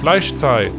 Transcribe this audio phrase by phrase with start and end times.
[0.00, 0.72] Fleischzeit,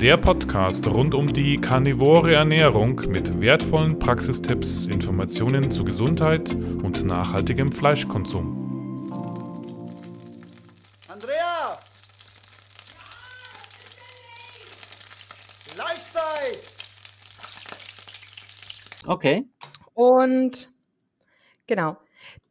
[0.00, 7.70] der Podcast rund um die karnivore Ernährung mit wertvollen Praxistipps, Informationen zu Gesundheit und nachhaltigem
[7.70, 9.12] Fleischkonsum.
[11.06, 11.78] Andrea!
[15.68, 16.58] Fleischzeit!
[19.06, 19.44] Okay.
[19.94, 20.72] Und
[21.68, 21.96] genau.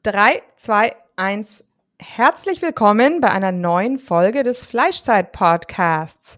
[0.04, 1.66] 3, 2, 1.
[2.06, 6.38] Herzlich willkommen bei einer neuen Folge des Fleischzeit Podcasts.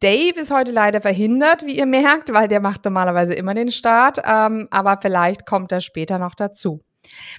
[0.00, 4.18] Dave ist heute leider verhindert, wie ihr merkt, weil der macht normalerweise immer den Start,
[4.24, 6.80] ähm, aber vielleicht kommt er später noch dazu.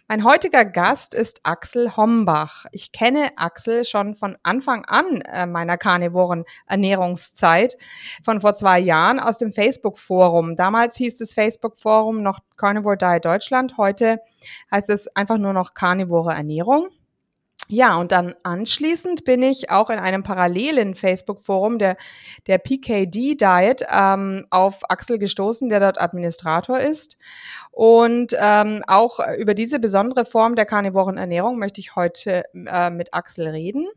[0.08, 2.66] Mein heutiger Gast ist Axel Hombach.
[2.72, 7.76] Ich kenne Axel schon von Anfang an äh, meiner karnivoren Ernährungszeit,
[8.24, 10.56] von vor zwei Jahren aus dem Facebook-Forum.
[10.56, 13.78] Damals hieß das Facebook-Forum noch Carnivore Diet Deutschland.
[13.78, 14.20] Heute
[14.70, 16.90] heißt es einfach nur noch Karnivore Ernährung.
[17.70, 21.96] Ja, und dann anschließend bin ich auch in einem parallelen Facebook-Forum der,
[22.46, 27.18] der PKD Diet ähm, auf Axel gestoßen, der dort Administrator ist.
[27.72, 33.14] Und ähm, auch über diese besondere Form der karnivoren Ernährung möchte ich heute äh, mit
[33.14, 33.88] Axel reden.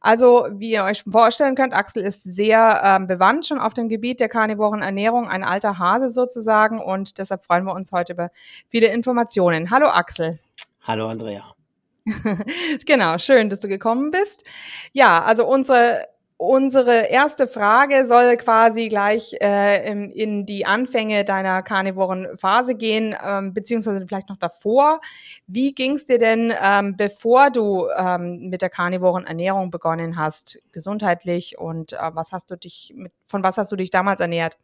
[0.00, 4.20] Also, wie ihr euch vorstellen könnt, Axel ist sehr ähm, bewandt schon auf dem Gebiet
[4.20, 6.80] der karnivoren Ernährung, ein alter Hase sozusagen.
[6.80, 8.30] Und deshalb freuen wir uns heute über
[8.68, 9.70] viele Informationen.
[9.70, 10.38] Hallo Axel.
[10.82, 11.55] Hallo Andrea.
[12.86, 14.44] genau, schön, dass du gekommen bist.
[14.92, 16.06] Ja, also unsere
[16.38, 23.16] Unsere erste Frage soll quasi gleich äh, in, in die Anfänge deiner karnivoren Phase gehen,
[23.24, 25.00] ähm, beziehungsweise vielleicht noch davor.
[25.46, 30.58] Wie ging es dir denn, ähm, bevor du ähm, mit der karnivoren Ernährung begonnen hast,
[30.72, 34.58] gesundheitlich und äh, was hast du dich mit, von was hast du dich damals ernährt?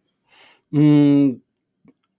[0.73, 1.37] Mm,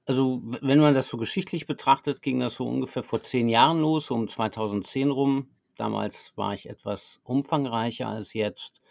[0.05, 4.11] also, wenn man das so geschichtlich betrachtet, ging das so ungefähr vor zehn Jahren los,
[4.11, 5.47] um 2010 rum.
[5.77, 8.81] Damals war ich etwas umfangreicher als jetzt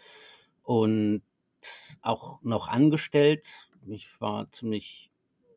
[0.63, 1.21] und
[2.01, 3.69] auch noch angestellt.
[3.87, 5.11] Ich war ziemlich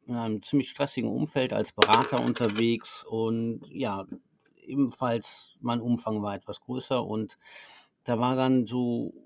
[0.06, 4.06] in einem ziemlich stressigen Umfeld als Berater unterwegs und ja,
[4.56, 7.38] ebenfalls mein Umfang war etwas größer und
[8.04, 9.25] da war dann so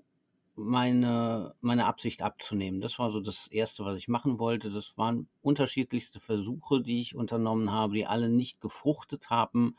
[0.55, 2.81] meine, meine Absicht abzunehmen.
[2.81, 4.69] Das war so das Erste, was ich machen wollte.
[4.69, 9.75] Das waren unterschiedlichste Versuche, die ich unternommen habe, die alle nicht gefruchtet haben.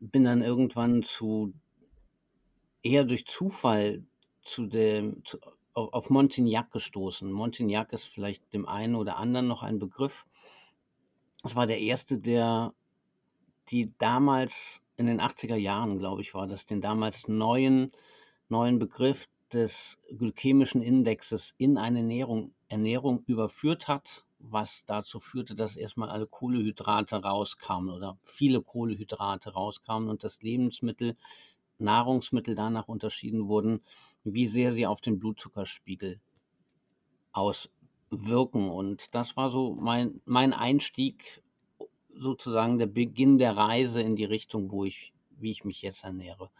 [0.00, 1.54] Bin dann irgendwann zu
[2.82, 4.04] eher durch Zufall
[4.42, 5.38] zu dem, zu,
[5.72, 7.30] auf Montignac gestoßen.
[7.30, 10.26] Montignac ist vielleicht dem einen oder anderen noch ein Begriff.
[11.42, 12.74] Das war der erste, der
[13.68, 17.92] die damals in den 80er Jahren, glaube ich, war das, den damals neuen,
[18.48, 25.76] neuen Begriff des glykämischen Indexes in eine Ernährung, Ernährung überführt hat, was dazu führte, dass
[25.76, 31.16] erstmal alle Kohlehydrate rauskamen oder viele Kohlehydrate rauskamen und das Lebensmittel,
[31.78, 33.82] Nahrungsmittel danach unterschieden wurden,
[34.22, 36.20] wie sehr sie auf den Blutzuckerspiegel
[37.32, 38.70] auswirken.
[38.70, 41.42] Und das war so mein, mein Einstieg,
[42.16, 46.50] sozusagen der Beginn der Reise in die Richtung, wo ich, wie ich mich jetzt ernähre.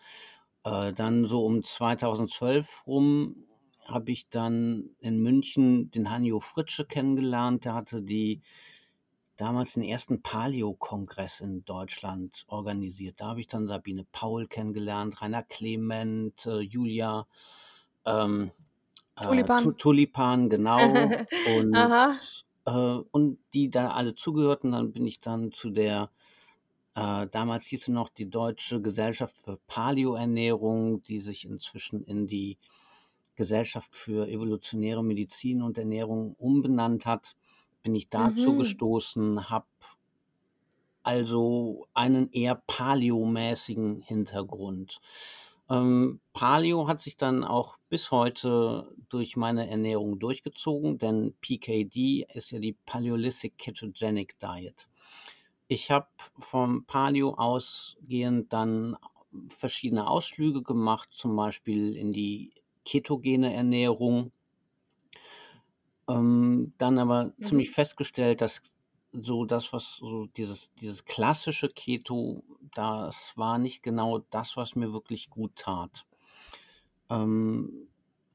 [0.64, 3.36] Äh, dann so um 2012 rum
[3.84, 7.66] habe ich dann in München den Hanjo Fritsche kennengelernt.
[7.66, 8.40] Der hatte die
[9.36, 13.20] damals den ersten Paleo-Kongress in Deutschland organisiert.
[13.20, 17.26] Da habe ich dann Sabine Paul kennengelernt, Rainer Clement, äh, Julia
[18.06, 18.50] ähm,
[19.16, 19.76] äh, Tulipan.
[19.76, 20.78] Tulipan, genau.
[21.58, 21.74] und,
[22.64, 24.72] äh, und die da alle zugehörten.
[24.72, 26.10] Dann bin ich dann zu der
[26.94, 32.58] äh, damals hieß sie noch die Deutsche Gesellschaft für Paleoernährung, die sich inzwischen in die
[33.36, 37.36] Gesellschaft für evolutionäre Medizin und Ernährung umbenannt hat.
[37.82, 38.56] Bin ich dazu Mhm.
[38.56, 39.66] gestoßen, habe
[41.02, 45.00] also einen eher paleomäßigen Hintergrund.
[45.68, 52.50] Ähm, Paleo hat sich dann auch bis heute durch meine Ernährung durchgezogen, denn PKD ist
[52.50, 54.88] ja die Paleolithic Ketogenic Diet.
[55.74, 56.06] Ich habe
[56.38, 58.96] vom Paleo ausgehend dann
[59.48, 62.52] verschiedene Ausflüge gemacht, zum Beispiel in die
[62.84, 64.30] ketogene Ernährung.
[66.08, 67.40] Ähm, dann aber Mhm.
[67.42, 68.62] ziemlich festgestellt, dass
[69.12, 72.44] so das, was so dieses, dieses klassische Keto,
[72.74, 76.06] das war nicht genau das, was mir wirklich gut tat.
[77.10, 77.88] Ähm,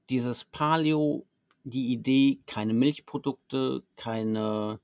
[0.09, 1.25] dieses Paleo,
[1.63, 4.79] die Idee, keine Milchprodukte, keine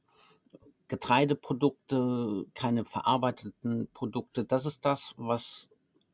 [0.88, 5.70] Getreideprodukte, keine verarbeiteten Produkte, das ist das, was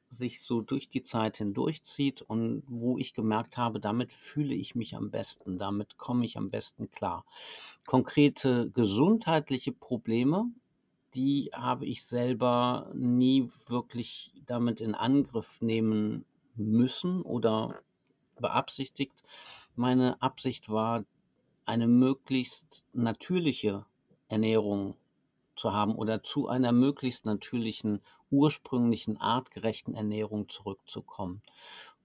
[0.08, 4.96] sich so durch die Zeit hindurchzieht und wo ich gemerkt habe, damit fühle ich mich
[4.96, 7.26] am besten, damit komme ich am besten klar.
[7.86, 10.52] Konkrete gesundheitliche Probleme,
[11.14, 16.26] die habe ich selber nie wirklich damit in Angriff nehmen
[16.56, 17.82] müssen oder
[18.40, 19.24] beabsichtigt.
[19.76, 21.06] Meine Absicht war,
[21.66, 23.86] eine möglichst natürliche
[24.32, 24.96] Ernährung
[25.56, 28.02] zu haben oder zu einer möglichst natürlichen,
[28.32, 31.42] ursprünglichen, artgerechten Ernährung zurückzukommen.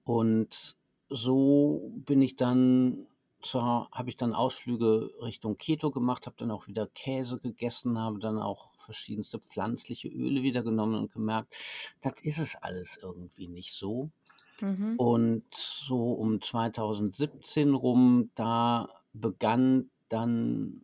[0.05, 0.77] Und
[1.09, 3.07] so bin ich dann
[3.55, 8.39] habe ich dann Ausflüge Richtung Keto gemacht, habe dann auch wieder Käse gegessen, habe dann
[8.39, 11.55] auch verschiedenste pflanzliche Öle wieder genommen und gemerkt,
[12.01, 14.11] das ist es alles irgendwie nicht so.
[14.61, 14.97] Mhm.
[14.97, 20.83] Und so um 2017 rum, da begann dann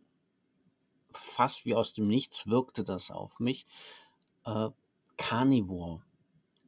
[1.17, 3.65] fast wie aus dem Nichts wirkte das auf mich,
[4.45, 4.69] äh,
[5.17, 6.01] Carnivore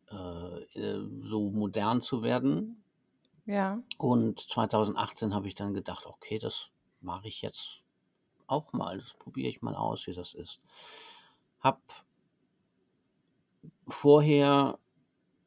[0.10, 2.84] äh, äh so modern zu werden.
[3.46, 3.82] Ja.
[3.98, 6.72] Und 2018 habe ich dann gedacht, okay, das
[7.02, 7.82] mache ich jetzt
[8.48, 10.62] auch mal, das probiere ich mal aus, wie das ist.
[11.60, 11.82] Hab
[13.88, 14.80] vorher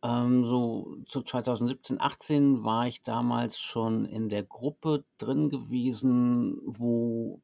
[0.03, 7.41] ähm, so zu 2017, 18 war ich damals schon in der Gruppe drin gewesen, wo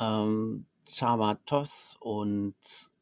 [0.00, 2.56] ähm, Chava Toth und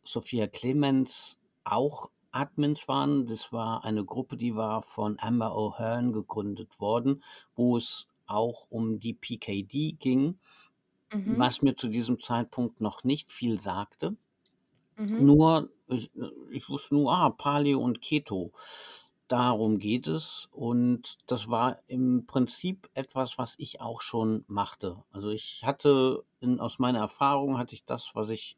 [0.04, 3.26] Sophia Clemens auch Admins waren.
[3.26, 7.22] Das war eine Gruppe, die war von Amber O'Hearn gegründet worden,
[7.54, 10.38] wo es auch um die PKD ging,
[11.12, 11.42] Mhm.
[11.42, 14.16] was mir zu diesem Zeitpunkt noch nicht viel sagte.
[14.96, 15.28] Mhm.
[15.28, 16.10] Nur, ich,
[16.50, 18.52] ich wusste nur, ah, Paleo und Keto.
[19.28, 20.48] Darum geht es.
[20.52, 25.02] Und das war im Prinzip etwas, was ich auch schon machte.
[25.12, 28.56] Also ich hatte, in, aus meiner Erfahrung hatte ich das, was ich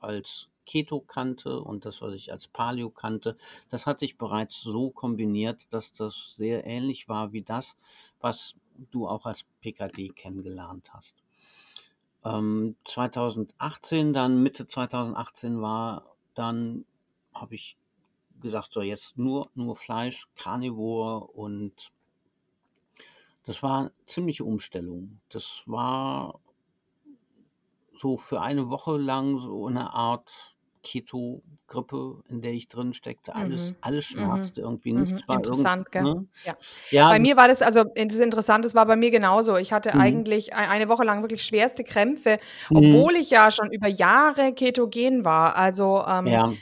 [0.00, 3.36] als Keto kannte und das, was ich als Paleo kannte,
[3.68, 7.76] das hatte ich bereits so kombiniert, dass das sehr ähnlich war wie das,
[8.20, 8.54] was
[8.90, 11.16] du auch als PKD kennengelernt hast.
[12.24, 16.04] Ähm, 2018, dann Mitte 2018 war,
[16.34, 16.84] dann
[17.34, 17.76] habe ich
[18.42, 21.92] gesagt, so jetzt nur, nur Fleisch, Carnivore und
[23.44, 25.20] das war eine ziemliche Umstellung.
[25.28, 26.40] Das war
[27.94, 33.36] so für eine Woche lang so eine Art Keto-Grippe, in der ich drin steckte.
[33.36, 33.76] Alles, Mhm.
[33.80, 34.14] alles Mhm.
[34.16, 34.98] schmerzte irgendwie, Mhm.
[35.00, 36.02] nichts war irgend, Interessant, gell?
[36.02, 36.26] ne?
[36.44, 36.54] Ja.
[36.90, 39.56] Ja, Bei mir war das, also das Interessante, das war bei mir genauso.
[39.56, 40.00] Ich hatte Mhm.
[40.00, 42.38] eigentlich ei- eine Woche lang wirklich schwerste Krämpfe,
[42.70, 42.74] mhm.
[42.74, 45.56] obwohl ich ja schon über Jahre ketogen war.
[45.56, 46.56] Also ähm, ja,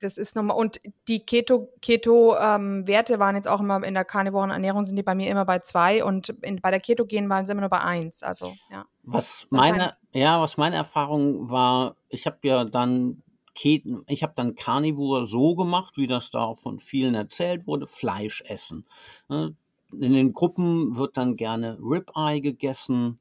[0.00, 4.04] das ist nochmal, und die Keto, Keto ähm, Werte waren jetzt auch immer in der
[4.04, 7.46] karnivoren Ernährung sind die bei mir immer bei zwei und in, bei der Ketogen waren
[7.46, 8.22] sie immer nur bei eins.
[8.22, 8.84] Also ja.
[9.02, 13.22] was meine, ja, was meine Erfahrung war, ich habe ja dann
[13.54, 17.86] Ke- ich habe dann Carnivore so gemacht, wie das da auch von vielen erzählt wurde,
[17.86, 18.84] Fleisch essen.
[19.28, 19.56] Ne?
[19.92, 23.18] In den Gruppen wird dann gerne Ribeye gegessen.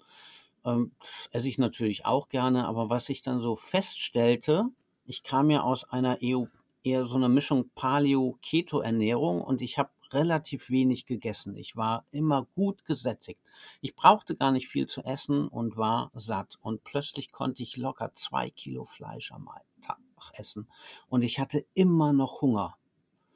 [0.66, 4.66] Ähm, das esse ich natürlich auch gerne, aber was ich dann so feststellte,
[5.06, 6.48] ich kam ja aus einer eher,
[6.86, 11.56] eher so einer Mischung Paleo-Keto-Ernährung und ich habe relativ wenig gegessen.
[11.56, 13.40] Ich war immer gut gesättigt.
[13.82, 16.58] Ich brauchte gar nicht viel zu essen und war satt.
[16.62, 19.50] Und plötzlich konnte ich locker zwei Kilo Fleisch am
[19.82, 19.98] Tag
[20.34, 20.68] essen.
[21.10, 22.78] Und ich hatte immer noch Hunger.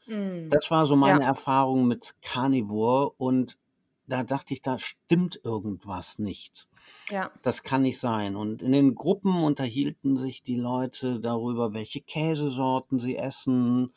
[0.07, 0.49] Mm.
[0.49, 1.27] Das war so meine Ja.
[1.27, 3.57] Erfahrung mit Carnivore und
[4.09, 6.67] da dachte ich, da stimmt irgendwas nicht.
[7.09, 7.31] Ja.
[7.43, 8.35] Das kann nicht sein.
[8.35, 13.93] Und in den Gruppen unterhielten sich die Leute darüber, welche Käsesorten sie essen.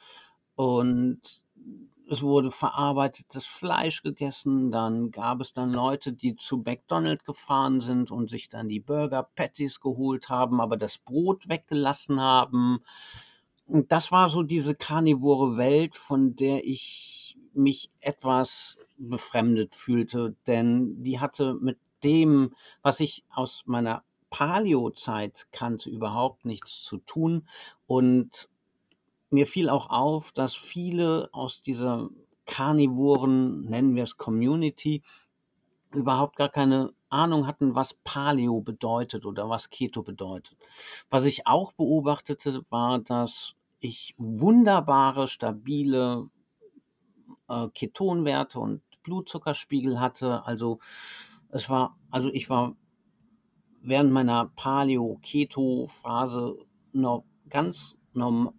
[0.54, 1.20] Und
[2.10, 4.70] es wurde verarbeitetes Fleisch gegessen.
[4.70, 9.28] Dann gab es dann Leute, die zu McDonald's gefahren sind und sich dann die Burger
[9.34, 12.80] Patties geholt haben, aber das Brot weggelassen haben.
[13.66, 21.02] Und das war so diese karnivore Welt, von der ich mich etwas befremdet fühlte, denn
[21.02, 27.46] die hatte mit dem, was ich aus meiner Paleo-Zeit kannte, überhaupt nichts zu tun.
[27.86, 28.48] Und
[29.30, 32.08] mir fiel auch auf, dass viele aus dieser
[32.46, 35.02] karnivoren, nennen wir es Community,
[35.94, 40.56] überhaupt gar keine Ahnung hatten, was Paleo bedeutet oder was Keto bedeutet.
[41.10, 46.30] Was ich auch beobachtete, war, dass ich wunderbare, stabile
[47.52, 50.44] äh, Ketonwerte und Blutzuckerspiegel hatte.
[50.46, 50.78] Also
[51.50, 52.74] es war, also ich war
[53.82, 56.56] während meiner Paleo-Keto-Phase
[56.92, 58.52] noch ganz normal,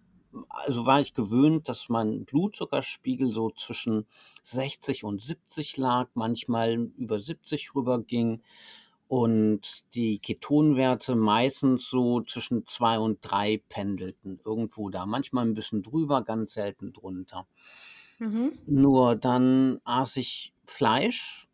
[0.50, 4.08] also war ich gewöhnt, dass mein Blutzuckerspiegel so zwischen
[4.44, 8.42] 60 und 70 lag, manchmal über 70 rüberging
[9.08, 15.84] und die Ketonwerte meistens so zwischen 2 und 3 pendelten, irgendwo da, manchmal ein bisschen
[15.84, 17.46] drüber, ganz selten drunter.
[18.20, 18.58] Mhm.
[18.66, 21.48] Nur dann aß ich Fleisch,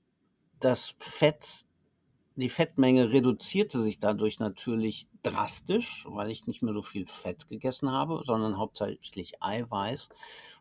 [0.59, 1.65] das Fett,
[2.35, 7.91] die Fettmenge reduzierte sich dadurch natürlich drastisch, weil ich nicht mehr so viel Fett gegessen
[7.91, 10.09] habe, sondern hauptsächlich Eiweiß.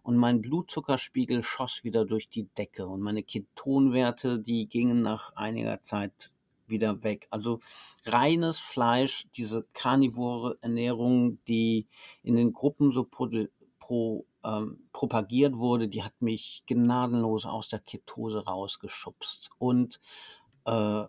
[0.02, 5.82] und mein Blutzuckerspiegel schoss wieder durch die Decke und meine Ketonwerte, die gingen nach einiger
[5.82, 6.32] Zeit
[6.66, 7.28] wieder weg.
[7.30, 7.60] Also
[8.04, 11.86] reines Fleisch, diese karnivore Ernährung, die
[12.22, 13.28] in den Gruppen so pro,
[13.78, 20.00] pro, ähm, propagiert wurde, die hat mich gnadenlos aus der Ketose rausgeschubst und
[20.64, 21.04] äh,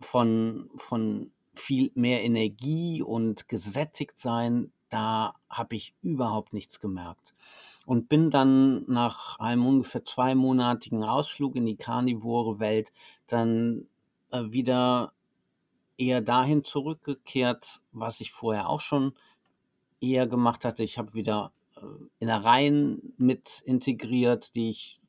[0.00, 7.34] von, von viel mehr Energie und gesättigt sein, da habe ich überhaupt nichts gemerkt.
[7.86, 12.92] Und bin dann nach einem ungefähr zweimonatigen Ausflug in die karnivore Welt
[13.26, 13.86] dann
[14.30, 15.12] äh, wieder
[15.98, 19.14] eher dahin zurückgekehrt, was ich vorher auch schon
[20.00, 20.82] eher gemacht hatte.
[20.82, 21.52] Ich habe wieder
[22.18, 25.00] Innereien mit integriert, die ich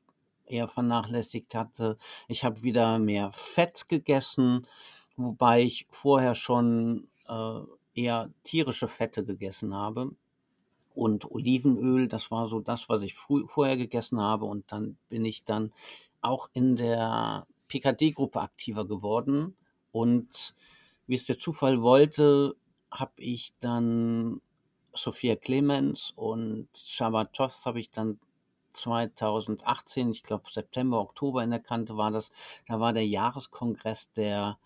[0.45, 1.97] eher vernachlässigt hatte.
[2.27, 4.67] Ich habe wieder mehr Fett gegessen,
[5.15, 7.59] wobei ich vorher schon äh,
[7.95, 10.11] eher tierische Fette gegessen habe.
[10.93, 14.45] Und Olivenöl, das war so das, was ich vorher gegessen habe.
[14.45, 15.71] Und dann bin ich dann
[16.21, 19.55] auch in der PKD-Gruppe aktiver geworden.
[19.91, 20.55] Und
[21.07, 22.55] wie es der Zufall wollte,
[22.91, 24.41] habe ich dann
[24.93, 28.19] Sophia Clemens und Shabbat Tost habe ich dann
[28.73, 32.31] 2018, ich glaube September, Oktober in der Kante war das,
[32.67, 34.57] da war der Jahreskongress der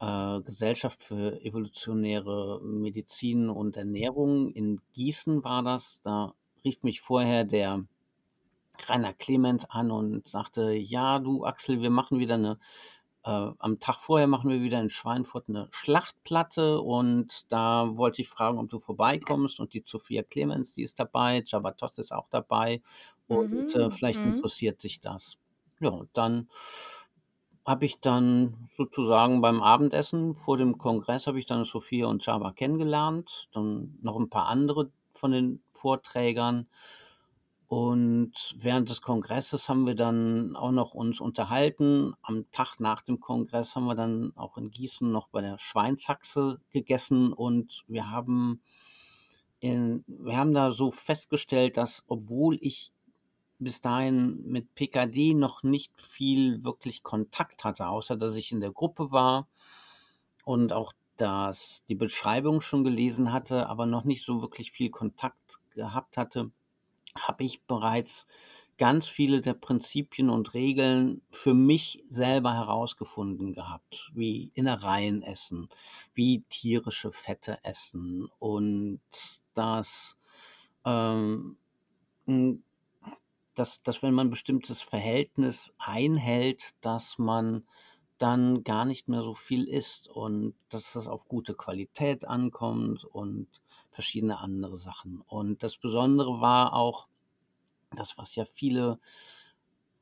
[0.00, 6.00] äh, Gesellschaft für evolutionäre Medizin und Ernährung in Gießen war das.
[6.02, 7.84] Da rief mich vorher der
[8.86, 12.58] Rainer Clement an und sagte, ja, du Axel, wir machen wieder eine,
[13.24, 18.28] äh, am Tag vorher machen wir wieder in Schweinfurt eine Schlachtplatte und da wollte ich
[18.28, 22.82] fragen, ob du vorbeikommst und die Sophia Clemens, die ist dabei, Jabatos ist auch dabei
[23.26, 24.24] und äh, Mhm, vielleicht mhm.
[24.24, 25.36] interessiert sich das.
[25.80, 26.48] Ja, dann
[27.66, 32.52] habe ich dann sozusagen beim Abendessen vor dem Kongress habe ich dann Sophia und Java
[32.52, 36.68] kennengelernt, dann noch ein paar andere von den Vorträgern.
[37.68, 42.14] Und während des Kongresses haben wir dann auch noch uns unterhalten.
[42.22, 46.60] Am Tag nach dem Kongress haben wir dann auch in Gießen noch bei der Schweinshaxe
[46.70, 48.62] gegessen und wir haben
[49.60, 52.90] in, wir haben da so festgestellt, dass obwohl ich
[53.58, 58.72] bis dahin mit PKD noch nicht viel wirklich Kontakt hatte, außer dass ich in der
[58.72, 59.46] Gruppe war
[60.44, 65.58] und auch dass die Beschreibung schon gelesen hatte, aber noch nicht so wirklich viel Kontakt
[65.74, 66.50] gehabt hatte,
[67.26, 68.26] habe ich bereits
[68.78, 75.68] ganz viele der Prinzipien und Regeln für mich selber herausgefunden gehabt, wie Innereien essen,
[76.14, 79.00] wie tierische Fette essen und
[79.54, 80.16] dass
[80.84, 81.56] ähm,
[83.54, 87.66] dass, dass wenn man ein bestimmtes Verhältnis einhält, dass man
[88.18, 93.48] dann gar nicht mehr so viel isst und dass das auf gute Qualität ankommt und
[93.90, 95.22] verschiedene andere Sachen.
[95.26, 97.07] Und das Besondere war auch,
[97.96, 98.98] das, was ja viele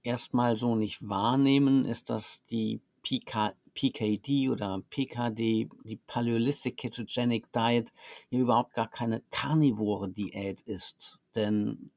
[0.03, 7.93] erstmal so nicht wahrnehmen, ist, dass die PK, PKD oder PKD, die Paleolithic Ketogenic Diet,
[8.31, 11.21] ja überhaupt gar keine karnivore Diät ist.
[11.35, 11.91] Denn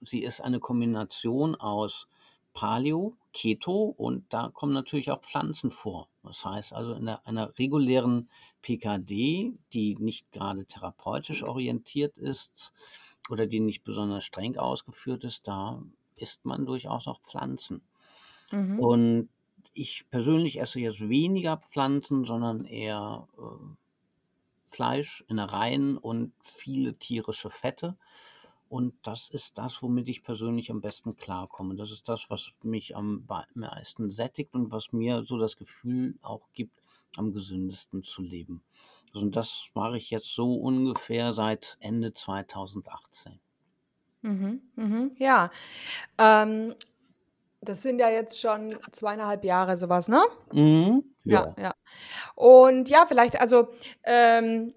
[0.00, 2.08] sie ist eine Kombination aus
[2.52, 6.08] Paleo, Keto und da kommen natürlich auch Pflanzen vor.
[6.22, 8.30] Das heißt also in einer, einer regulären
[8.62, 12.72] PKD, die nicht gerade therapeutisch orientiert ist
[13.28, 15.82] oder die nicht besonders streng ausgeführt ist, da
[16.16, 17.82] isst man durchaus auch Pflanzen.
[18.50, 18.78] Mhm.
[18.78, 19.28] Und
[19.74, 23.76] ich persönlich esse jetzt weniger Pflanzen, sondern eher äh,
[24.64, 27.96] Fleisch, Innereien und viele tierische Fette.
[28.68, 31.76] Und das ist das, womit ich persönlich am besten klarkomme.
[31.76, 36.48] Das ist das, was mich am meisten sättigt und was mir so das Gefühl auch
[36.52, 36.82] gibt,
[37.16, 38.62] am gesündesten zu leben.
[39.12, 43.40] Also, Und das mache ich jetzt so ungefähr seit Ende 2018.
[44.22, 45.50] Mhm, mhm, ja.
[46.18, 46.74] Ähm,
[47.60, 50.22] das sind ja jetzt schon zweieinhalb Jahre sowas, ne?
[50.52, 51.04] Mhm.
[51.24, 51.62] Ja, Ja.
[51.64, 51.74] ja.
[52.36, 53.68] Und ja, vielleicht, also,
[54.04, 54.74] ähm,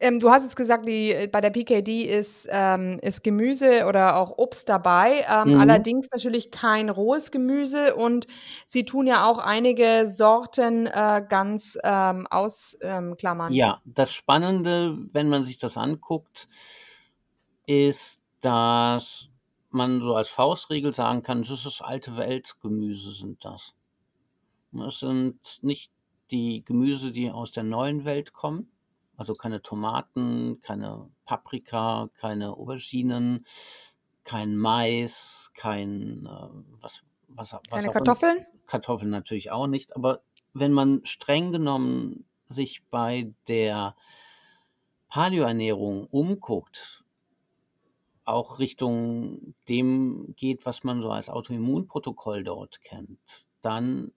[0.00, 4.16] ähm, du hast jetzt gesagt, die, äh, bei der PKD ist, ähm, ist Gemüse oder
[4.16, 5.54] auch Obst dabei, ähm, Mhm.
[5.54, 8.26] allerdings natürlich kein rohes Gemüse und
[8.66, 13.54] sie tun ja auch einige Sorten äh, ganz ähm, ausklammern.
[13.54, 16.48] Ja, das Spannende, wenn man sich das anguckt,
[17.66, 19.28] ist, dass
[19.70, 23.74] man so als Faustregel sagen kann, das ist alte Weltgemüse sind das.
[24.86, 25.92] Es sind nicht
[26.30, 28.70] die Gemüse, die aus der neuen Welt kommen,
[29.18, 33.44] also keine Tomaten, keine Paprika, keine Auberginen,
[34.22, 36.48] kein Mais, kein äh,
[36.80, 37.92] was, was, was Keine.
[37.92, 38.46] Kartoffeln?
[38.66, 40.22] Kartoffeln natürlich auch nicht, aber
[40.54, 43.96] wenn man streng genommen sich bei der
[45.08, 47.04] Paleoernährung umguckt,
[48.24, 54.12] auch Richtung dem geht, was man so als Autoimmunprotokoll dort kennt, dann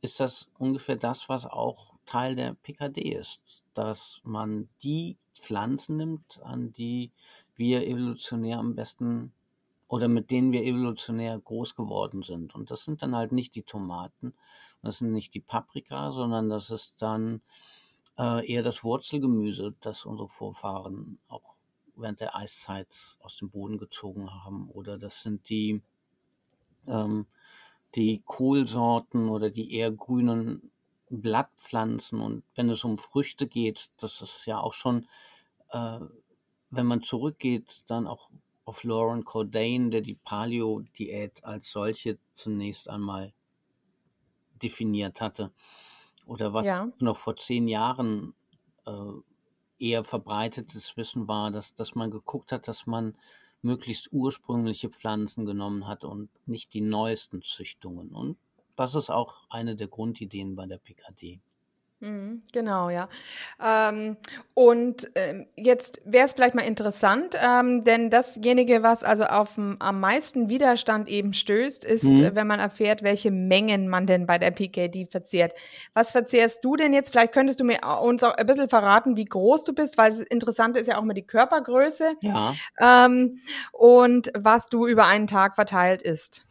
[0.00, 6.40] ist das ungefähr das, was auch Teil der PKD ist, dass man die Pflanzen nimmt,
[6.42, 7.12] an die
[7.56, 9.32] wir evolutionär am besten
[9.88, 12.54] oder mit denen wir evolutionär groß geworden sind.
[12.54, 14.34] Und das sind dann halt nicht die Tomaten,
[14.82, 17.42] das sind nicht die Paprika, sondern das ist dann
[18.18, 21.54] äh, eher das Wurzelgemüse, das unsere Vorfahren auch
[21.94, 22.88] während der Eiszeit
[23.20, 24.70] aus dem Boden gezogen haben.
[24.70, 25.82] Oder das sind die,
[26.86, 27.26] ähm,
[27.94, 30.71] die Kohlsorten oder die eher grünen
[31.20, 32.20] Blattpflanzen.
[32.20, 35.06] Und wenn es um Früchte geht, das ist ja auch schon,
[35.70, 36.00] äh,
[36.70, 38.30] wenn man zurückgeht, dann auch
[38.64, 43.32] auf Lauren Cordain, der die Paleo-Diät als solche zunächst einmal
[44.62, 45.52] definiert hatte.
[46.26, 46.88] Oder was Ja.
[47.00, 48.34] noch vor zehn Jahren
[48.86, 48.92] äh,
[49.78, 53.18] eher verbreitetes Wissen war, dass, dass man geguckt hat, dass man
[53.62, 58.10] möglichst ursprüngliche Pflanzen genommen hat und nicht die neuesten Züchtungen.
[58.10, 58.36] Und
[58.76, 61.40] das ist auch eine der Grundideen bei der PKD.
[62.00, 63.08] Mhm, genau, ja.
[63.64, 64.16] Ähm,
[64.54, 70.00] und ähm, jetzt wäre es vielleicht mal interessant, ähm, denn dasjenige, was also auf am
[70.00, 72.24] meisten Widerstand eben stößt, ist, Mhm.
[72.24, 75.52] äh, wenn man erfährt, welche Mengen man denn bei der PKD verzehrt.
[75.94, 77.10] Was verzehrst du denn jetzt?
[77.12, 80.18] Vielleicht könntest du mir uns auch ein bisschen verraten, wie groß du bist, weil das
[80.18, 83.38] Interessante ist ja auch immer die Körpergröße Ja, ähm,
[83.70, 86.44] und was du über einen Tag verteilt isst.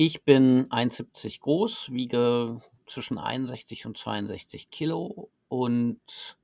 [0.00, 6.38] Ich bin 1,70 groß, wiege zwischen 61 und 62 Kilo und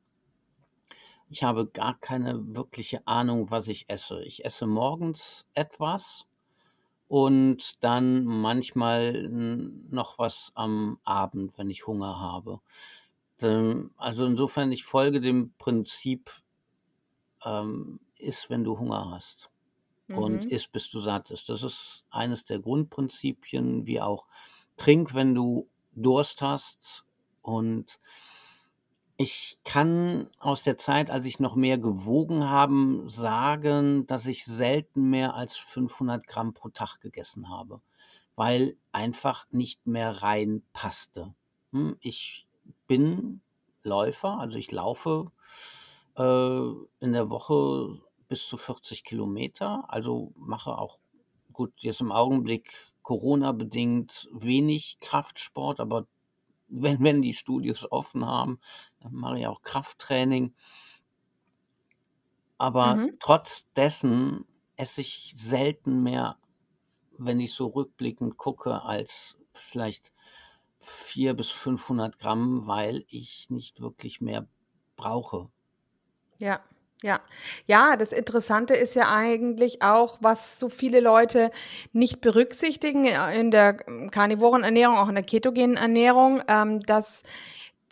[1.31, 4.25] ich habe gar keine wirkliche Ahnung, was ich esse.
[4.25, 6.27] Ich esse morgens etwas
[7.07, 12.59] und dann manchmal noch was am Abend, wenn ich Hunger habe.
[13.41, 16.29] Ähm, Also insofern, ich folge dem Prinzip,
[17.45, 19.54] ähm, iss, wenn du Hunger hast
[20.13, 20.51] und Mhm.
[20.51, 21.49] iss, bis du satt bist.
[21.49, 24.27] Das ist eines der Grundprinzipien, wie auch
[24.77, 27.05] trink, wenn du Durst hast.
[27.43, 28.01] Und
[29.17, 35.09] ich kann aus der Zeit, als ich noch mehr gewogen habe, sagen, dass ich selten
[35.09, 37.81] mehr als 500 Gramm pro Tag gegessen habe,
[38.35, 41.35] weil einfach nicht mehr reinpasste.
[41.73, 42.49] Hm, Ich
[42.89, 43.41] bin
[43.85, 45.31] Läufer, also ich laufe
[46.17, 48.01] äh, in der Woche
[48.35, 50.99] bis zu 40 Kilometer, also mache auch
[51.53, 56.09] gut, jetzt im Augenblick Corona-bedingt wenig Kraftsport, aber
[56.69, 58.61] wenn, wenn die Studios offen haben,
[59.01, 60.55] dann mache ich auch Krafttraining.
[62.59, 63.19] Aber Mhm.
[63.21, 64.45] trotz dessen
[64.77, 66.39] esse ich selten mehr,
[67.19, 70.13] wenn ich so rückblickend gucke, als vielleicht
[70.81, 74.49] 400 bis 500 Gramm, weil ich nicht wirklich mehr
[74.97, 75.51] brauche.
[76.39, 76.65] Ja,
[77.03, 77.21] ja.
[77.67, 81.51] Ja, das Interessante ist ja eigentlich auch, was so viele Leute
[81.93, 87.23] nicht berücksichtigen äh, in der ähm, karnivoren Ernährung, auch in der ketogenen Ernährung, ähm, dass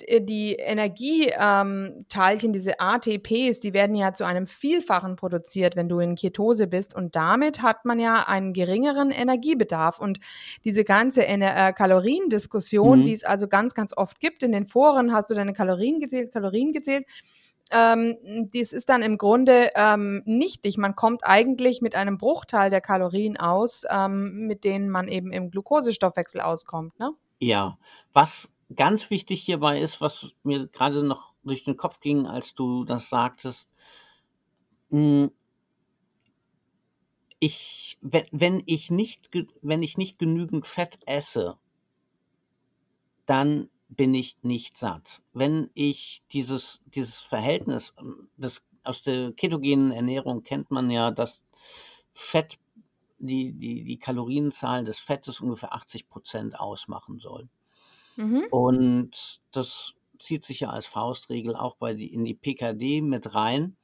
[0.01, 5.99] d- die Energieteilchen, ähm, diese ATPs, die werden ja zu einem Vielfachen produziert, wenn du
[6.01, 6.95] in Ketose bist.
[6.95, 9.99] Und damit hat man ja einen geringeren Energiebedarf.
[9.99, 10.21] Und
[10.65, 13.15] diese ganze Ener äh, Kaloriendiskussion, die Mhm.
[13.15, 16.73] es also ganz, ganz oft gibt in den Foren, hast du deine Kalorien gezählt, Kalorien
[16.73, 17.05] gezählt,
[17.73, 20.79] ähm, das ist dann im Grunde ähm, nichtig.
[20.79, 25.51] Man kommt eigentlich mit einem Bruchteil der Kalorien aus, ähm, mit denen man eben im
[25.51, 26.99] Glukosestoffwechsel auskommt.
[26.99, 27.13] Ne?
[27.41, 27.79] Ja,
[28.13, 32.85] was ganz wichtig hierbei ist, was mir gerade noch durch den Kopf ging, als du
[32.85, 33.71] das sagtest,
[34.91, 35.31] mh,
[37.39, 39.31] ich, wenn, wenn ich nicht,
[39.63, 41.57] wenn ich nicht genügend Fett esse,
[43.27, 45.23] dann bin ich nicht satt.
[45.33, 51.45] Wenn ich dieses, dieses Verhältnis, ähm, das, aus der ketogenen Ernährung kennt man ja, dass
[52.13, 52.59] Fett,
[53.19, 57.49] die, die, die Kalorienzahl des Fettes ungefähr 80 Prozent ausmachen soll.
[58.17, 58.47] Mhm.
[58.51, 63.77] Und das zieht sich ja als Faustregel auch bei die, in die PKD mit rein.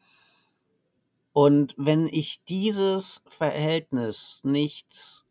[1.32, 5.24] Und wenn ich dieses Verhältnis nicht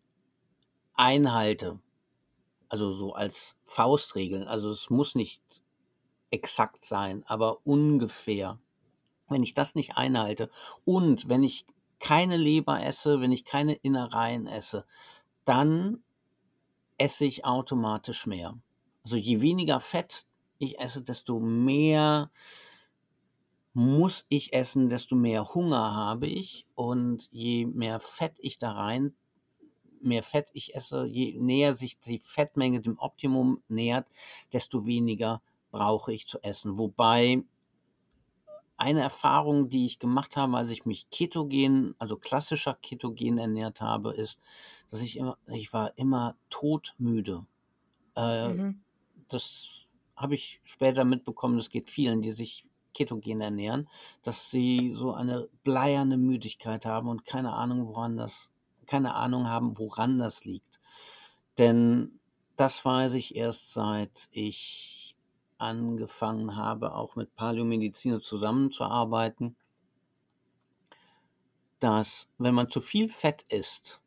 [0.94, 1.80] einhalte,
[2.70, 5.42] also so als Faustregel, also es muss nicht
[6.30, 8.60] exakt sein, aber ungefähr,
[9.30, 10.50] wenn ich das nicht einhalte
[10.86, 11.66] und wenn ich
[12.00, 14.86] keine Leber esse, wenn ich keine Innereien esse,
[15.46, 16.04] dann
[16.98, 18.58] esse ich automatisch mehr.
[19.04, 20.26] Also je weniger Fett
[20.60, 22.32] ich esse, desto mehr
[23.74, 26.68] muss ich essen, desto mehr Hunger habe ich.
[26.74, 29.16] Und je mehr Fett ich da rein,
[30.02, 34.08] mehr Fett ich esse, je näher sich die Fettmenge dem Optimum nähert,
[34.54, 36.78] desto weniger brauche ich zu essen.
[36.78, 37.44] Wobei
[38.78, 44.14] eine Erfahrung, die ich gemacht habe, als ich mich ketogen, also klassischer ketogen ernährt habe,
[44.14, 44.40] ist,
[44.90, 47.48] dass ich immer, ich war immer todmüde.
[48.16, 48.82] Äh, Mhm.
[49.30, 53.90] das habe ich später mitbekommen, das geht vielen, die sich ketogen ernähren,
[54.24, 58.54] dass sie so eine bleierne Müdigkeit haben und keine Ahnung, woran das,
[58.88, 60.80] keine Ahnung haben, woran das liegt.
[61.58, 62.20] Denn
[62.56, 65.16] das weiß ich erst seit ich
[65.58, 69.56] angefangen habe, auch mit Paläomediziner zusammenzuarbeiten,
[71.80, 74.02] dass wenn man zu viel Fett isst,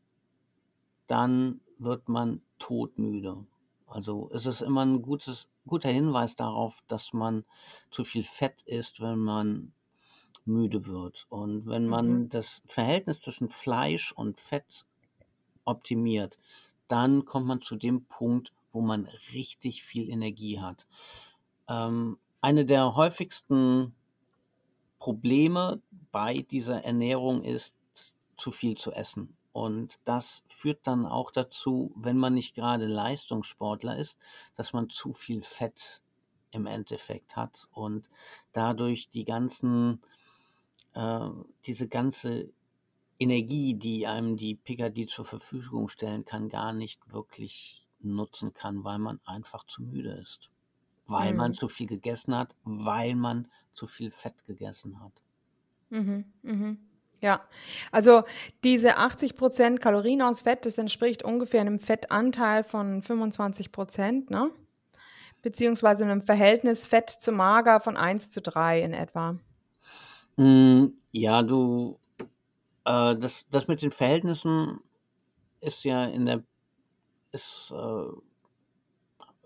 [1.07, 3.47] dann wird man todmüde.
[3.87, 7.45] Also es ist immer ein gutes, guter Hinweis darauf, dass man
[7.90, 9.73] zu viel Fett isst, wenn man
[10.46, 11.26] müde wird.
[11.29, 12.29] Und wenn man Mhm.
[12.29, 14.87] das Verhältnis zwischen Fleisch und Fett
[15.64, 16.38] optimiert,
[16.88, 20.88] dann kommt man zu dem Punkt, wo man richtig viel Energie hat.
[21.68, 23.94] Ähm, eine der häufigsten
[24.98, 27.76] Probleme bei dieser Ernährung ist,
[28.37, 29.37] zu viel zu essen.
[29.53, 34.18] Und das führt dann auch dazu, wenn man nicht gerade Leistungssportler ist,
[34.55, 36.03] dass man zu viel Fett
[36.53, 38.09] im Endeffekt hat und
[38.53, 40.03] dadurch die ganzen,
[40.94, 41.31] äh,
[41.66, 42.53] diese ganze
[43.18, 48.98] Energie, die einem die PKD zur Verfügung stellen kann, gar nicht wirklich nutzen kann, weil
[48.98, 50.50] man einfach zu müde ist.
[51.07, 51.55] Weil man Mhm.
[51.55, 55.22] zu viel gegessen hat, weil man zu viel Fett gegessen hat.
[55.90, 56.79] Mhm, mhm.
[57.22, 57.42] Ja,
[57.92, 58.22] also
[58.64, 64.50] diese 80% Kalorien aus Fett, das entspricht ungefähr einem Fettanteil von 25%, ne?
[65.42, 69.38] Beziehungsweise einem Verhältnis Fett zu mager von 1 zu 3 in etwa.
[70.37, 71.99] Mm, Ja, du,
[72.85, 74.81] äh, das, das mit den Verhältnissen
[75.61, 76.45] ist ja in der,
[77.33, 78.07] ist, äh,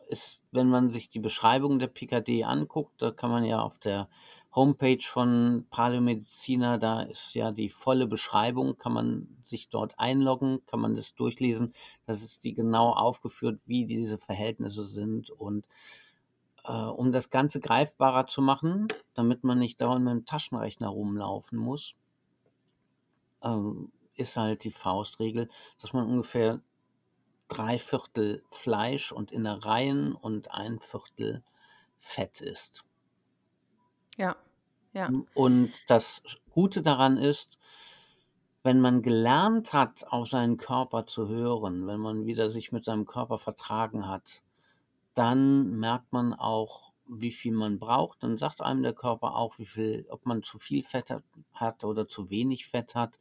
[0.09, 4.09] ist, wenn man sich die Beschreibung der PKD anguckt, da kann man ja auf der
[4.55, 10.79] Homepage von Paläomediziner, da ist ja die volle Beschreibung, kann man sich dort einloggen, kann
[10.81, 11.73] man das durchlesen.
[12.07, 15.31] Das ist die genau aufgeführt, wie diese Verhältnisse sind.
[15.31, 15.67] Und
[16.65, 21.59] äh, um das Ganze greifbarer zu machen, damit man nicht dauernd mit dem Taschenrechner rumlaufen
[21.59, 21.95] muss,
[23.43, 25.49] ähm, ist halt die Faustregel,
[25.81, 26.61] dass man ungefähr
[27.49, 31.43] drei Viertel Fleisch und Innereien und ein Viertel
[31.99, 32.85] Fett isst.
[34.17, 34.37] Ja,
[34.93, 35.11] ja.
[35.35, 37.59] Und das Gute daran ist,
[38.63, 43.05] wenn man gelernt hat, auf seinen Körper zu hören, wenn man wieder sich mit seinem
[43.05, 44.44] Körper vertragen hat,
[45.15, 48.23] dann merkt man auch, wie viel man braucht.
[48.23, 51.11] Dann sagt einem der Körper auch, wie viel, ob man zu viel Fett
[51.55, 53.19] hat, oder zu wenig Fett hat.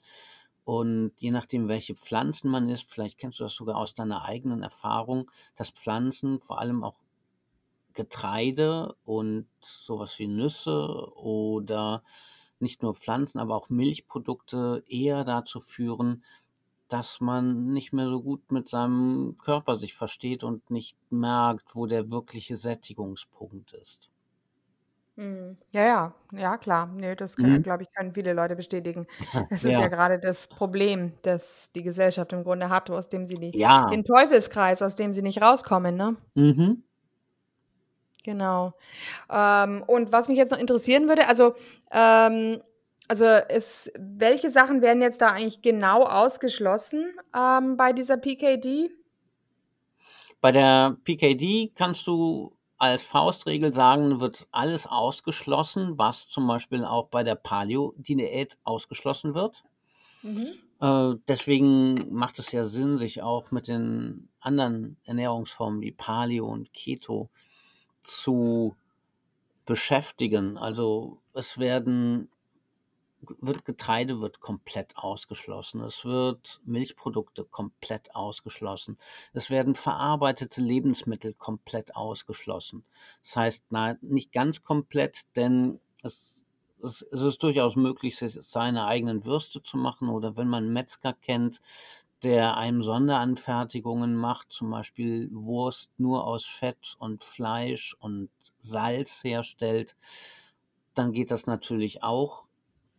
[0.66, 4.64] Und je nachdem, welche Pflanzen man isst, vielleicht kennst du das sogar aus deiner eigenen
[4.64, 7.00] Erfahrung, dass Pflanzen, vor allem auch
[7.94, 12.02] Getreide und sowas wie Nüsse oder
[12.60, 16.24] nicht nur Pflanzen, aber auch Milchprodukte eher dazu führen,
[16.88, 21.86] dass man nicht mehr so gut mit seinem Körper sich versteht und nicht merkt, wo
[21.88, 24.12] der wirkliche Sättigungspunkt ist.
[25.16, 25.58] Mhm.
[25.72, 26.88] Ja, ja, ja, klar.
[26.88, 27.64] Nee, das kann, Mhm.
[27.64, 29.06] glaube ich, können viele Leute bestätigen.
[29.50, 33.28] Das ist ja Ja, gerade das Problem, das die Gesellschaft im Grunde hat, aus dem
[33.28, 33.74] sie die, ja.
[33.92, 36.18] den Teufelskreis, aus dem sie nicht rauskommen, ne?
[36.36, 36.84] Mhm.
[38.24, 38.74] Genau.
[39.32, 41.56] Ähm, und was mich jetzt noch interessieren würde, also,
[41.92, 42.62] ähm,
[43.14, 48.90] also ist, welche Sachen werden jetzt da eigentlich genau ausgeschlossen ähm, bei dieser PKD?
[50.42, 57.10] Bei der PKD kannst du als Faustregel sagen, wird alles ausgeschlossen, was zum Beispiel auch
[57.10, 59.64] bei der Paleo-Diät ausgeschlossen wird.
[60.24, 60.48] Mhm.
[60.82, 66.74] Äh, deswegen macht es ja Sinn, sich auch mit den anderen Ernährungsformen wie Paleo und
[66.74, 67.30] Keto
[68.02, 68.76] zu
[69.66, 70.58] beschäftigen.
[70.58, 72.28] Also es werden
[73.40, 75.82] wird Getreide wird komplett ausgeschlossen.
[75.82, 78.98] Es wird Milchprodukte komplett ausgeschlossen.
[79.34, 82.86] Es werden verarbeitete Lebensmittel komplett ausgeschlossen.
[83.22, 86.46] Das heißt, na, nicht ganz komplett, denn es,
[86.82, 91.62] es, es ist durchaus möglich, seine eigenen Würste zu machen oder wenn man Metzger kennt,
[92.24, 98.30] der einem Sonderanfertigungen macht, zum Beispiel Wurst nur aus Fett und Fleisch und
[98.62, 99.96] Salz herstellt,
[100.94, 102.46] dann geht das natürlich auch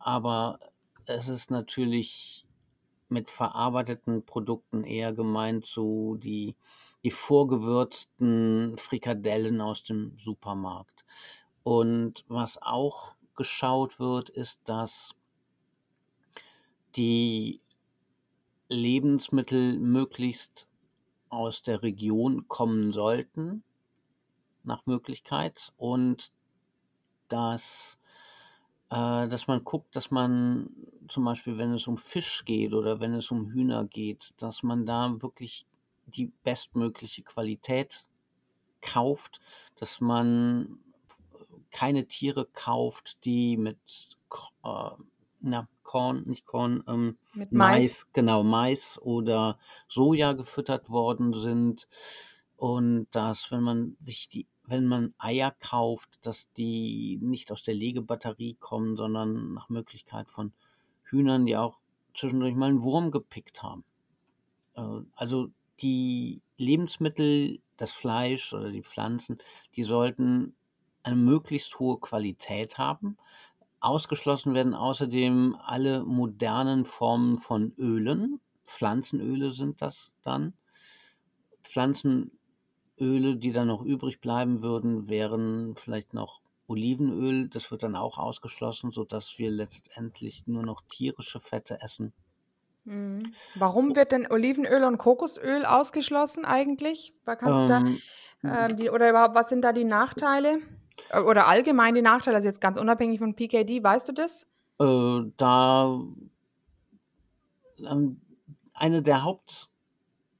[0.04, 0.60] aber
[1.06, 2.46] es ist natürlich
[3.08, 6.56] mit verarbeiteten Produkten eher gemeint, so die,
[7.04, 11.06] die vorgewürzten Frikadellen aus dem Supermarkt.
[11.62, 15.14] Und was auch geschaut wird, ist, dass
[16.96, 17.62] die
[18.68, 20.68] Lebensmittel möglichst
[21.30, 23.64] aus der Region kommen sollten,
[24.64, 26.30] nach Möglichkeit, und
[27.28, 27.98] dass
[28.94, 30.70] äh, dass man guckt, dass man
[31.08, 34.86] zum Beispiel, wenn es um Fisch geht oder wenn es um Hühner geht, dass man
[34.86, 35.66] da wirklich
[36.06, 38.06] die bestmögliche Qualität
[38.80, 39.40] kauft,
[39.76, 40.78] dass man
[41.72, 43.78] keine Tiere kauft, die mit
[44.64, 44.90] äh,
[45.40, 48.06] na, Korn, nicht Korn, ähm, Mit Mais.
[48.12, 51.88] genau, Mais oder Soja gefüttert worden sind.
[52.56, 57.74] Und dass, wenn man sich die, wenn man Eier kauft, dass die nicht aus der
[57.74, 60.52] Legebatterie kommen, sondern nach Möglichkeit von
[61.04, 61.78] Hühnern, die auch
[62.14, 63.84] zwischendurch mal einen Wurm gepickt haben.
[64.74, 65.48] Äh, also
[65.80, 69.38] die Lebensmittel, das Fleisch oder die Pflanzen,
[69.74, 70.54] die sollten
[71.02, 73.18] eine möglichst hohe Qualität haben.
[73.80, 78.40] Ausgeschlossen werden außerdem alle modernen Formen von Ölen.
[78.64, 80.54] Pflanzenöle sind das dann.
[82.98, 87.48] Pflanzenöle, die dann noch übrig bleiben würden, wären vielleicht noch Olivenöl.
[87.48, 92.12] Das wird dann auch ausgeschlossen, sodass wir letztendlich nur noch tierische Fette essen.
[92.84, 93.34] Mhm.
[93.54, 97.14] Warum wird denn Olivenöl und Kokosöl ausgeschlossen eigentlich?
[97.24, 98.02] Du da, Ähm,
[98.46, 100.58] ähm, die, oder überhaupt, was sind da die Nachteile?
[101.08, 104.46] Äh, Oder allgemein die Nachteile, also jetzt ganz unabhängig von PKD, weißt du das?
[104.78, 105.98] äh, da
[107.78, 108.20] ähm,
[108.72, 109.22] eine der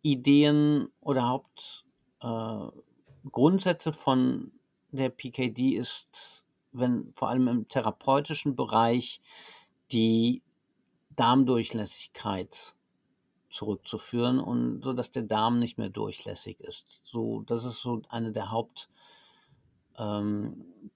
[0.02, 1.83] Hauptideen oder Hauptgrundsätze
[2.24, 4.52] äh, Grundsätze von
[4.90, 9.20] der PKD ist, wenn vor allem im therapeutischen Bereich
[9.92, 10.42] die
[11.16, 12.74] Darmdurchlässigkeit
[13.50, 17.02] zurückzuführen und so, dass der Darm nicht mehr durchlässig ist.
[17.04, 18.88] So, das ist so eine der Haupt
[19.96, 20.90] ähm,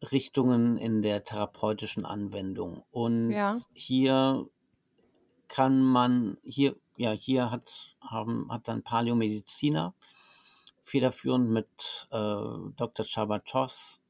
[0.00, 2.84] in der therapeutischen Anwendung.
[2.92, 3.56] Und Ja.
[3.74, 4.48] hier
[5.48, 9.94] kann man, hier, ja, hier hat, haben, hat dann Paläomediziner
[10.86, 12.36] federführend mit äh,
[12.76, 13.04] Dr.
[13.04, 14.00] Chabatos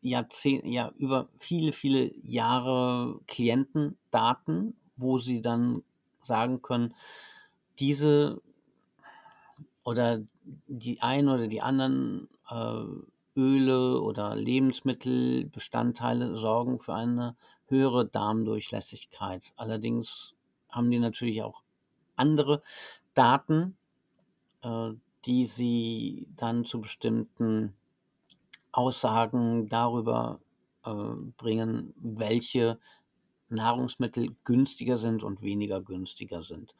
[0.00, 5.82] Jahrzehnt, ja, über viele, viele Jahre Klientendaten, wo sie dann
[6.20, 6.94] sagen können,
[7.78, 8.40] diese
[9.82, 10.22] oder
[10.66, 12.84] die ein oder die anderen äh,
[13.36, 19.52] Öle oder Lebensmittelbestandteile sorgen für eine höhere Darmdurchlässigkeit.
[19.56, 20.34] Allerdings
[20.68, 21.62] haben die natürlich auch
[22.16, 22.62] andere
[23.14, 23.76] Daten,
[24.62, 24.90] äh,
[25.26, 27.74] die sie dann zu bestimmten
[28.72, 30.40] Aussagen darüber
[30.84, 30.92] äh,
[31.36, 32.78] bringen, welche
[33.48, 36.74] Nahrungsmittel günstiger sind und weniger günstiger sind.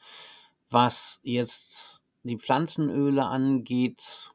[0.71, 4.33] Was jetzt die Pflanzenöle angeht,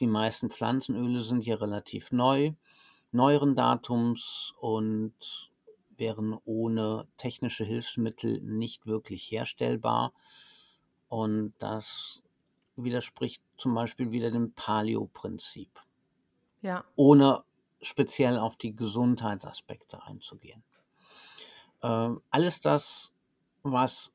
[0.00, 2.52] die meisten Pflanzenöle sind ja relativ neu,
[3.12, 5.50] neueren Datums und
[5.96, 10.12] wären ohne technische Hilfsmittel nicht wirklich herstellbar.
[11.08, 12.22] Und das
[12.76, 15.70] widerspricht zum Beispiel wieder dem Paleo-Prinzip,
[16.62, 16.84] Ja.
[16.96, 17.44] ohne
[17.82, 20.62] speziell auf die Gesundheitsaspekte einzugehen.
[21.82, 23.12] Ähm, alles das,
[23.62, 24.12] was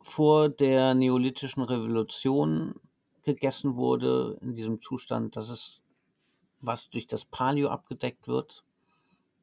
[0.00, 2.74] vor der neolithischen Revolution
[3.22, 5.82] gegessen wurde, in diesem Zustand, das ist,
[6.60, 8.64] was durch das Paleo abgedeckt wird.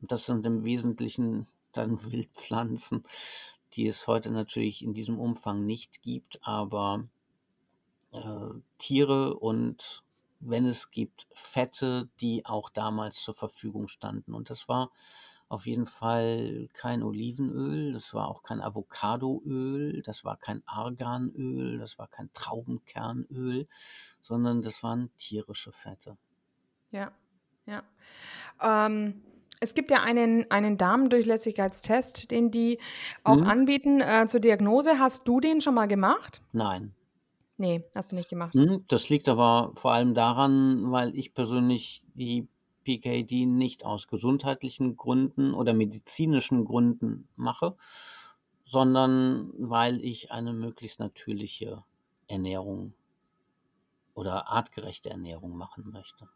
[0.02, 3.04] Und das sind im Wesentlichen dann Wildpflanzen,
[3.74, 7.08] die es heute natürlich in diesem Umfang nicht gibt, aber
[8.12, 8.20] äh,
[8.78, 10.04] Tiere und
[10.40, 14.34] wenn es gibt, Fette, die auch damals zur Verfügung standen.
[14.34, 14.92] Und das war
[15.50, 22.00] auf jeden Fall kein Olivenöl, das war auch kein Avocadoöl, das war kein Arganöl, das
[22.00, 23.68] war kein Traubenkernöl,
[24.22, 26.18] sondern das waren tierische Fette.
[26.92, 27.12] Ja,
[27.66, 27.84] ja.
[28.62, 29.24] Ähm,
[29.60, 32.80] es gibt ja einen, einen Darmdurchlässigkeitstest, den die
[33.24, 33.46] auch Hm?
[33.46, 35.00] anbieten äh, zur Diagnose.
[35.00, 36.42] Hast du den schon mal gemacht?
[36.54, 36.96] Nein.
[37.62, 38.56] Nee, hast du nicht gemacht.
[38.56, 42.48] Hm, Das liegt aber vor allem daran, weil ich persönlich die
[42.86, 47.76] PKD nicht aus gesundheitlichen Gründen oder medizinischen Gründen mache,
[48.66, 51.84] sondern weil ich eine möglichst natürliche
[52.28, 52.96] Ernährung
[54.16, 56.28] oder artgerechte Ernährung machen möchte.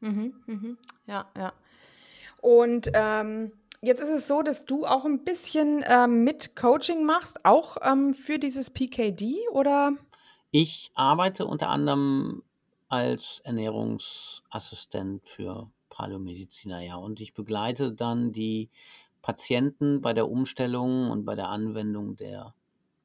[0.00, 0.78] Mhm, mhm.
[1.06, 1.54] Ja, ja.
[2.42, 7.46] Und ähm, jetzt ist es so, dass du auch ein bisschen ähm, mit Coaching machst,
[7.46, 9.94] auch ähm, für dieses PKD oder?
[10.58, 12.42] Ich arbeite unter anderem
[12.88, 18.70] als Ernährungsassistent für Paläomediziner, ja, und ich begleite dann die
[19.20, 22.54] Patienten bei der Umstellung und bei der Anwendung der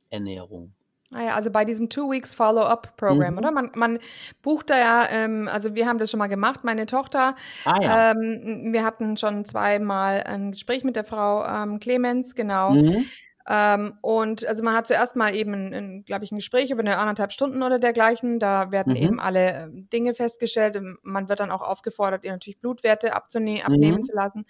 [0.09, 0.71] Ernährung.
[1.09, 3.37] Naja, also bei diesem Two Weeks Follow-up-Programm, Mhm.
[3.39, 3.51] oder?
[3.51, 3.99] Man, man
[4.41, 7.35] bucht da ja, ähm, also wir haben das schon mal gemacht, meine Tochter.
[7.65, 8.11] Ah ja.
[8.11, 12.71] Ähm, wir hatten schon zweimal ein Gespräch mit der Frau ähm, Clemens, genau.
[12.71, 13.07] Mhm.
[13.47, 17.31] Ähm, und also man hat zuerst mal eben, glaube ich, ein Gespräch über eine anderthalb
[17.31, 18.39] Stunden oder dergleichen.
[18.39, 18.95] Da werden Mhm.
[18.95, 20.75] eben alle ähm, Dinge festgestellt.
[20.75, 24.03] Ähm, Man wird dann auch aufgefordert, ihr natürlich Blutwerte abzune abnehmen Mhm.
[24.03, 24.45] zu lassen.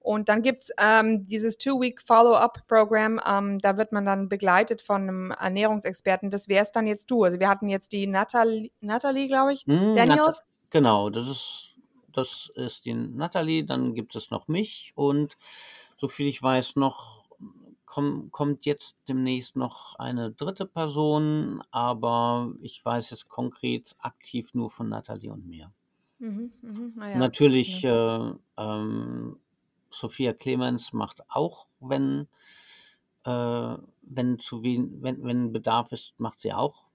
[0.00, 3.20] Und dann gibt's ähm, dieses Two-Week Follow-up-Programm.
[3.26, 6.30] Ähm, da wird man dann begleitet von einem Ernährungsexperten.
[6.30, 7.24] Das wär's dann jetzt du.
[7.24, 10.42] Also wir hatten jetzt die Natalie, Natalie glaube ich, Hm, Nat Daniels.
[10.70, 11.70] genau, das ist
[12.12, 15.36] das ist die Natalie, dann gibt es noch mich und
[15.96, 17.23] soviel ich weiß noch
[17.94, 24.68] komm kommt jetzt demnächst noch eine dritte Person, aber ich weiß jetzt konkret aktiv nur
[24.70, 25.72] von Natalie und mir.
[26.20, 27.22] Mhm, mhm, na ja.
[27.22, 27.84] Natürlich, Ja.
[27.84, 29.38] äh, ähm,
[29.90, 32.28] Sophia Clemens macht auch, wenn
[33.24, 36.86] äh, wenn zu wen wenn wenn Bedarf ist, macht sie auch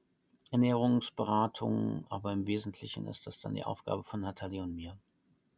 [0.51, 4.97] Ernährungsberatung, aber im Wesentlichen ist das dann die Aufgabe von Natalie und mir.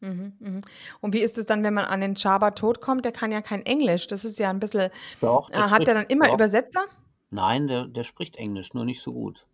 [0.01, 0.61] Mhm, mhm.
[0.99, 3.05] Und wie ist es dann, wenn man an den Chaba Tod kommt?
[3.05, 4.07] Der kann ja kein Englisch.
[4.07, 4.89] Das ist ja ein bisschen.
[5.21, 6.33] Doch, Äh, der hat der spricht dann immer doch.
[6.33, 6.85] Übersetzer?
[7.29, 9.45] Nein, der der spricht Englisch, nur nicht so gut.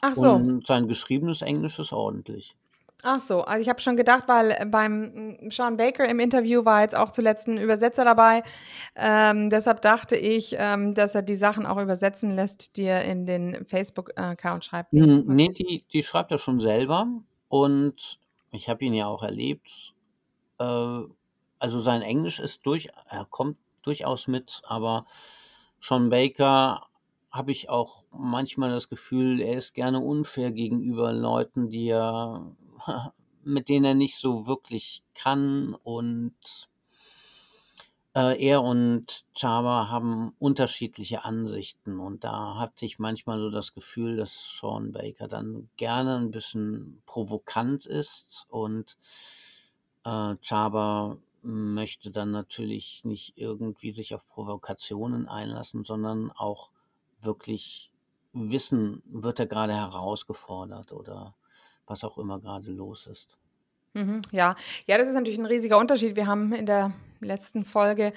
[0.00, 0.32] Ach so.
[0.34, 2.54] Und sein geschriebenes Englisch ist ordentlich.
[3.04, 3.42] Ach so.
[3.42, 6.96] Also ich habe schon gedacht, weil äh, beim mm, Sean Baker im Interview war jetzt
[6.96, 8.42] auch zuletzt ein Übersetzer dabei.
[8.96, 13.24] Ähm, deshalb dachte ich, ähm, dass er die Sachen auch übersetzen lässt, die er in
[13.26, 14.92] den Facebook-Account schreibt.
[14.92, 15.32] Nee, Hm, okay.
[15.34, 17.06] ne, die die schreibt er schon selber
[17.48, 18.18] und
[18.50, 19.94] ich habe ihn ja auch erlebt.
[20.58, 21.00] Äh,
[21.58, 25.06] also sein Englisch ist durch er kommt durchaus mit, aber
[25.80, 26.86] Sean Baker
[27.30, 32.54] habe ich auch manchmal das Gefühl, er ist gerne unfair gegenüber Leuten, die er
[33.44, 36.34] mit denen er nicht so wirklich kann und
[38.18, 44.16] äh, er und Chaba haben unterschiedliche Ansichten und da hatte ich manchmal so das Gefühl,
[44.16, 48.98] dass Sean Baker dann gerne ein bisschen provokant ist und
[50.04, 56.70] äh, Chaba möchte dann natürlich nicht irgendwie sich auf Provokationen einlassen, sondern auch
[57.20, 57.92] wirklich
[58.32, 61.36] wissen, wird er gerade herausgefordert oder
[61.86, 63.38] was auch immer gerade los ist.
[63.98, 64.54] Mhm, ja.
[64.86, 66.16] Ja, das ist natürlich ein riesiger Unterschied.
[66.16, 68.12] Wir haben in der letzten Folge,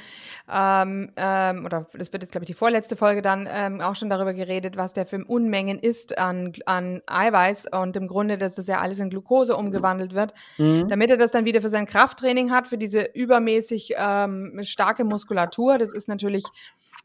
[0.48, 4.12] ähm, ähm, oder das wird jetzt, glaube ich, die vorletzte Folge dann ähm, auch schon
[4.12, 8.67] darüber geredet, was der für Unmengen ist an, an Eiweiß und im Grunde, dass das
[8.67, 10.88] ja alles in Glucose umgewandelt wird, Mhm.
[10.88, 15.80] damit er das dann wieder für sein Krafttraining hat, für diese übermäßig ähm, starke Muskulatur.
[15.80, 16.44] Das ist natürlich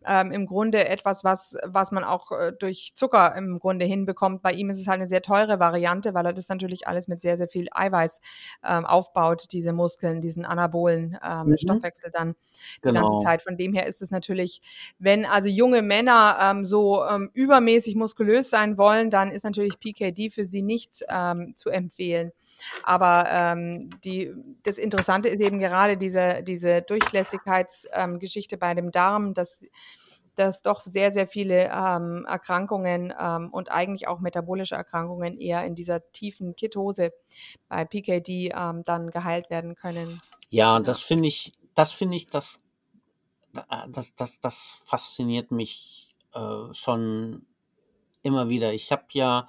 [0.05, 4.43] ähm, im Grunde etwas, was, was man auch äh, durch Zucker im Grunde hinbekommt.
[4.43, 7.21] Bei ihm ist es halt eine sehr teure Variante, weil er das natürlich alles mit
[7.21, 8.21] sehr, sehr viel Eiweiß
[8.65, 11.57] ähm, aufbaut, diese Muskeln, diesen anabolen ähm, Mhm.
[11.57, 12.35] Stoffwechsel dann
[12.85, 13.17] die ganze Genau.
[13.17, 13.43] Zeit.
[13.43, 14.61] Von dem her ist es natürlich,
[14.99, 20.31] wenn also junge Männer ähm, so ähm, übermäßig muskulös sein wollen, dann ist natürlich PKD
[20.31, 22.33] für sie nicht ähm, zu empfehlen.
[22.83, 29.35] Aber ähm, die, das Interessante ist eben gerade diese, diese Durchlässigkeitsgeschichte ähm, bei dem Darm,
[29.35, 29.64] dass
[30.37, 35.75] dass doch sehr, sehr viele ähm, Erkrankungen ähm, und eigentlich auch metabolische Erkrankungen eher in
[35.75, 37.12] dieser tiefen Ketose
[37.69, 40.21] bei PKD ähm, dann geheilt werden können.
[40.51, 40.81] Ja, Ja.
[40.81, 42.61] das finde ich, das finde ich, das,
[43.88, 47.47] das, das, das fasziniert mich äh, schon
[48.23, 48.73] immer wieder.
[48.73, 49.49] Ich habe ja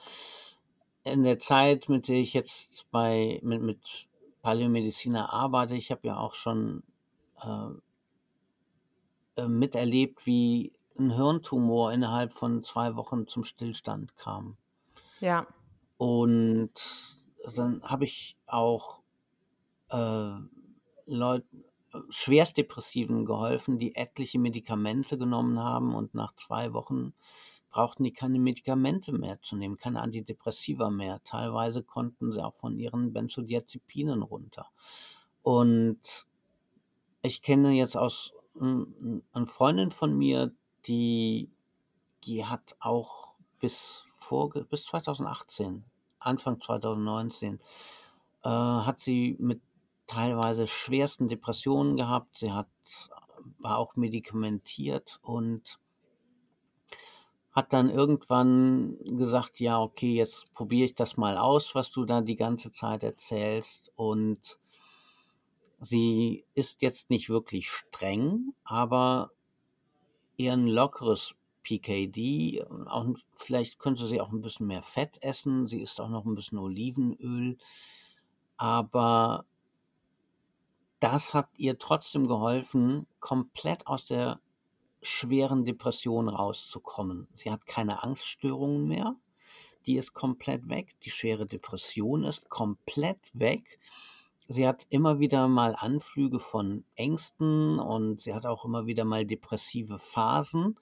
[1.11, 4.07] in der Zeit, mit der ich jetzt bei mit, mit
[4.41, 6.83] Paläomediziner arbeite, ich habe ja auch schon
[7.41, 7.69] äh,
[9.41, 14.57] äh, miterlebt, wie ein Hirntumor innerhalb von zwei Wochen zum Stillstand kam.
[15.19, 15.45] Ja.
[15.97, 16.71] Und
[17.55, 19.01] dann habe ich auch
[19.89, 20.31] äh,
[21.05, 21.63] Leuten,
[22.09, 27.13] Schwerstdepressiven geholfen, die etliche Medikamente genommen haben und nach zwei Wochen
[27.77, 31.21] brauchten die keine Medikamente mehr zu nehmen, keine Antidepressiva mehr.
[31.23, 34.71] Teilweise konnten sie auch von ihren Benzodiazepinen runter.
[35.43, 35.99] Und
[37.21, 40.51] ich kenne jetzt aus n- eine Freundin von mir,
[40.87, 41.51] die,
[42.23, 45.85] die hat auch bis vor, bis 2018,
[46.17, 47.59] Anfang 2019,
[48.43, 49.61] äh, hat sie mit
[50.07, 52.39] teilweise schwersten Depressionen gehabt.
[52.39, 52.69] Sie hat,
[53.59, 55.77] war auch medikamentiert und
[57.57, 62.21] hat dann irgendwann gesagt, ja, okay, jetzt probiere ich das mal aus, was du da
[62.21, 63.91] die ganze Zeit erzählst.
[63.95, 64.59] Und
[65.79, 69.31] sie ist jetzt nicht wirklich streng, aber
[70.37, 71.33] eher ein lockeres
[71.63, 72.63] PKD.
[72.85, 75.65] Auch, vielleicht könnte sie auch ein bisschen mehr Fett essen.
[75.65, 77.57] Sie isst auch noch ein bisschen Olivenöl.
[78.57, 79.45] Aber
[80.99, 84.41] das hat ihr trotzdem geholfen, komplett aus der
[85.01, 87.27] schweren Depression rauszukommen.
[87.33, 89.15] Sie hat keine Angststörungen mehr.
[89.85, 90.95] Die ist komplett weg.
[91.03, 93.79] Die schwere Depression ist komplett weg.
[94.49, 99.25] sie hat immer wieder mal Anflüge von Ängsten und sie hat auch immer wieder mal
[99.25, 100.79] depressive Phasen,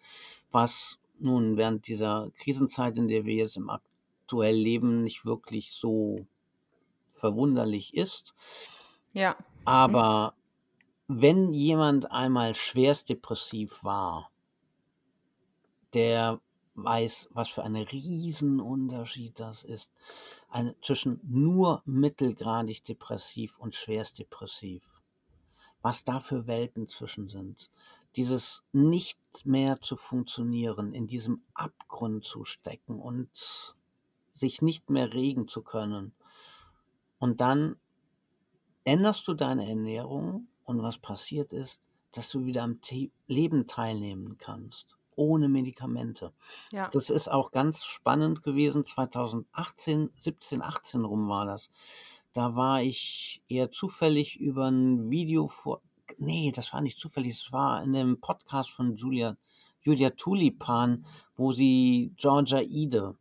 [0.52, 6.28] was nun während dieser Krisenzeit, in der wir jetzt im aktuell leben, nicht wirklich so
[7.10, 8.36] verwunderlich ist.
[9.14, 9.36] Ja.
[9.64, 10.36] Aber
[11.08, 14.32] wenn jemand einmal schwerst depressiv war,
[15.94, 16.42] der
[16.76, 19.94] weiß, was für ein Riesenunterschied das ist
[20.50, 24.84] eine, zwischen nur mittelgradig depressiv und schwerst depressiv.
[25.82, 27.70] Was da für Welten zwischen sind.
[28.16, 33.30] Dieses nicht mehr zu funktionieren, in diesem Abgrund zu stecken und
[34.34, 36.14] sich nicht mehr regen zu können.
[37.20, 37.76] Und dann
[38.84, 42.80] änderst du deine Ernährung und was passiert ist, dass du wieder am
[43.28, 46.34] Leben teilnehmen kannst ohne Medikamente.
[46.72, 46.90] Ja.
[46.92, 48.86] Das ist auch ganz spannend gewesen.
[48.86, 51.72] 2018, 17, 18 rum war das.
[52.34, 55.82] Da war ich eher zufällig über ein Video vor.
[56.18, 57.34] Nee, das war nicht zufällig.
[57.34, 59.38] Es war in einem Podcast von Julia,
[59.82, 61.06] Julia Tulipan,
[61.36, 63.16] wo sie Georgia Ide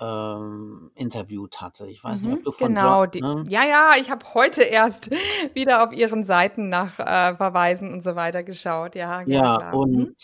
[0.00, 1.86] ähm, interviewt hatte.
[1.86, 3.44] Ich weiß mhm, nicht, ob mhm, du von genau, jo ne?
[3.48, 5.10] ja, ja, ich habe heute erst
[5.54, 8.94] wieder auf ihren Seiten nach äh, Verweisen und so weiter geschaut.
[8.94, 9.74] Ja, ja, klar.
[9.74, 10.14] und mhm.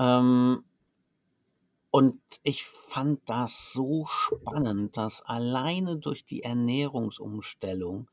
[0.00, 0.64] Ähm,
[1.90, 8.08] und ich fand das so spannend, dass alleine durch die Ernährungsumstellung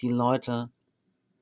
[0.00, 0.70] die Leute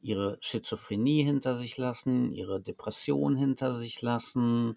[0.00, 4.76] ihre Schizophrenie hinter sich lassen, ihre Depression hinter sich lassen,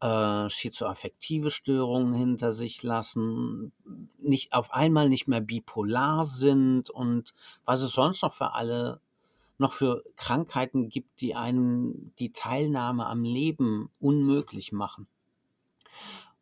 [0.00, 3.72] äh, schizoaffektive Störungen hinter sich lassen,
[4.18, 7.34] nicht auf einmal nicht mehr bipolar sind und
[7.64, 9.00] was es sonst noch für alle
[9.56, 15.06] noch für Krankheiten gibt, die einem die Teilnahme am Leben unmöglich machen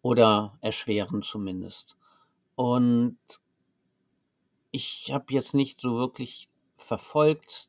[0.00, 1.96] oder erschweren zumindest.
[2.56, 3.18] Und
[4.70, 7.68] ich habe jetzt nicht so wirklich verfolgt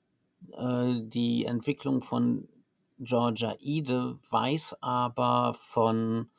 [0.53, 2.47] äh, die Entwicklung von
[2.99, 6.29] Georgia Ide, weiß aber von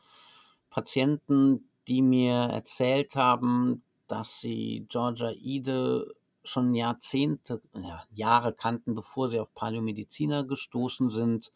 [0.70, 9.30] Patienten, die mir erzählt haben, dass sie Georgia Ide schon Jahrzehnte, ja, Jahre kannten, bevor
[9.30, 11.52] sie auf Paläomediziner gestoßen sind.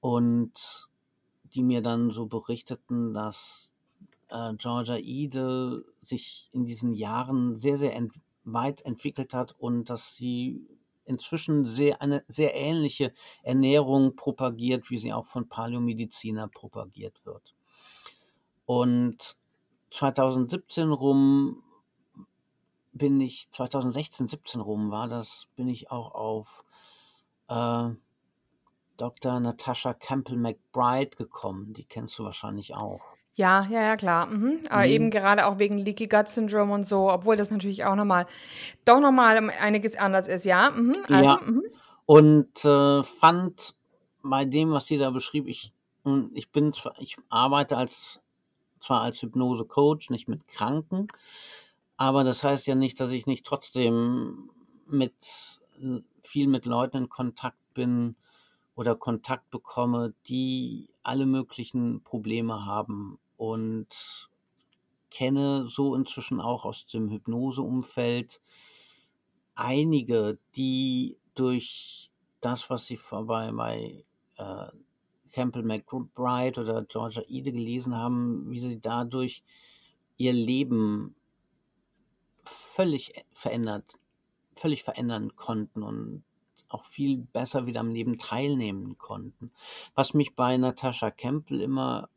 [0.00, 0.88] Und
[1.54, 3.72] die mir dann so berichteten, dass
[4.28, 8.12] äh, Georgia Ide sich in diesen Jahren sehr, sehr ent
[8.44, 10.66] weit entwickelt hat und dass sie
[11.04, 17.54] inzwischen sehr, eine sehr ähnliche Ernährung propagiert, wie sie auch von Paläomediziner propagiert wird.
[18.66, 19.36] Und
[19.90, 21.62] 2017 rum
[22.92, 26.64] bin ich 2016, 17 rum war das, bin ich auch auf
[27.48, 27.90] äh,
[28.96, 29.40] Dr.
[29.40, 31.74] Natasha Campbell McBride gekommen.
[31.74, 33.13] Die kennst du wahrscheinlich auch.
[33.36, 34.26] Ja, ja, ja, klar.
[34.26, 34.60] Mhm.
[34.70, 34.92] Aber mhm.
[34.92, 38.26] eben gerade auch wegen Leaky Gut Syndrome und so, obwohl das natürlich auch nochmal,
[38.84, 40.70] doch nochmal einiges anders ist, ja.
[40.70, 40.96] Mhm.
[41.08, 41.40] Also, ja.
[41.44, 41.62] Mhm.
[42.06, 43.74] Und äh, fand
[44.22, 45.72] bei dem, was sie da beschrieb, ich,
[46.34, 48.20] ich bin zwar, ich arbeite als
[48.80, 51.08] zwar als Hypnose-Coach, nicht mit Kranken,
[51.96, 54.50] aber das heißt ja nicht, dass ich nicht trotzdem
[54.86, 55.14] mit
[56.22, 58.16] viel mit Leuten in Kontakt bin
[58.74, 64.28] oder Kontakt bekomme, die alle möglichen Probleme haben und
[65.10, 68.40] kenne so inzwischen auch aus dem Hypnoseumfeld
[69.54, 72.10] einige, die durch
[72.40, 74.04] das, was sie bei, bei
[74.36, 74.66] äh,
[75.32, 79.42] Campbell McBride oder Georgia Ide gelesen haben, wie sie dadurch
[80.16, 81.14] ihr Leben
[82.44, 83.98] völlig verändert,
[84.54, 86.24] völlig verändern konnten und
[86.68, 89.52] auch viel besser wieder am Leben teilnehmen konnten.
[89.94, 92.08] Was mich bei Natascha Campbell immer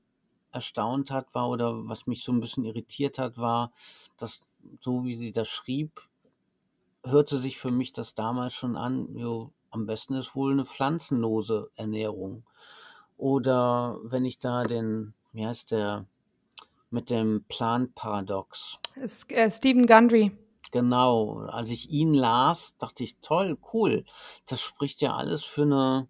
[0.58, 3.72] erstaunt hat, war oder was mich so ein bisschen irritiert hat, war,
[4.18, 4.44] dass
[4.82, 6.02] so wie sie das schrieb,
[7.04, 11.70] hörte sich für mich das damals schon an, jo, am besten ist wohl eine pflanzenlose
[11.76, 12.44] Ernährung.
[13.18, 16.06] Oder wenn ich da den, wie heißt der,
[16.90, 18.80] mit dem Plan-Paradox.
[19.30, 20.32] Äh, Stephen Gundry.
[20.72, 24.06] Genau, als ich ihn las, dachte ich, toll, cool.
[24.48, 26.08] Das spricht ja alles für eine,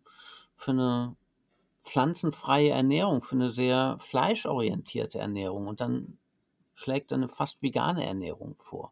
[0.55, 1.15] für eine
[1.87, 5.67] pflanzenfreie Ernährung, für eine sehr fleischorientierte Ernährung.
[5.67, 6.17] Und dann
[6.73, 8.91] schlägt er eine fast vegane Ernährung vor.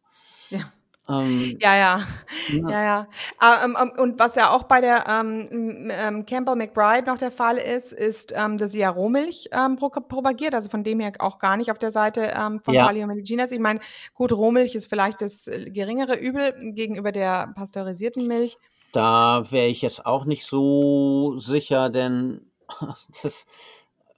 [0.50, 0.72] Ja.
[1.08, 2.02] Ähm, ja, ja,
[2.50, 2.84] ja, ja.
[2.84, 3.08] ja.
[3.38, 7.30] Ah, ähm, ähm, und was ja auch bei der ähm, ähm, Campbell McBride noch der
[7.30, 11.58] Fall ist, ist, dass sie ja Rohmilch pro propagiert, also von dem her auch gar
[11.58, 12.34] nicht auf der Seite
[12.64, 12.86] von ja.
[12.86, 13.52] Paleo Medicinas.
[13.52, 13.82] Ich meine,
[14.16, 18.58] gut, Rohmilch ist vielleicht das äh, geringere Übel gegenüber der pasteurisierten Milch.
[18.92, 22.50] Da wäre ich jetzt auch nicht so sicher, denn
[23.24, 23.46] das,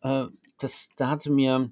[0.01, 0.25] äh,
[0.57, 1.71] das, da hatte mir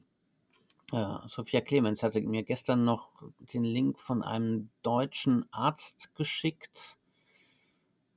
[0.92, 6.98] ja, Sophia Clemens hatte mir gestern noch den Link von einem deutschen Arzt geschickt,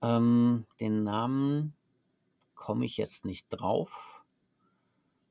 [0.01, 1.75] Ähm, den Namen
[2.55, 4.23] komme ich jetzt nicht drauf.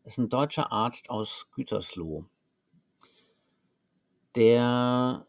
[0.03, 2.25] Ist ein deutscher Arzt aus Gütersloh,
[4.35, 5.25] der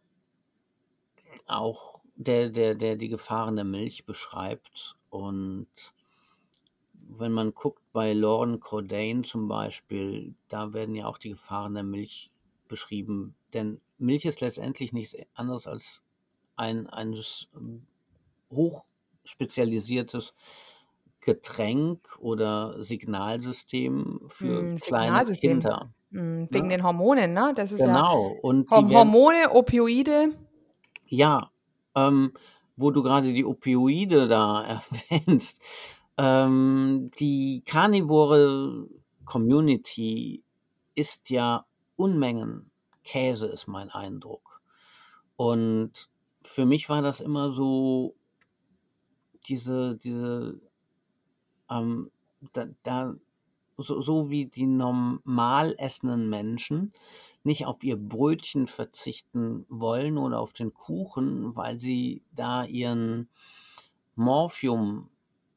[1.47, 4.97] auch der, der, der die Gefahren der Milch beschreibt.
[5.11, 5.69] Und
[7.09, 11.83] wenn man guckt bei Lauren Cordain zum Beispiel, da werden ja auch die Gefahren der
[11.83, 12.31] Milch
[12.69, 13.35] beschrieben.
[13.55, 16.03] Denn Milch ist letztendlich nichts anderes als
[16.57, 17.15] ein, ein
[18.51, 20.35] hochspezialisiertes
[21.21, 25.61] Getränk oder Signalsystem für Mm, kleine Signalsystem.
[25.61, 25.95] Kinder.
[26.11, 26.77] Mm, Wegen Ne?
[26.77, 27.53] den Hormonen, ne?
[27.55, 28.29] Das ist ja Genau.
[28.43, 30.31] Und die Hor- werden, Hormone, Opioide.
[31.09, 31.51] ja,
[31.95, 32.33] ähm,
[32.77, 34.63] wo du gerade die Opioide da
[35.11, 35.61] erwähnst,
[36.19, 38.89] ähm, die karnivore
[39.25, 40.43] Community
[40.95, 41.65] isst ja
[41.97, 42.71] Unmengen
[43.05, 44.61] Käse, ist mein Eindruck.
[45.37, 46.11] Und
[46.43, 48.17] für mich war das immer so
[49.47, 50.61] diese, diese,
[51.71, 52.11] ähm,
[52.53, 53.15] da, da
[53.77, 56.93] so, so wie die normal essenden Menschen
[57.45, 63.29] nicht auf ihr Brötchen verzichten wollen oder auf den Kuchen, weil sie da ihren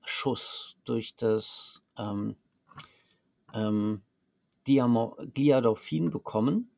[0.01, 2.35] Morphiumschuss durch das ähm,
[3.53, 4.01] ähm,
[4.65, 6.69] Gliadorphin bekommen.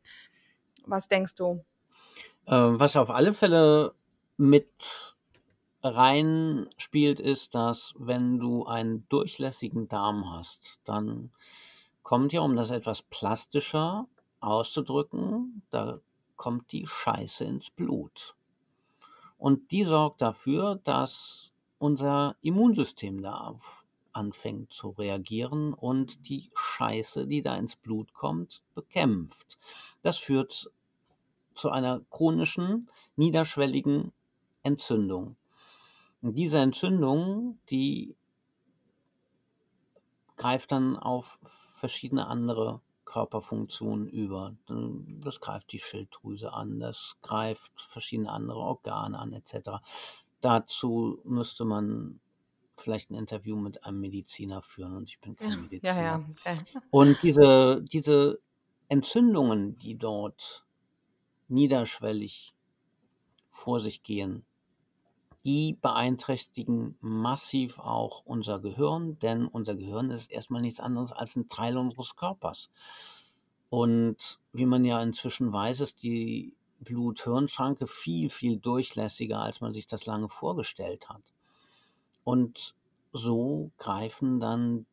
[0.87, 1.65] was denkst du?
[2.47, 3.95] Ähm, was auf alle Fälle
[4.37, 5.14] mit
[5.89, 11.31] reinspielt, ist, dass wenn du einen durchlässigen Darm hast, dann
[12.03, 14.07] kommt ja, um das etwas plastischer
[14.41, 16.01] auszudrücken, da
[16.37, 18.35] kommt die Scheiße ins Blut.
[19.39, 23.55] Und die sorgt dafür, dass unser Immunsystem da
[24.13, 29.59] anfängt zu reagieren und die Scheiße, die da ins Blut kommt, bekämpft.
[30.03, 30.71] Das führt
[31.55, 34.13] zu einer chronischen, niederschwelligen
[34.63, 35.37] Entzündung.
[36.25, 38.17] Und diese Entzündung, die
[40.37, 44.57] greift dann auf verschiedene andere Körperfunktionen über.
[44.67, 49.83] Das greift die Schilddrüse an, das greift verschiedene andere Organe an, etc.
[50.41, 52.21] Dazu müsste man
[52.77, 56.03] vielleicht ein Interview mit einem Mediziner führen und ich bin kein Ja, Mediziner.
[56.03, 56.53] ja, ja.
[56.53, 58.41] Äh, Und diese, diese
[58.89, 60.67] Entzündungen, die dort
[61.49, 62.55] niederschwellig
[63.51, 64.45] vor sich gehen,
[65.45, 71.49] die beeinträchtigen massiv auch unser Gehirn, denn unser Gehirn ist erstmal nichts anderes als ein
[71.49, 72.71] Teil unseres Körpers.
[73.69, 79.87] Und wie man ja inzwischen weiß, ist die Blut-Hirn-Schranke viel, viel durchlässiger, als man sich
[79.87, 81.23] das lange vorgestellt hat.
[82.25, 82.75] Und
[83.13, 84.87] so greifen dann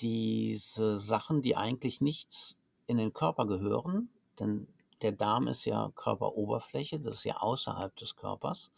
[0.00, 4.66] diese Sachen, die eigentlich nicht in den Körper gehören, denn
[5.02, 8.70] der Darm ist ja Körperoberfläche, das ist ja außerhalb des Körpers.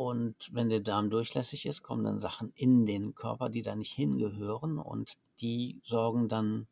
[0.00, 3.92] Und wenn der Darm durchlässig ist, kommen dann Sachen in den Körper, die da nicht
[3.92, 4.78] hingehören.
[4.78, 6.68] Und die sorgen dann,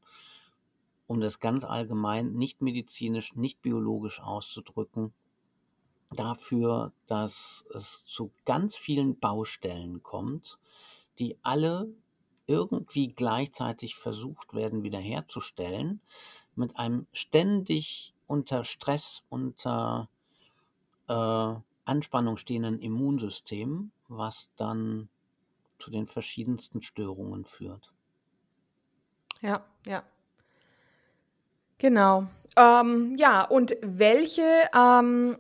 [1.07, 5.13] um das ganz allgemein, nicht medizinisch, nicht biologisch auszudrücken,
[6.11, 10.59] dafür, dass es zu ganz vielen Baustellen kommt,
[11.19, 11.87] die alle
[12.47, 16.01] irgendwie gleichzeitig versucht werden wiederherzustellen,
[16.57, 20.09] mit einem ständig unter Stress, unter
[21.09, 21.57] äh,
[21.89, 25.09] Anspannung stehenden Immunsystem, was dann
[25.79, 27.93] zu den verschiedensten Störungen führt.
[29.41, 30.03] Ja, ja.
[31.79, 32.27] Genau.
[32.57, 35.39] Ähm, ja, und welche ähm,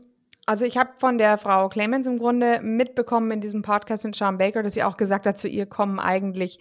[0.48, 4.38] Also ich habe von der Frau Clemens im Grunde mitbekommen in diesem Podcast mit Sean
[4.38, 6.58] Baker, dass sie auch gesagt hat, zu ihr kommen eigentlich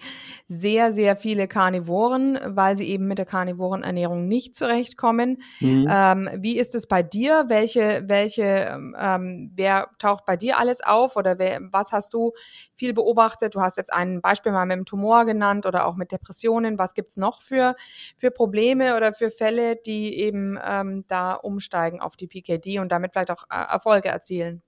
[0.50, 5.42] sehr, sehr viele Karnivoren, weil sie eben mit der Karnivorenernährung nicht zurechtkommen.
[5.62, 5.88] Mhm.
[5.90, 7.46] Ähm, wie ist es bei dir?
[7.48, 12.34] Welche, welche, ähm, wer taucht bei dir alles auf oder wer, was hast du
[12.76, 13.56] viel beobachtet?
[13.56, 16.78] Du hast jetzt ein Beispiel mal mit dem Tumor genannt oder auch mit Depressionen.
[16.78, 17.74] Was gibt's noch für,
[18.18, 23.14] für Probleme oder für Fälle, die eben ähm, da umsteigen auf die PKD und damit
[23.14, 24.62] vielleicht auch äh, Erfolge erzielen?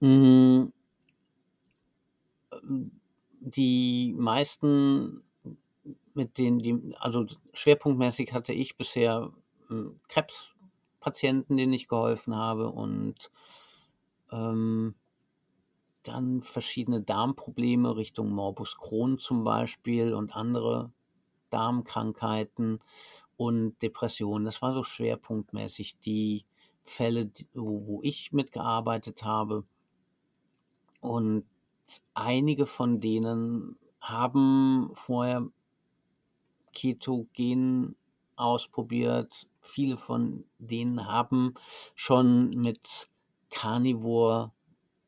[0.00, 0.72] Mhm.
[3.40, 5.22] Die meisten,
[6.14, 9.32] mit denen die, also schwerpunktmäßig hatte ich bisher
[9.68, 13.30] hm, Krebspatienten, denen ich geholfen habe und
[14.32, 14.94] ähm,
[16.02, 20.92] dann verschiedene Darmprobleme Richtung Morbus Crohn zum Beispiel und andere
[21.50, 22.78] Darmkrankheiten
[23.36, 24.44] und Depressionen.
[24.44, 26.44] Das war so schwerpunktmäßig die
[26.86, 29.64] Fälle, wo, wo ich mitgearbeitet habe.
[31.00, 31.44] Und
[32.14, 35.48] einige von denen haben vorher
[36.72, 37.96] Ketogen
[38.36, 39.48] ausprobiert.
[39.60, 41.54] Viele von denen haben
[41.94, 43.08] schon mit
[43.50, 44.52] Carnivore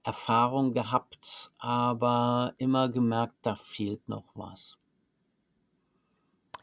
[0.02, 4.78] Erfahrung gehabt, aber immer gemerkt, da fehlt noch was.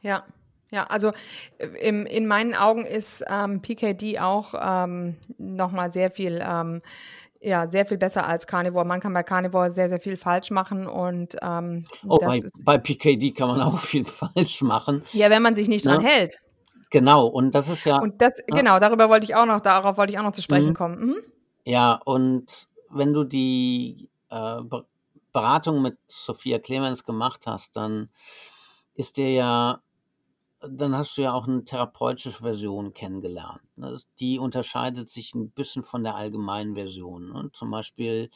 [0.01, 0.25] Ja,
[0.71, 1.11] ja, also
[1.57, 6.81] äh, im, in meinen Augen ist ähm, PKD auch ähm, nochmal sehr viel, ähm,
[7.39, 8.85] ja, sehr viel besser als Carnivore.
[8.85, 13.31] Man kann bei Carnivore sehr, sehr viel falsch machen und ähm, oh, bei, bei, PKD
[13.31, 15.03] kann man auch viel falsch machen.
[15.13, 16.07] Ja, wenn man sich nicht dran ja.
[16.07, 16.41] hält.
[16.89, 17.99] Genau, und das ist ja.
[17.99, 18.55] Und das, ja.
[18.55, 20.73] genau, darüber wollte ich auch noch, darauf wollte ich auch noch zu sprechen mhm.
[20.73, 21.05] kommen.
[21.05, 21.17] Mhm.
[21.65, 24.61] Ja, und wenn du die äh,
[25.33, 28.09] Beratung mit Sophia Clemens gemacht hast, dann
[28.93, 29.81] ist dir ja
[30.69, 33.61] dann hast du ja auch eine therapeutische Version kennengelernt.
[33.75, 33.99] Ne?
[34.19, 37.31] Die unterscheidet sich ein bisschen von der allgemeinen Version.
[37.31, 37.51] Ne?
[37.53, 38.29] Zum Beispiel,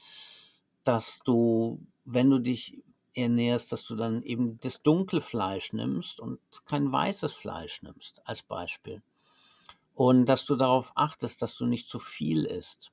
[0.83, 2.81] dass du, wenn du dich
[3.13, 8.43] ernährst, dass du dann eben das dunkle Fleisch nimmst und kein weißes Fleisch nimmst, als
[8.43, 9.01] Beispiel.
[9.93, 12.91] Und dass du darauf achtest, dass du nicht zu viel isst,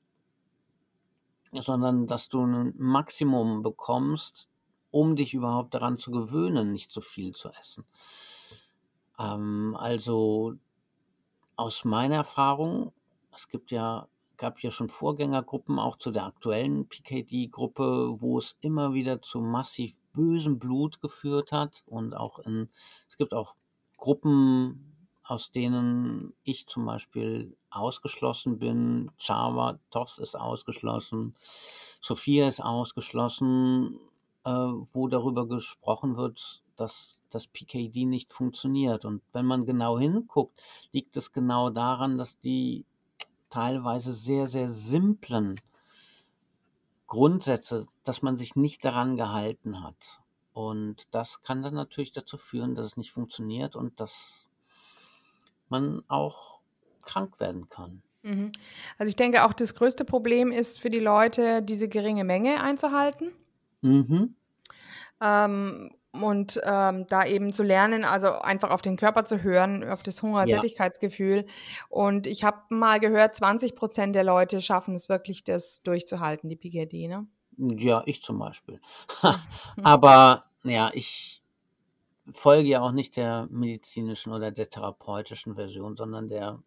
[1.53, 4.49] sondern dass du ein Maximum bekommst,
[4.91, 7.85] um dich überhaupt daran zu gewöhnen, nicht zu viel zu essen.
[9.19, 10.55] Ähm, also
[11.57, 12.93] aus meiner Erfahrung,
[13.35, 18.93] es gibt ja, gab ja schon Vorgängergruppen auch zu der aktuellen PKD-Gruppe, wo es immer
[18.93, 22.69] wieder zu massiv bösem Blut geführt hat und auch in,
[23.09, 23.55] es gibt auch
[23.97, 29.11] Gruppen, aus denen ich zum Beispiel ausgeschlossen bin.
[29.19, 31.35] Java, Tovs ist ausgeschlossen,
[32.01, 33.99] Sophia ist ausgeschlossen,
[34.47, 39.05] wo darüber gesprochen wird, dass das PKD nicht funktioniert.
[39.05, 42.85] Und wenn man genau hinguckt, liegt es genau daran, dass die
[43.51, 45.61] teilweise sehr, sehr simplen
[47.07, 50.21] Grundsätze, dass man sich nicht daran gehalten hat.
[50.53, 54.49] Und das kann dann natürlich dazu führen, dass es nicht funktioniert und dass
[55.69, 56.61] man auch
[57.03, 58.03] krank werden kann.
[58.23, 58.53] Mhm.
[58.99, 63.33] Also ich denke auch, das größte Problem ist für die Leute, diese geringe Menge einzuhalten.
[63.87, 64.37] Mhm.
[65.21, 70.03] Ähm, und ähm, da eben zu lernen, also einfach auf den Körper zu hören, auf
[70.03, 71.45] das Hungersättigkeitsgefühl.
[71.47, 71.53] Ja.
[71.89, 76.57] Und ich habe mal gehört, 20 Prozent der Leute schaffen es wirklich, das durchzuhalten, die
[76.57, 77.27] PGD, ne?
[77.59, 78.81] Ja, ich zum Beispiel.
[79.83, 81.43] Aber ja, ich
[82.31, 86.63] folge ja auch nicht der medizinischen oder der therapeutischen Version, sondern der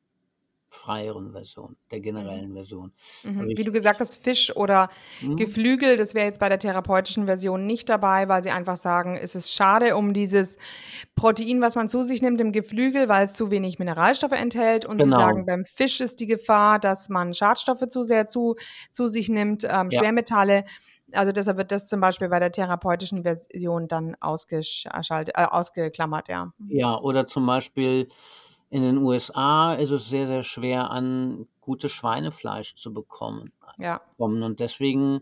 [0.70, 2.54] freieren Version, der generellen mhm.
[2.54, 2.94] Version.
[3.24, 3.48] Mhm.
[3.48, 4.90] Wie du gesagt hast, Fisch oder
[5.22, 5.36] mhm.
[5.36, 9.34] Geflügel, das wäre jetzt bei der therapeutischen Version nicht dabei, weil sie einfach sagen, es
[9.34, 10.58] ist schade um dieses
[11.16, 14.86] Protein, was man zu sich nimmt im Geflügel, weil es zu wenig Mineralstoffe enthält.
[14.86, 15.16] Und genau.
[15.16, 18.56] sie sagen, beim Fisch ist die Gefahr, dass man Schadstoffe zu sehr zu,
[18.92, 20.00] zu sich nimmt, ähm, ja.
[20.00, 20.66] Schwermetalle.
[21.12, 26.54] Also deshalb wird das zum Beispiel bei der therapeutischen Version dann ausgeschaltet, äh, ausgeklammert, ja.
[26.68, 28.08] Ja, oder zum Beispiel
[28.70, 33.52] in den USA ist es sehr, sehr schwer, an gutes Schweinefleisch zu bekommen.
[33.78, 34.02] Ja.
[34.18, 35.22] Und deswegen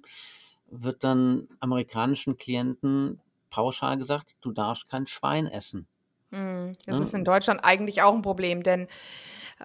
[0.70, 5.88] wird dann amerikanischen Klienten pauschal gesagt, du darfst kein Schwein essen.
[6.32, 7.04] Hm, das ja.
[7.04, 8.88] ist in Deutschland eigentlich auch ein Problem, denn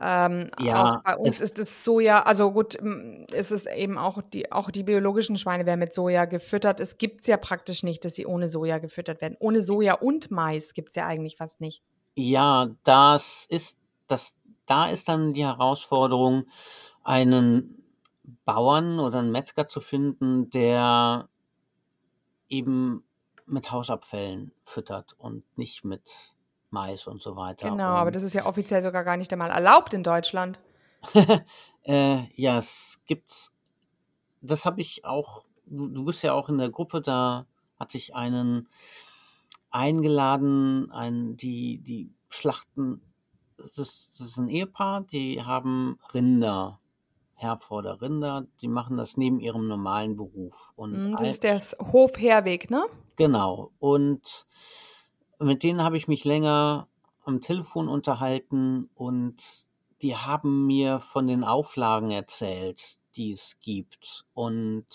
[0.01, 2.77] ähm, ja, auch bei uns ist es Soja, also gut,
[3.33, 6.79] ist es eben auch die, auch die biologischen Schweine werden mit Soja gefüttert.
[6.79, 9.37] Es gibt es ja praktisch nicht, dass sie ohne Soja gefüttert werden.
[9.41, 11.83] Ohne Soja und Mais gibt es ja eigentlich fast nicht.
[12.15, 14.37] Ja, das ist das
[14.67, 16.47] da ist dann die Herausforderung,
[17.03, 17.83] einen
[18.45, 21.29] Bauern oder einen Metzger zu finden, der
[22.49, 23.05] eben
[23.47, 26.35] mit Hausabfällen füttert und nicht mit
[26.71, 27.71] Mais und so weiter.
[27.71, 30.61] Genau, aber das ist ja offiziell sogar gar nicht einmal erlaubt in Deutschland.
[31.83, 33.53] äh, ja, es gibt
[34.43, 37.47] das habe ich auch, du, du bist ja auch in der Gruppe, da
[37.79, 38.69] hatte ich einen
[39.73, 43.03] eingeladen, ein, die, die schlachten,
[43.57, 46.81] das ist, das ist ein Ehepaar, die haben Rinder,
[47.35, 50.73] Herforder Rinder, die machen das neben ihrem normalen Beruf.
[50.77, 51.61] Und Mm, Das ist der
[51.93, 52.85] Hof Herweg, ne?
[53.17, 54.47] genau, und
[55.39, 56.89] mit denen habe ich mich länger
[57.25, 59.43] am Telefon unterhalten und
[60.03, 64.25] die haben mir von den Auflagen erzählt, die es gibt.
[64.35, 64.87] Und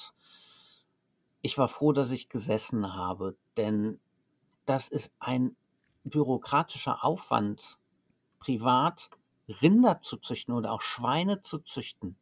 [1.41, 3.99] ich war froh, dass ich gesessen habe, denn
[4.67, 5.55] das ist ein
[6.03, 7.79] bürokratischer Aufwand,
[8.39, 9.09] privat
[9.47, 12.17] Rinder zu züchten oder auch Schweine zu züchten.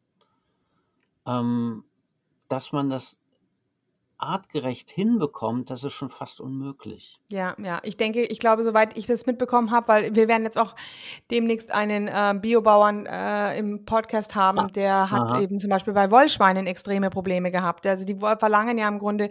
[1.26, 1.84] Ähm,
[2.48, 3.18] dass man das
[4.18, 7.20] artgerecht hinbekommt, das ist schon fast unmöglich.
[7.30, 7.80] Ja, ja.
[7.82, 10.74] Ich denke, ich glaube, soweit ich das mitbekommen habe, weil wir werden jetzt auch
[11.30, 15.40] demnächst einen äh, Biobauern äh, im Podcast haben, Ah, der hat aha.
[15.40, 17.86] eben zum Beispiel bei Wollschweinen extreme Probleme gehabt.
[17.86, 19.28] Also die verlangen ja im Grunde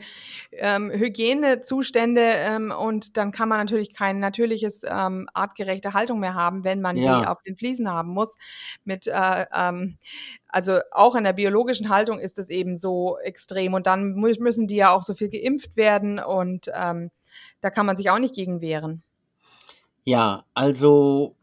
[0.52, 6.64] ähm, Hygienezustände ähm, und dann kann man natürlich kein natürliches ähm, artgerechte Haltung mehr haben,
[6.64, 8.38] wenn man die Ja, auf den Fliesen haben muss.
[8.84, 9.98] Mit äh, ähm,
[10.48, 14.75] also auch in der biologischen Haltung ist es eben so extrem und dann müssen die
[14.76, 17.12] ja auch so viel geimpft werden und ähm,
[17.62, 19.04] da kann man sich auch nicht gegen wehren.
[20.06, 21.36] ja, also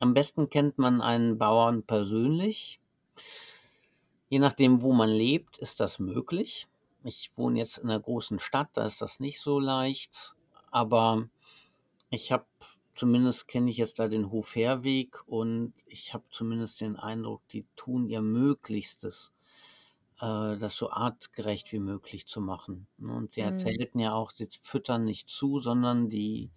[0.00, 2.80] am besten kennt man einen Bauern persönlich.
[4.28, 6.66] Je nachdem, wo man lebt, ist das möglich.
[7.04, 10.34] Ich wohne jetzt in einer großen Stadt, da ist das nicht so leicht,
[10.70, 11.28] aber
[12.10, 12.46] ich habe
[12.94, 17.64] zumindest kenne ich jetzt da den Hof Herweg und ich habe zumindest den Eindruck, die
[17.76, 19.32] tun ihr Möglichstes,
[20.22, 22.88] äh, das so artgerecht wie möglich zu machen.
[22.98, 23.14] ne?
[23.14, 23.42] Und sie Mhm.
[23.42, 26.52] erzählten ja auch, sie füttern nicht zu, sondern die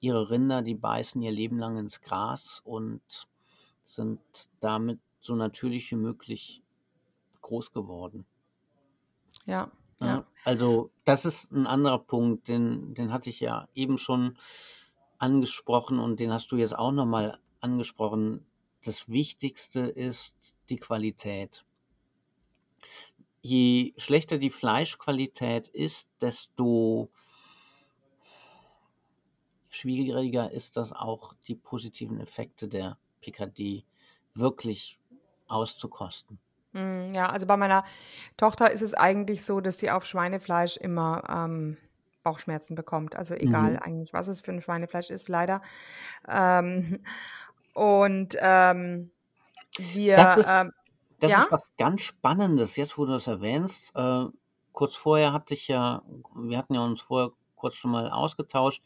[0.00, 3.28] ihre Rinder, die beißen ihr Leben lang ins Gras und
[3.84, 4.20] sind
[4.60, 6.62] damit so natürlich wie möglich
[7.42, 8.26] groß geworden.
[9.46, 10.24] Ja, ja.
[10.44, 14.36] Also das ist ein anderer Punkt, den, den hatte ich ja eben schon
[15.18, 18.46] angesprochen und den hast du jetzt auch nochmal angesprochen.
[18.84, 21.64] Das Wichtigste ist die Qualität.
[23.44, 27.10] Je schlechter die Fleischqualität ist, desto
[29.68, 33.84] schwieriger ist das auch, die positiven Effekte der PKD
[34.32, 34.98] wirklich
[35.48, 36.40] auszukosten.
[36.72, 37.84] Mm, Ja, also bei meiner
[38.36, 41.76] Tochter ist es eigentlich so, dass sie auf Schweinefleisch immer ähm,
[42.22, 43.16] Bauchschmerzen bekommt.
[43.16, 43.80] Also egal Mhm.
[43.80, 45.62] eigentlich, was es für ein Schweinefleisch ist, leider.
[46.28, 47.04] Ähm,
[47.74, 49.12] und ähm,
[50.14, 50.72] Das wir, ist, ähm,
[51.20, 53.94] das ja, ist was ganz Spannendes, jetzt wo du das erwähnst.
[53.96, 54.26] Äh,
[54.72, 56.02] kurz vorher hatte ich ja,
[56.34, 58.82] wir hatten ja uns vorher kurz schon mal ausgetauscht.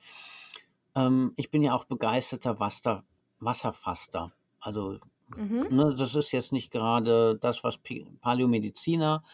[0.95, 3.05] Ähm, ich bin ja auch begeisterter Wasser,
[3.41, 4.33] Wasserfaster.
[4.61, 4.99] Also,
[5.37, 9.25] mhm, ne, das ist jetzt nicht gerade das, was Pi- Paläomediziner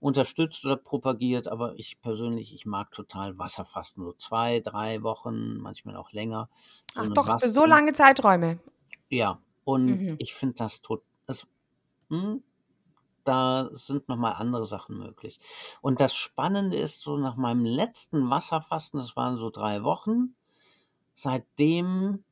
[0.00, 4.04] unterstützt oder propagiert, aber ich persönlich, ich mag total Wasserfasten.
[4.04, 6.50] So zwei, drei Wochen, manchmal auch länger.
[6.94, 8.58] So ach eine doch, für so lange Zeiträume.
[9.10, 10.18] Ja, und Mhm.
[10.18, 11.02] ich finde das tot.
[12.10, 12.42] Hm,
[13.24, 15.40] da sind nochmal andere Sachen möglich.
[15.82, 20.36] Und das Spannende ist, so nach meinem letzten Wasserfasten, das waren so drei Wochen,
[21.14, 22.24] seitdem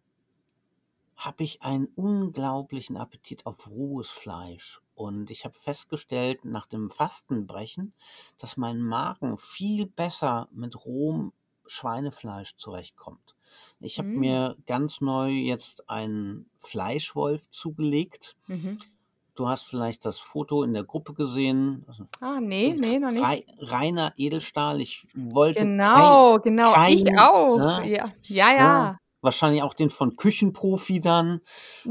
[1.17, 4.81] habe ich einen unglaublichen Appetit auf rohes Fleisch.
[4.95, 7.95] Und ich habe festgestellt, nach dem Fastenbrechen,
[8.39, 11.33] dass mein Magen viel besser mit rohem
[11.67, 13.37] Schweinefleisch zurechtkommt.
[13.81, 18.37] Ich habe Mm, mir ganz neu jetzt einen Fleischwolf zugelegt.
[18.49, 18.94] mhm.
[19.37, 21.85] Du hast vielleicht das Foto in der Gruppe gesehen.
[21.89, 23.33] Also Ah, nee, nee, noch nicht.
[23.33, 24.81] rei reiner Edelstahl.
[24.81, 27.81] Ich wollte kein, Genau, genau, ich kein, auch.
[27.81, 28.99] ne, Ja, ja, ne, ja.
[29.23, 31.41] wahrscheinlich auch den von Küchenprofi dann.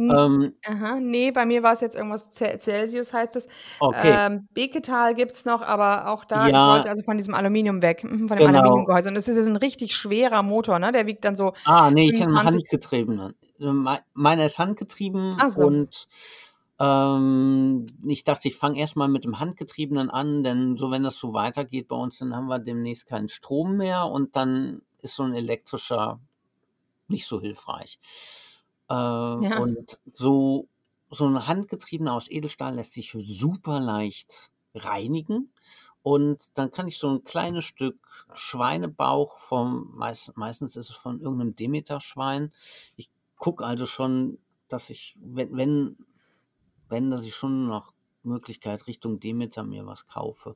[0.09, 3.47] Ähm, aha, nee, bei mir war es jetzt irgendwas Ce Celsius heißt es.
[3.81, 7.81] okay, Ähm, Beketal gibt's noch, aber auch da ich wollte ja, also von diesem Aluminium
[7.81, 8.47] weg, mhm, von dem genau.
[8.47, 9.09] Aluminiumgehäuse.
[9.09, 10.91] Und das ist jetzt 'n richtig schwerer Motor, ne?
[10.93, 13.35] Der wiegt dann so Ah, nee, ich kenne 25 handgetriebenen.
[13.57, 15.69] Mei meiner ist handgetrieben so.
[15.69, 16.07] und
[16.83, 21.17] ähm, ich dachte, ich fange erst mal mit dem Handgetriebenen an, denn so wenn das
[21.17, 25.23] so weitergeht bei uns, dann haben wir demnächst keinen Strom mehr und dann ist so
[25.23, 26.19] 'n elektrischer
[27.09, 27.99] nicht so hilfreich.
[28.89, 28.95] Äh,
[29.39, 29.63] Ja.
[29.63, 30.69] und so
[31.11, 35.53] so 'n handgetriebener aus Edelstahl lässt sich super leicht reinigen
[36.03, 37.99] und dann kann ich so 'n kleines Stück
[38.35, 42.53] Schweinebauch vom meist meistens ist es von irgend 'nem Demeterschwein.
[42.97, 45.97] Ich gucke also schon, dass ich, wenn wenn
[46.93, 47.91] wenn, dass ich schon nach
[48.23, 50.55] Möglichkeit Richtung Demeter mir was kaufe.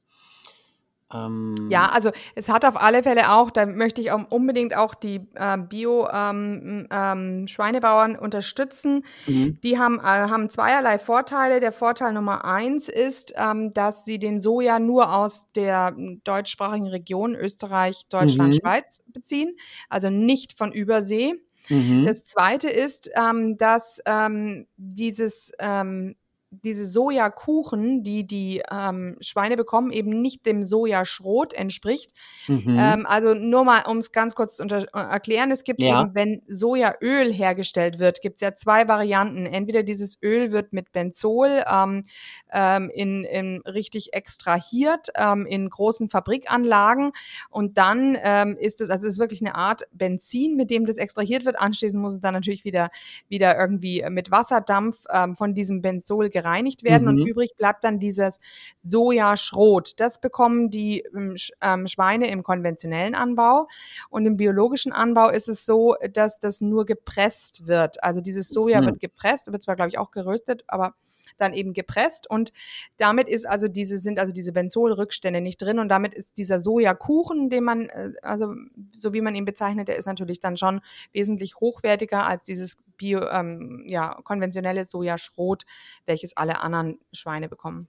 [1.13, 4.93] Ähm, Ja, also es hat auf alle Fälle auch, da möchte ich auch unbedingt auch
[4.93, 9.05] die ähm, Bio-Schweinebauern unterstützen.
[9.25, 9.57] mhm.
[9.63, 11.61] Die haben, äh, haben zweierlei Vorteile.
[11.61, 16.87] Der Vorteil Nummer eins ist, ähm, dass sie den Soja nur aus der m, deutschsprachigen
[16.87, 18.59] Region Österreich, Deutschland, Mhm.
[18.59, 19.55] Schweiz beziehen,
[19.89, 21.35] also nicht von Übersee.
[21.69, 22.05] Mhm.
[22.05, 26.15] Das zweite ist, ähm, dass ähm, dieses, ähm,
[26.49, 32.11] diese Sojakuchen, die die ähm, Schweine bekommen, eben nicht dem Sojaschrot entspricht.
[32.47, 32.77] Mhm.
[32.79, 36.01] Ähm, also nur mal, um es ganz kurz zu äh, erklären, es gibt Ja.
[36.01, 39.45] eben, wenn Sojaöl hergestellt wird, gibt es ja zwei Varianten.
[39.45, 42.03] Entweder dieses Öl wird mit Benzol ähm,
[42.51, 47.11] ähm, in, in richtig extrahiert ähm, in großen Fabrikanlagen
[47.49, 50.97] und dann ähm, ist es, also es ist wirklich eine Art Benzin, mit dem das
[50.97, 51.59] extrahiert wird.
[51.59, 52.89] Anschließend muss es dann natürlich wieder,
[53.27, 57.21] wieder irgendwie mit Wasserdampf ähm, von diesem Benzol gereinigt werden Mhm.
[57.21, 58.39] und übrig bleibt dann dieses
[58.77, 59.99] Sojaschrot.
[59.99, 63.67] Das bekommen die ähm, ähm, Schweine im konventionellen Anbau
[64.09, 68.03] und im biologischen Anbau ist es so, dass das nur gepresst wird.
[68.03, 68.85] Also dieses Soja Mhm.
[68.85, 70.93] wird gepresst, wird zwar glaube ich auch geröstet, aber
[71.37, 72.51] dann eben gepresst und
[72.97, 77.49] damit ist also diese sind also diese Benzolrückstände nicht drin und damit ist dieser Sojakuchen,
[77.49, 78.53] den man äh, also
[78.91, 80.81] so wie man ihn bezeichnet, der ist natürlich dann schon
[81.13, 85.65] wesentlich hochwertiger als dieses bio ähm, ja konventionelle Sojaschrot,
[86.05, 87.87] welches alle anderen Schweine bekommen.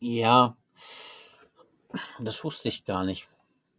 [0.00, 0.56] Ja,
[2.20, 3.28] das wusste ich gar nicht.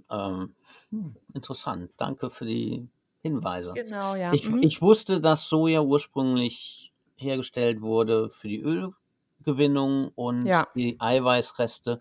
[0.10, 0.56] Ähm,
[0.90, 1.92] hm, interessant.
[1.98, 2.88] Danke für die
[3.22, 3.74] Hinweise.
[3.74, 4.34] Genau, ja.
[4.34, 4.60] Ich, Mhm.
[4.62, 6.93] ich wusste, dass Soja ursprünglich
[7.24, 10.68] hergestellt wurde für die Ölgewinnung und Ja.
[10.76, 12.00] die Eiweißreste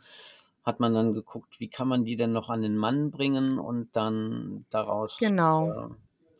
[0.64, 3.96] hat man dann geguckt, wie kann man die denn noch an den Mann bringen und
[3.96, 5.58] dann daraus Genau.
[5.58, 5.88] äh,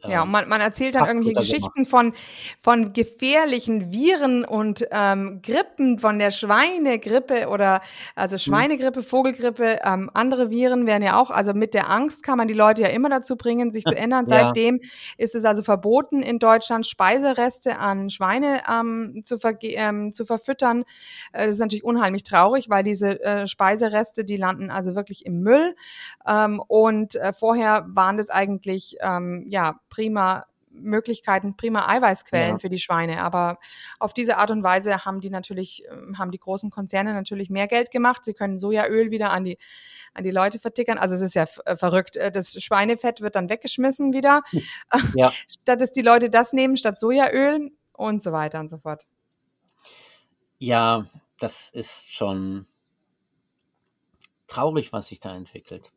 [0.09, 2.13] Ja, und man, man erzählt dann Kraftfutter Geschichten von,
[2.61, 7.81] von gefährlichen Viren und ähm, Grippen, von der Schweinegrippe oder
[8.15, 12.49] also Schweinegrippe, Vogelgrippe, ähm, andere Viren werden ja auch, also mit der Angst kann man
[12.49, 14.27] die Leute ja immer dazu bringen, sich zu ändern.
[14.29, 14.41] Ja.
[14.41, 14.81] Seitdem
[15.19, 20.85] ist es also verboten, in Deutschland Speisereste an Schweine ähm, zu, ähm, zu verfüttern.
[21.33, 25.41] Äh, das ist natürlich unheimlich traurig, weil diese äh, Speisereste, die landen also wirklich im
[25.41, 25.75] Müll.
[26.27, 32.59] Ähm, und äh, vorher waren das eigentlich ähm, ja prima Möglichkeiten, prima Eiweißquellen Ja.
[32.59, 33.23] für die Schweine.
[33.23, 33.59] Aber
[33.99, 37.69] auf diese Art und Weise haben die natürlich, ähm, haben die großen Konzerne natürlich mehr
[37.69, 38.25] Geld gemacht.
[38.25, 39.59] Sie können Sojaöl wieder an die,
[40.15, 40.97] an die Leute vertickern.
[40.97, 42.17] Also es ist ja verrückt.
[42.17, 44.43] Äh, Das Schweinefett wird dann weggeschmissen wieder.
[45.15, 45.31] Ja.
[45.63, 49.07] Statt dass die Leute das nehmen statt Sojaöl und so weiter und so fort.
[50.59, 51.07] ja,
[51.39, 52.67] das ist schon
[54.47, 55.93] traurig, was sich da entwickelt.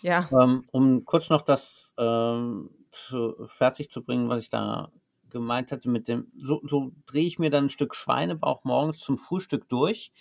[0.00, 0.28] Ja.
[0.32, 4.90] Ähm, um kurz noch das ähm, zu, fertig zu bringen, was ich da
[5.30, 9.18] gemeint hatte mit dem, so, so drehe ich mir dann ein Stück Schweinebauch morgens zum
[9.18, 10.12] Frühstück durch,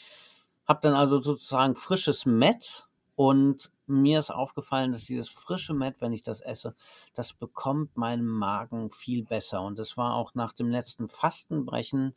[0.68, 6.12] habe dann also sozusagen frisches Mett und mir ist aufgefallen, dass dieses frische Mett, wenn
[6.12, 6.76] ich das esse,
[7.14, 9.62] das bekommt meinem Magen viel besser.
[9.62, 12.16] Und es war auch nach dem letzten Fastenbrechen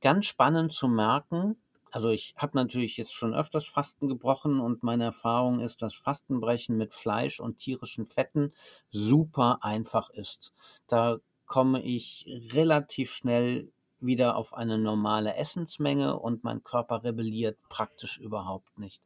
[0.00, 1.60] ganz spannend zu merken.
[1.90, 6.76] Also ich habe natürlich jetzt schon öfters Fasten gebrochen und meine Erfahrung ist, dass Fastenbrechen
[6.76, 8.52] mit Fleisch und tierischen Fetten
[8.90, 10.54] super einfach ist.
[10.86, 18.18] Da komme ich relativ schnell wieder auf eine normale Essensmenge und mein Körper rebelliert praktisch
[18.18, 19.02] überhaupt nicht.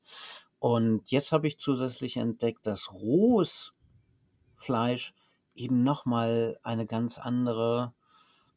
[0.59, 3.75] Und jetzt habe ich zusätzlich entdeckt, dass rohes
[4.55, 5.15] Fleisch
[5.55, 7.93] eben nochmal eine ganz andere,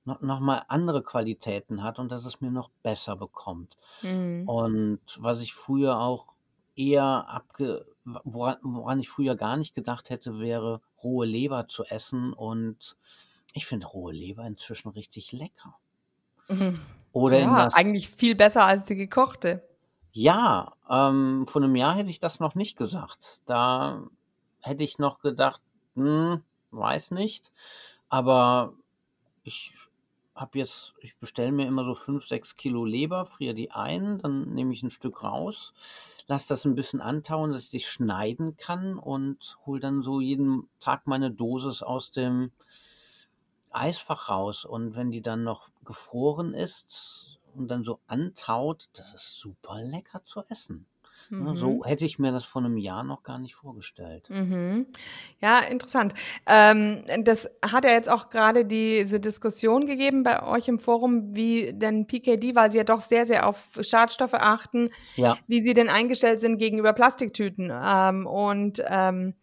[0.08, 3.78] noch, noch mal andere Qualitäten hat und dass es mir noch besser bekommt.
[4.02, 4.46] Mhm.
[4.46, 6.36] Und was ich früher auch
[6.76, 12.34] eher abge, woran, woran ich früher gar nicht gedacht hätte, wäre rohe Leber zu essen.
[12.34, 12.98] Und
[13.54, 15.80] ich finde rohe Leber inzwischen richtig lecker.
[16.50, 16.80] Mhm.
[17.12, 19.64] Oder Ja, was, eigentlich viel besser als die gekochte.
[20.12, 23.42] ja, ähm, vor einem Jahr hätte ich das noch nicht gesagt.
[23.46, 24.08] Da
[24.62, 25.62] hätte ich noch gedacht,
[25.96, 27.52] hm, weiß nicht.
[28.10, 28.74] Aber
[29.44, 29.74] ich
[30.38, 34.54] habe jetzt, ich bestelle mir immer so fünf, sechs Kilo Leber, friere die ein, dann
[34.54, 35.74] nehme ich ein Stück raus,
[36.28, 40.70] lasse das ein bisschen antauen, dass ich die schneiden kann und hole dann so jeden
[40.80, 42.52] Tag meine Dosis aus dem
[43.72, 44.64] Eisfach raus.
[44.64, 50.24] Und wenn die dann noch gefroren ist und dann so antaut, das ist super lecker
[50.24, 50.86] zu essen.
[51.30, 51.56] Ja, Mhm.
[51.56, 54.30] So hätte ich mir das vor einem Jahr noch gar nicht vorgestellt.
[54.30, 54.88] Mhm.
[55.42, 56.14] Ja, interessant.
[56.46, 61.74] Ähm, das hat ja jetzt auch gerade diese Diskussion gegeben bei euch im Forum, wie
[61.74, 65.90] denn PKD, weil sie ja doch sehr, sehr auf Schadstoffe achten, Ja, wie sie denn
[65.90, 67.72] eingestellt sind gegenüber Plastiktüten.
[67.74, 69.36] Ähm, und ähm,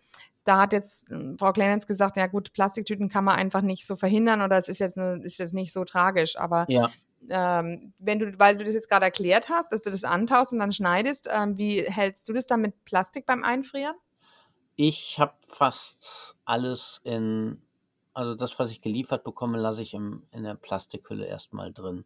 [0.45, 3.97] da hat jetzt ähm, Frau Clemens gesagt, ja gut, Plastiktüten kann man einfach nicht so
[3.97, 6.39] verhindern oder es ist jetzt, ne, ist jetzt nicht so tragisch.
[6.39, 6.91] Aber ja,
[7.29, 10.59] ähm, wenn du, weil du das jetzt gerade erklärt hast, dass du das antaust und
[10.59, 13.95] dann schneidest, ähm, wie hältst du das dann mit Plastik beim Einfrieren?
[14.77, 17.62] Ich habe fast alles in,
[18.12, 22.05] also das, was ich geliefert bekomme, lasse ich im, in der Plastikhülle erstmal drin.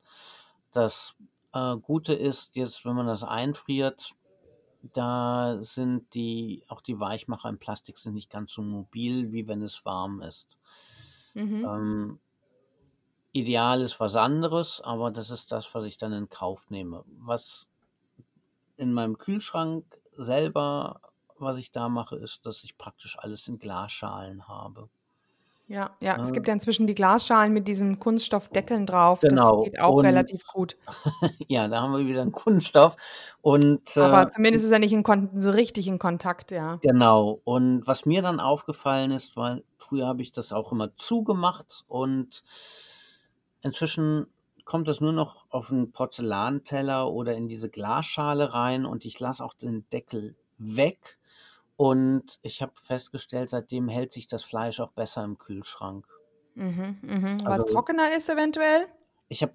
[0.73, 1.14] Das
[1.55, 4.14] äh, Gute ist jetzt, wenn man das einfriert,
[4.93, 9.62] da sind die, auch die Weichmacher im Plastik sind nicht ganz so mobil, wie wenn
[9.62, 10.57] es warm ist.
[11.35, 11.64] Mhm.
[11.64, 12.21] Ähm,
[13.39, 17.05] ideal ist was anderes, aber das ist das, was ich dann in Kauf nehme.
[17.20, 17.68] Was
[18.76, 19.84] in meinem Kühlschrank
[20.16, 21.01] selber,
[21.39, 24.89] was ich da mache, ist, dass ich praktisch alles in Glasschalen habe.
[25.68, 29.20] Ja, ja, es gibt ja inzwischen die Glasschalen mit diesen Kunststoffdeckeln drauf.
[29.20, 29.64] Das genau.
[29.64, 30.78] geht auch Und relativ gut.
[31.47, 32.97] ja, da haben wir wieder einen Kunststoff.
[33.43, 36.76] Und Aber äh, zumindest ist er nicht in Kon so richtig in Kontakt, ja.
[36.76, 37.43] genau.
[37.45, 42.43] Und was mir dann aufgefallen ist, weil früher habe ich das auch immer zugemacht und
[43.63, 44.27] inzwischen
[44.65, 49.45] kommt das nur noch auf einen Porzellanteller oder in diese Glasschale rein und ich lasse
[49.45, 51.19] auch den Deckel weg.
[51.77, 56.07] Und ich habe festgestellt, seitdem hält sich das Fleisch auch besser im Kühlschrank.
[56.55, 57.39] Mhm, mhm.
[57.49, 58.85] Was Also trockener ist eventuell?
[59.29, 59.55] ich habe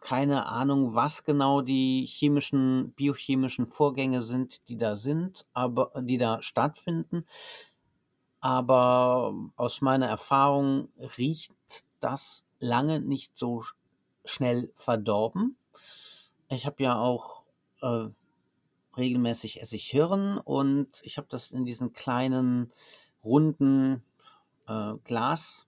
[0.00, 6.42] keine Ahnung, was genau die chemischen, biochemischen Vorgänge sind, die da sind, aber die da
[6.42, 7.26] stattfinden.
[8.40, 11.52] Aber aus meiner Erfahrung riecht
[12.00, 13.74] das lange nicht so sch-
[14.24, 15.56] schnell verdorben.
[16.48, 17.42] Ich habe ja auch
[17.82, 18.08] äh,
[18.96, 22.72] regelmäßig esse ich Hirn und ich habe das in diesen kleinen
[23.24, 24.02] runden
[24.68, 25.66] äh, Glas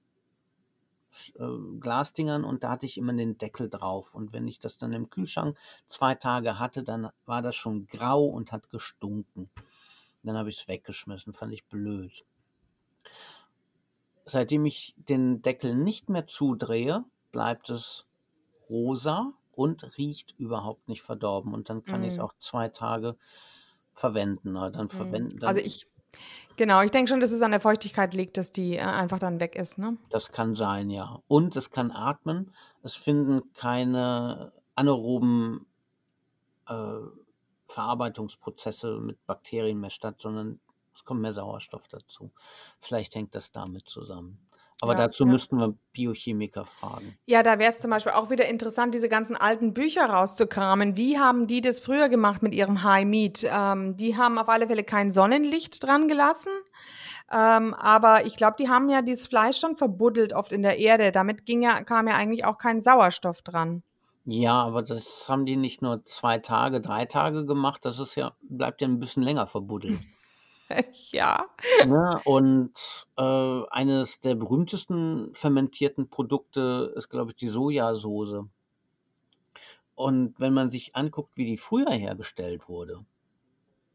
[1.38, 4.14] äh, Glasdingern und da hatte ich immer den Deckel drauf.
[4.14, 8.24] Und wenn ich das dann im Kühlschrank zwei Tage hatte, dann war das schon grau
[8.24, 9.50] und hat gestunken.
[10.22, 12.24] Dann habe ich es weggeschmissen, fand ich blöd.
[14.24, 18.06] Seitdem ich den Deckel nicht mehr zudrehe, bleibt es
[18.68, 21.52] rosa und riecht überhaupt nicht verdorben.
[21.54, 23.16] Und dann kann ich es Mm, auch zwei Tage
[23.92, 24.56] verwenden.
[24.56, 24.90] Aber dann mm.
[24.90, 25.86] verwenden, Also dann, ich,
[26.56, 29.40] genau, ich denke schon, dass es an der Feuchtigkeit liegt, dass die äh, einfach dann
[29.40, 29.98] weg ist, ne?
[30.10, 31.20] das kann sein, ja.
[31.28, 32.52] Und es kann atmen.
[32.82, 35.66] Es finden keine anaeroben
[36.68, 36.98] äh,
[37.66, 40.60] Verarbeitungsprozesse mit Bakterien mehr statt, sondern
[40.94, 42.32] es kommt mehr Sauerstoff dazu.
[42.80, 44.48] Vielleicht hängt das damit zusammen.
[44.82, 45.30] Aber Ja, dazu ja.
[45.30, 47.16] müssten wir Biochemiker fragen.
[47.26, 50.96] Ja, da wäre es zum Beispiel auch wieder interessant, diese ganzen alten Bücher rauszukramen.
[50.96, 53.46] Wie haben die das früher gemacht mit ihrem High Meat?
[53.48, 56.50] Ähm, die haben auf alle Fälle kein Sonnenlicht dran gelassen.
[57.30, 61.12] Ähm, aber ich glaube, die haben ja dieses Fleisch schon verbuddelt oft in der Erde.
[61.12, 63.84] Damit ging ja, kam ja eigentlich auch kein Sauerstoff dran.
[64.24, 67.84] Ja, aber das haben die nicht nur zwei Tage, drei Tage gemacht.
[67.84, 70.00] Das ist ja, bleibt ja ein bisschen länger verbuddelt.
[71.10, 71.46] ja.
[71.86, 72.20] Ne?
[72.24, 72.72] Und
[73.16, 78.44] äh, eines der berühmtesten fermentierten Produkte ist, glaube ich, die Sojasauce.
[79.94, 83.04] Und wenn man sich anguckt, wie die früher hergestellt wurde,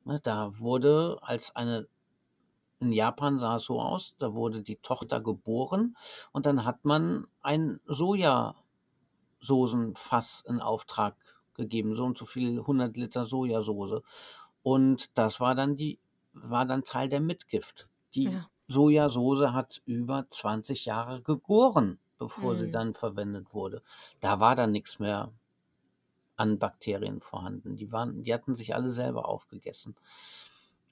[0.05, 1.88] ne, da wurde als eine,
[2.80, 5.97] in Japan sah es so aus, da wurde die Tochter geboren
[6.32, 11.15] und dann hat man ein Sojasoßenfass in Auftrag
[11.55, 14.01] gegeben, so und so viel 100 Liter Sojasauce.
[14.61, 15.99] Und das war dann die,
[16.43, 17.88] war dann Teil der Mitgift.
[18.15, 18.49] Die Ja.
[18.67, 22.71] Sojasauce hat über 20 Jahre gegoren, bevor sie Mm.
[22.71, 23.81] dann verwendet wurde.
[24.19, 25.31] Da war dann nichts mehr
[26.38, 27.75] an Bakterien vorhanden.
[27.75, 29.95] Die waren, die hatten sich alle selber aufgegessen.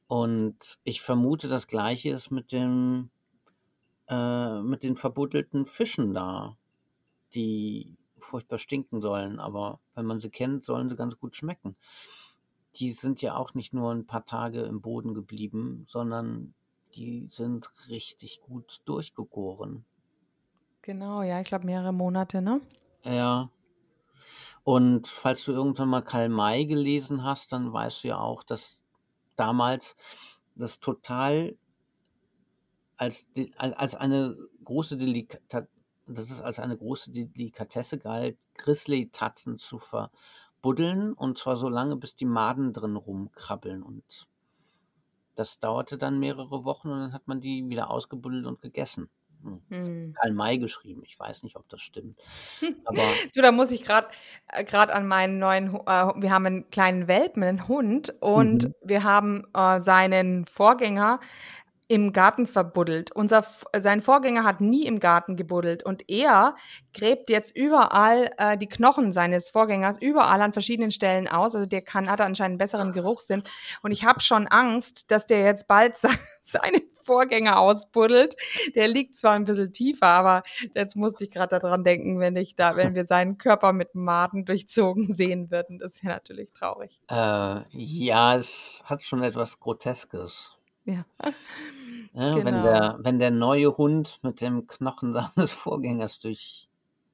[0.08, 3.10] Und ich vermute, das Gleiche ist mit dem,
[4.08, 6.58] äh, mit den verbuddelten Fischen da,
[7.36, 9.40] die furchtbar stinken sollen.
[9.40, 11.78] Aber wenn man sie kennt, sollen sie ganz gut schmecken.
[12.78, 16.54] Die sind ja auch nicht nur ein paar Tage im Boden geblieben, sondern
[16.96, 19.86] die sind richtig gut durchgegoren.
[20.82, 22.62] Genau, ja, ich glaube mehrere Monate, ne?
[23.04, 23.50] Ja.
[24.64, 28.84] Und falls du irgendwann mal Karl May gelesen hast, dann weißt du ja auch, dass
[29.36, 29.96] damals
[30.56, 31.58] das total
[32.98, 35.68] als, als eine große Delikatesse,
[36.08, 39.78] das ist als eine große Delikatesse galt, Grizzly-Tatzen zu
[40.66, 44.28] verbuddeln und zwar so lange, bis die Maden drin rumkrabbeln und
[45.36, 49.10] das dauerte dann mehrere Wochen und dann hat man die wieder ausgebuddelt und gegessen.
[49.44, 49.62] Hm.
[49.70, 50.14] Hm.
[50.20, 52.20] Karl May geschrieben, ich weiß nicht, ob das stimmt,
[52.86, 53.02] aber
[53.36, 54.08] Du, da muss ich gerade
[54.48, 58.74] äh, gerade an meinen neuen, äh, wir haben einen kleinen Welpen, einen Hund, und mhm.
[58.82, 61.20] wir haben äh, seinen Vorgänger
[61.88, 63.12] im Garten verbuddelt.
[63.12, 63.46] Unser,
[63.78, 66.56] sein Vorgänger hat nie im Garten gebuddelt und er
[66.94, 71.54] gräbt jetzt überall äh, die Knochen seines Vorgängers überall an verschiedenen Stellen aus.
[71.56, 73.44] Also der kann hat anscheinend einen besseren Geruchssinn
[73.84, 76.10] und ich habe schon Angst, dass der jetzt bald se-
[76.42, 78.36] seinen Vorgänger ausbuddelt.
[78.74, 80.42] Der liegt zwar ein bisschen tiefer, aber
[80.74, 84.44] jetzt musste ich gerade daran denken, wenn ich da, wenn wir seinen Körper mit Maden
[84.46, 85.78] durchzogen sehen würden.
[85.78, 87.00] Das wäre natürlich traurig.
[87.12, 90.58] Äh, ja, es hat schon etwas Groteskes.
[90.86, 91.06] Ja.
[92.16, 92.64] Ja, wenn Genau.
[92.64, 96.68] der, wenn der neue Hund mit dem Knochen seines Vorgängers durch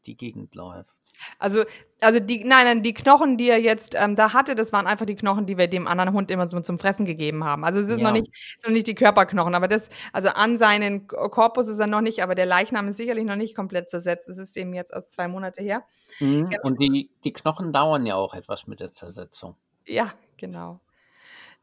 [0.05, 0.89] die Gegend läuft.
[1.37, 1.63] Also,
[1.99, 5.05] also die, nein, nein, die Knochen, die er jetzt ähm, da hatte, das waren einfach
[5.05, 7.63] die Knochen, die wir dem anderen Hund immer so zum Fressen gegeben haben.
[7.63, 8.07] Also es ist Ja.
[8.07, 8.31] noch nicht,
[8.65, 12.33] noch nicht die Körperknochen, aber das, also an seinen Korpus ist er noch nicht, aber
[12.33, 14.29] der Leichnam ist sicherlich noch nicht komplett zersetzt.
[14.29, 15.83] Das ist eben jetzt erst zwei Monate her.
[16.19, 16.49] Mhm.
[16.49, 16.61] Genau.
[16.63, 19.55] Und die, die Knochen dauern ja auch etwas mit der Zersetzung.
[19.85, 20.79] Ja, genau.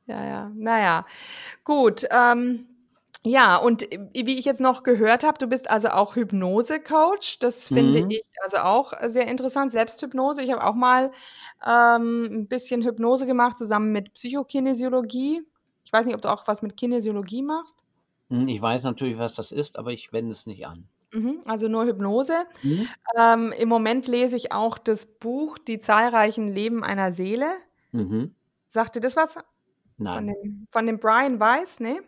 [0.07, 0.53] Ja, ja.
[0.55, 1.05] Naja,
[1.64, 2.07] gut.
[2.12, 2.66] Ähm,
[3.24, 7.38] ja, und äh, wie ich jetzt noch gehört habe, du bist also auch Hypnose-Coach.
[7.40, 8.10] Das finde Mhm.
[8.10, 9.72] ich also auch sehr interessant.
[9.72, 10.42] Selbsthypnose.
[10.42, 11.10] Ich habe auch mal
[11.66, 15.42] ähm, ein bisschen Hypnose gemacht, zusammen mit Psychokinesiologie.
[15.84, 17.80] Ich weiß nicht, ob du auch was mit Kinesiologie machst.
[18.30, 20.88] Hm, Ich weiß natürlich, was das ist, aber ich wende es nicht an.
[21.12, 22.34] Mhm, also nur Hypnose.
[22.62, 22.88] Mhm.
[23.16, 27.46] Ähm, Im Moment lese ich auch das Buch Die zahlreichen Leben einer Seele.
[27.92, 28.34] Mhm.
[28.68, 29.34] Sagt dir das was?
[29.34, 29.44] Von
[29.96, 32.00] Nein, dem, von dem Brian Weiss, ne?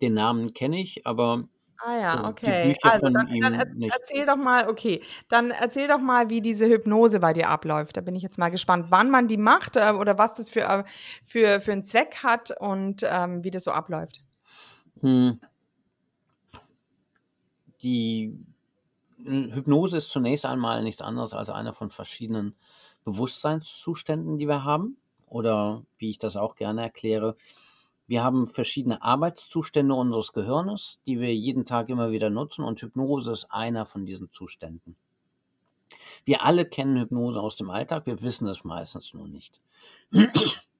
[0.00, 1.44] Den Namen kenne ich, aber
[1.86, 2.76] Ah ja, so okay.
[2.82, 7.20] Also dann, dann er, erzähl doch mal, okay, dann erzähl doch mal, wie diese Hypnose
[7.20, 7.96] bei dir abläuft.
[7.96, 10.62] Da bin ich jetzt mal gespannt, wann man die macht äh, oder was das für,
[10.62, 10.84] äh,
[11.26, 14.22] für, für einen Zweck hat und ähm, wie das so abläuft.
[15.00, 15.40] Hm.
[17.82, 18.38] Die
[19.26, 22.54] äh, Hypnose ist zunächst einmal nichts anderes als einer von verschiedenen
[23.04, 24.96] Bewusstseinszuständen, die wir haben.
[25.26, 27.36] Oder wie ich das auch gerne erkläre,
[28.06, 33.32] wir haben verschiedene Arbeitszustände unseres Gehirnes, die wir jeden Tag immer wieder nutzen und Hypnose
[33.32, 34.96] ist einer von diesen Zuständen.
[36.24, 39.60] Wir alle kennen Hypnose aus dem Alltag, wir wissen es meistens nur nicht.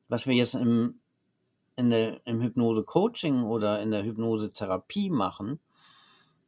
[0.09, 1.01] Was wir jetzt im,
[1.79, 5.61] der, im Hypnose-Coaching oder in der Hypnose-Therapie machen,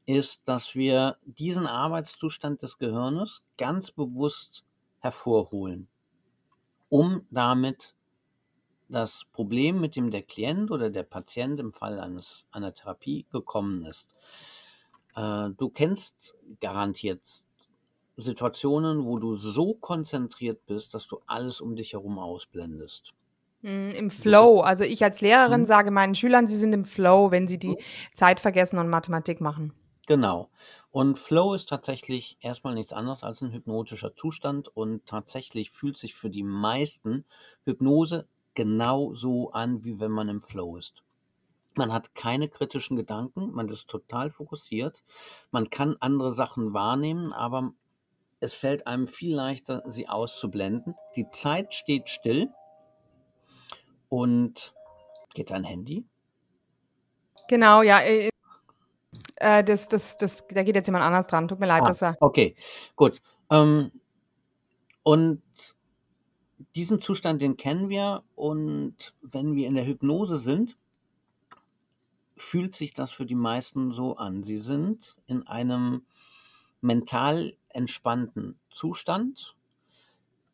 [0.04, 4.64] ist, dass wir diesen Arbeitszustand des Gehirnes ganz bewusst
[5.00, 5.88] hervorholen,
[6.88, 7.94] um damit
[8.88, 13.84] das Problem, mit dem der Klient oder der Patient im Fall eines, einer Therapie gekommen
[13.84, 14.14] ist.
[15.16, 17.44] Äh, du kennst garantiert
[18.16, 23.14] Situationen, wo du so konzentriert bist, dass du alles um dich herum ausblendest.
[23.62, 24.60] Mm, Im Flow.
[24.60, 25.66] Also ich als Lehrerin Mhm.
[25.66, 27.78] sage meinen Schülern, sie sind im Flow, wenn sie die
[28.14, 29.72] Zeit vergessen und Mathematik machen.
[30.08, 30.50] Genau.
[30.90, 36.14] Und Flow ist tatsächlich erstmal nichts anderes als ein hypnotischer Zustand und tatsächlich fühlt sich
[36.14, 37.24] für die meisten
[37.64, 38.26] Hypnose
[38.56, 41.04] genau so an, wie wenn man im Flow ist.
[41.76, 45.04] Man hat keine kritischen Gedanken, man ist total fokussiert,
[45.52, 47.72] man kann andere Sachen wahrnehmen, aber
[48.40, 50.94] es fällt einem viel leichter, sie auszublenden.
[51.14, 52.48] Die Zeit steht still
[54.08, 54.74] und
[55.34, 56.04] geht dein Handy?
[57.48, 58.00] Genau, ja.
[58.00, 58.30] Äh,
[59.36, 61.46] äh, das, das, das, da geht jetzt jemand anders dran.
[61.46, 62.16] Tut mir leid, Ah, das war.
[62.20, 62.56] okay,
[62.96, 63.20] gut.
[63.50, 63.92] Ähm,
[65.02, 65.42] und
[66.76, 68.22] diesen Zustand, den kennen wir.
[68.34, 70.76] Und wenn wir in der Hypnose sind,
[72.36, 74.42] fühlt sich das für die meisten so an.
[74.42, 76.04] Sie sind in einem
[76.82, 79.56] mental entspannten Zustand.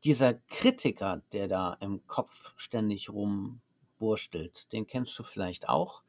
[0.05, 6.03] Dieser Kritiker, der da im Kopf ständig rumwurstelt, den kennst du vielleicht auch.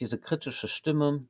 [0.00, 1.26] Diese kritische Stimme,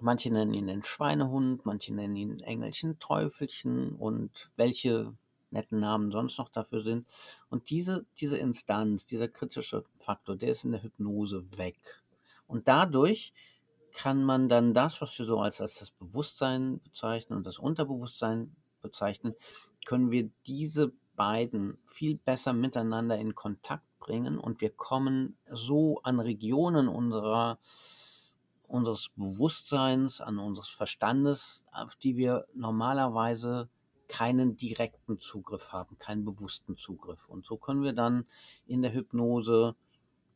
[0.00, 5.14] manche nennen ihn den Schweinehund, manche nennen ihn Engelchen, Teufelchen und welche
[5.50, 7.06] netten Namen sonst noch dafür sind.
[7.48, 12.02] Und diese, diese Instanz, dieser kritische Faktor, der ist in der Hypnose weg.
[12.46, 13.32] Und dadurch
[13.92, 18.54] kann man dann das, was wir so als, als das Bewusstsein bezeichnen und das Unterbewusstsein
[18.82, 19.34] bezeichnen,
[19.84, 26.18] können wir diese beiden viel besser miteinander in Kontakt bringen und wir kommen so an
[26.18, 27.58] Regionen unserer,
[28.66, 33.68] unseres Bewusstseins, an unseres Verstandes, auf die wir normalerweise
[34.10, 37.28] keinen direkten Zugriff haben, keinen bewussten Zugriff.
[37.28, 38.26] Und so können wir dann
[38.66, 39.76] in der Hypnose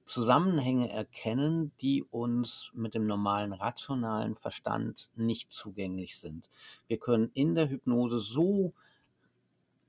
[0.07, 6.49] Zusammenhänge erkennen, die uns mit dem normalen rationalen Verstand nicht zugänglich sind.
[6.87, 8.75] Wir können in der Hypnose so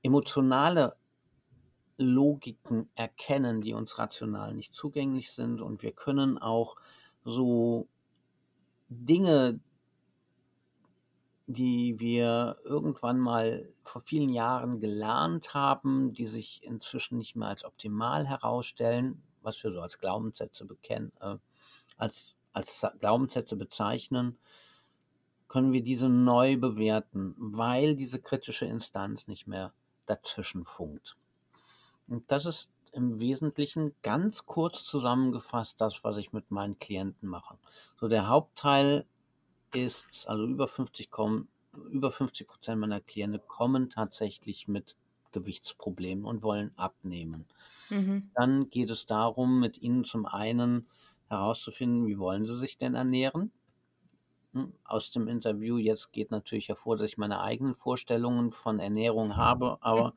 [0.02, 0.96] emotionale
[1.96, 6.76] Logiken erkennen, die uns rational nicht zugänglich sind und wir können auch
[7.24, 7.86] so
[8.88, 9.60] Dinge,
[11.46, 17.64] die wir irgendwann mal vor vielen Jahren gelernt haben, die sich inzwischen nicht mehr als
[17.64, 21.36] optimal herausstellen, was wir so als Glaubenssätze bekennen, äh,
[21.96, 24.38] als, als Glaubenssätze bezeichnen,
[25.48, 29.72] können wir diese neu bewerten, weil diese kritische Instanz nicht mehr
[30.06, 31.16] dazwischen funkt.
[32.08, 37.58] Und das ist im Wesentlichen ganz kurz zusammengefasst das, was ich mit meinen Klienten mache.
[38.00, 39.06] So der Hauptteil
[39.76, 41.48] ist, also über 50 kommen,
[41.90, 44.96] über 50 Prozent meiner Klienten kommen tatsächlich mit
[45.32, 47.46] Gewichtsproblemen und wollen abnehmen.
[47.90, 48.30] Mhm.
[48.34, 50.88] Dann geht es darum, mit ihnen zum einen
[51.28, 53.52] herauszufinden, wie wollen sie sich denn ernähren?
[54.52, 59.36] Hm, Aus dem Interview jetzt geht natürlich hervor, dass ich meine eigenen Vorstellungen von Ernährung
[59.36, 60.14] habe, aber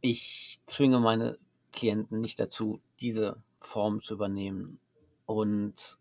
[0.00, 1.38] ich zwinge meine
[1.72, 4.80] Klienten nicht dazu, diese Form zu übernehmen.
[5.26, 5.98] Und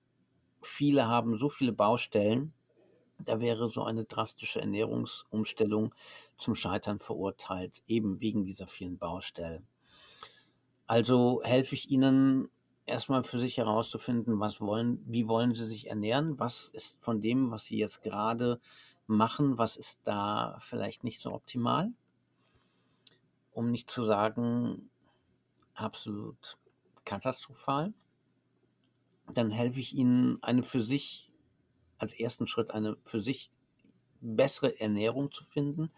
[0.65, 2.53] viele haben so viele Baustellen,
[3.19, 5.93] da wäre so eine drastische Ernährungsumstellung
[6.37, 9.67] zum Scheitern verurteilt, eben wegen dieser vielen Baustellen.
[10.87, 12.49] Also helfe ich Ihnen
[12.85, 17.51] erstmal für sich herauszufinden, was wollen, wie wollen Sie sich ernähren, was ist von dem,
[17.51, 18.59] was Sie jetzt gerade
[19.07, 21.91] machen, was ist da vielleicht nicht so optimal,
[23.51, 24.89] um nicht zu sagen,
[25.73, 26.57] absolut
[27.05, 27.93] katastrophal.
[29.33, 31.31] Dann helfe ich Ihnen, eine für sich,
[31.97, 33.51] als ersten Schritt, eine für sich
[34.21, 35.91] bessere Ernährung zu finden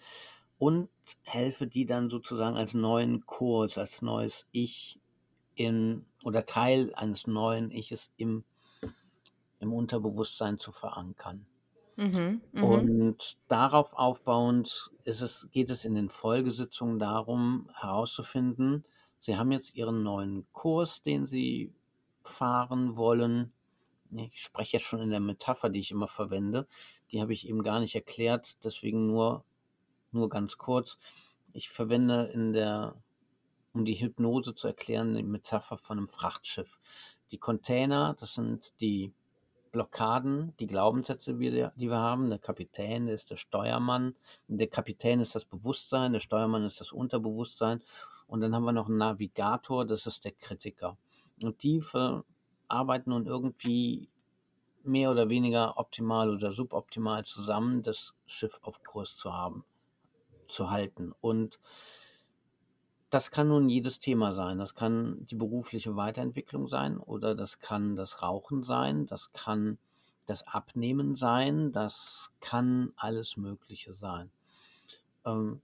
[0.58, 0.90] und
[1.24, 5.00] helfe die dann sozusagen als neuen Kurs, als neues Ich
[5.56, 8.46] in oder Teil eines neuen Iches im,
[9.60, 11.46] im Unterbewusstsein zu verankern.
[11.98, 12.42] Mhm.
[12.52, 12.64] Mhm.
[12.64, 18.86] Und darauf aufbauend ist es, geht es in den Folgesitzungen darum, herauszufinden,
[19.20, 21.74] Sie haben jetzt Ihren neuen Kurs, den Sie
[22.28, 23.52] fahren wollen.
[24.12, 26.68] Ich spreche jetzt schon in der Metapher, die ich immer verwende.
[27.12, 29.44] Die habe ich eben gar nicht erklärt, deswegen nur,
[30.12, 30.98] nur ganz kurz.
[31.54, 32.96] Ich verwende in der,
[33.74, 36.80] um die Hypnose zu erklären, die Metapher von einem Frachtschiff.
[37.32, 39.12] Die Container, das sind die
[39.76, 41.52] Blockaden, die Glaubenssätze, die
[41.90, 42.30] wir haben.
[42.30, 44.16] Der Kapitän ist der Steuermann.
[44.48, 47.82] Der Kapitän ist das Bewusstsein, der Steuermann ist das Unterbewusstsein.
[48.28, 50.98] Und dann haben wir noch einen Navigator, das ist der Kritiker.
[51.42, 51.84] Und die
[52.68, 54.10] arbeiten nun irgendwie
[54.84, 59.66] mehr oder weniger optimal oder suboptimal zusammen, das Schiff auf Kurs zu haben,
[60.48, 61.14] zu halten.
[61.22, 61.60] Und
[63.10, 64.58] das kann nun jedes Thema sein.
[64.60, 69.78] Das kann die berufliche Weiterentwicklung sein oder das kann das Rauchen sein, das kann
[70.26, 74.32] das Abnehmen sein, das kann alles Mögliche sein.
[75.24, 75.62] Ähm,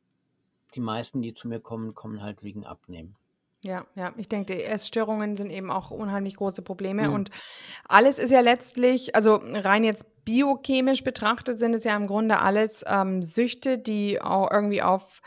[0.75, 3.15] die meisten, die zu mir kommen, kommen halt wegen Abnehmen.
[3.63, 7.11] Ja, ja, ich denke, die Essstörungen sind eben auch unheimlich große Probleme Mhm.
[7.11, 7.29] und
[7.87, 12.85] alles ist ja letztlich, also rein jetzt biochemisch betrachtet, sind es ja im Grunde alles
[12.87, 15.21] ähm, Süchte, die auch irgendwie auf,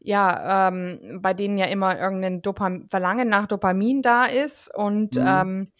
[0.00, 5.22] ja, ähm, bei denen ja immer irgendein Dopam Verlangen nach Dopamin da ist und Mhm.
[5.22, 5.72] ähm,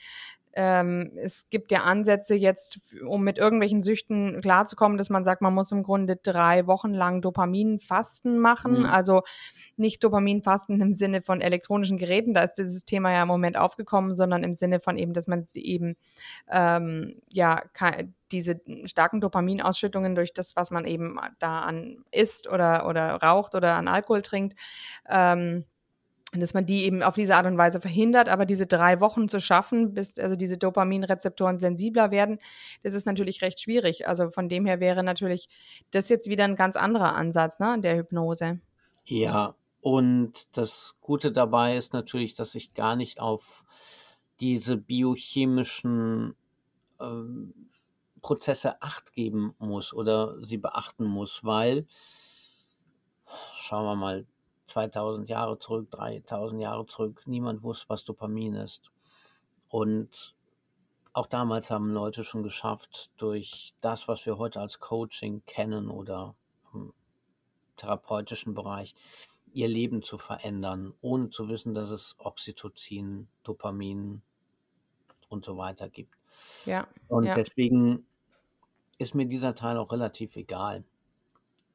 [0.56, 5.54] ähm, es gibt ja Ansätze jetzt, um mit irgendwelchen Süchten klarzukommen, dass man sagt, man
[5.54, 8.80] muss im Grunde drei Wochen lang Dopaminfasten machen.
[8.80, 8.86] Mhm.
[8.86, 9.22] Also
[9.76, 14.14] nicht Dopaminfasten im Sinne von elektronischen Geräten, da ist dieses Thema ja im Moment aufgekommen,
[14.14, 15.96] sondern im Sinne von eben, dass man eben
[16.50, 17.62] ähm, ja
[18.32, 23.74] diese starken Dopaminausschüttungen durch das, was man eben da an isst oder oder raucht oder
[23.74, 24.58] an Alkohol trinkt,
[25.08, 25.64] ähm,
[26.40, 29.40] dass man die eben auf diese Art und Weise verhindert, aber diese drei Wochen zu
[29.40, 32.38] schaffen, bis also diese Dopaminrezeptoren sensibler werden,
[32.82, 34.08] das ist natürlich recht schwierig.
[34.08, 35.48] Also von dem her wäre natürlich
[35.90, 38.60] das jetzt wieder ein ganz anderer Ansatz ne, der Hypnose.
[39.04, 43.64] Ja, und das Gute dabei ist natürlich, dass ich gar nicht auf
[44.40, 46.34] diese biochemischen
[47.00, 47.52] ähm,
[48.22, 51.86] Prozesse Acht geben muss oder sie beachten muss, weil,
[53.60, 54.26] schauen wir mal,
[54.66, 58.90] 2000 Jahre zurück, 3000 Jahre zurück, niemand wusste, was Dopamin ist.
[59.68, 60.34] Und
[61.12, 66.34] auch damals haben Leute schon geschafft, durch das, was wir heute als Coaching kennen oder
[66.72, 66.92] im
[67.76, 68.94] therapeutischen Bereich,
[69.52, 74.22] ihr Leben zu verändern, ohne zu wissen, dass es Oxytocin, Dopamin
[75.28, 76.14] und so weiter gibt.
[76.64, 77.34] Ja, Und ja.
[77.34, 78.06] deswegen
[78.98, 80.84] ist mir dieser Teil auch relativ egal,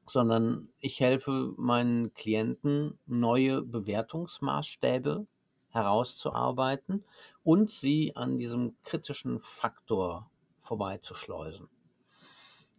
[0.09, 5.27] sondern ich helfe meinen Klienten, neue Bewertungsmaßstäbe
[5.69, 7.05] herauszuarbeiten
[7.43, 11.69] und sie an diesem kritischen Faktor vorbeizuschleusen,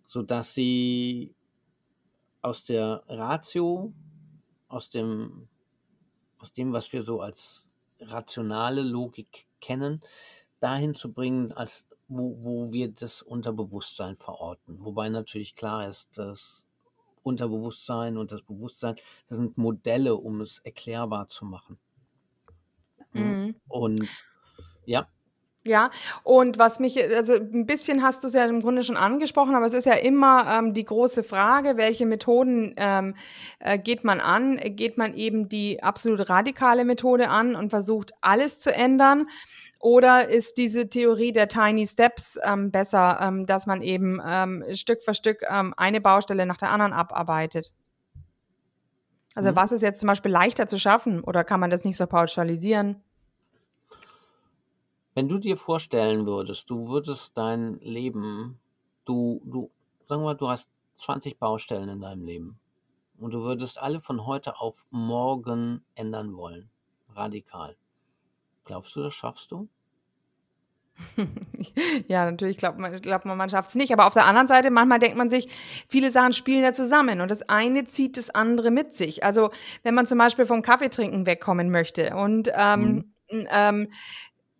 [0.06, 1.34] sodass sie
[2.42, 3.92] aus der Ratio,
[4.68, 5.48] aus dem,
[6.38, 7.66] aus dem, was wir so als
[8.00, 10.00] rationale Logik kennen,
[10.58, 14.84] dahin zu bringen, als wo, wo wir das Unterbewusstsein verorten.
[14.84, 16.66] Wobei natürlich klar ist, das
[17.22, 18.96] Unterbewusstsein und das Bewusstsein,
[19.28, 21.78] das sind Modelle, um es erklärbar zu machen.
[23.12, 23.22] Hm?
[23.22, 23.54] Mhm.
[23.68, 24.08] Und
[24.86, 25.08] ja,
[25.62, 25.90] Ja,
[26.22, 29.66] und was mich, also ein bisschen hast du es ja im Grunde schon angesprochen, aber
[29.66, 33.14] es ist ja immer ähm, die große Frage, welche Methoden ähm,
[33.58, 34.56] äh, geht man an?
[34.56, 39.28] Geht man eben die absolut radikale Methode an und versucht alles zu ändern?
[39.78, 45.02] Oder ist diese Theorie der Tiny Steps ähm, besser, ähm, dass man eben ähm, Stück
[45.02, 47.72] für Stück ähm, eine Baustelle nach der anderen abarbeitet?
[49.34, 49.56] Also Mhm.
[49.56, 53.02] was ist jetzt zum Beispiel leichter zu schaffen oder kann man das nicht so pauschalisieren?
[55.14, 58.58] Wenn du dir vorstellen würdest, du würdest dein Leben,
[59.04, 59.68] du, du,
[60.08, 62.58] sagen wir mal, du hast 20 Baustellen in deinem Leben
[63.18, 66.68] und du würdest alle von heute auf morgen ändern wollen.
[67.14, 67.76] Radikal.
[68.64, 69.68] Glaubst du, das schaffst du?
[72.08, 73.92] Ja, natürlich glaubt man, glaubt man, man schafft es nicht.
[73.92, 75.48] Aber auf der anderen Seite, manchmal denkt man sich,
[75.88, 79.22] viele Sachen spielen ja zusammen und das eine zieht das andere mit sich.
[79.24, 79.50] Also
[79.82, 83.92] wenn man zum Beispiel vom Kaffeetrinken wegkommen möchte und ähm, ähm, m- ähm,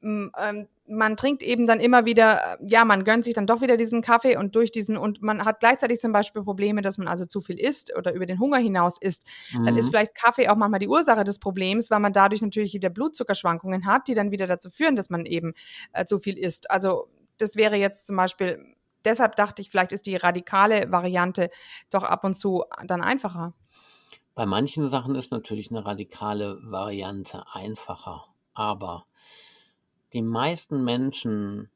[0.03, 4.03] man trinkt eben dann immer wieder, äh, ja, man gönnt sich dann doch wieder diesen
[4.03, 7.41] Kaffee und durch diesen, und man hat gleichzeitig zum Beispiel Probleme, dass man also zu
[7.41, 9.25] viel isst oder über den Hunger hinaus isst,
[9.63, 9.91] dann ist Mhm.
[9.91, 14.09] vielleicht Kaffee auch manchmal die Ursache des Problems, weil man dadurch natürlich wieder Blutzuckerschwankungen hat,
[14.09, 15.55] die dann wieder dazu führen, dass man eben
[15.93, 16.71] äh, zu viel isst.
[16.71, 17.09] Also
[17.39, 18.59] das wäre jetzt zum Beispiel,
[19.05, 21.49] deshalb dachte ich, vielleicht ist die radikale Variante
[21.91, 23.55] doch ab und zu dann einfacher.
[24.35, 29.07] Bei manchen Sachen ist natürlich eine radikale Variante einfacher, aber
[30.13, 31.71] die meisten Menschen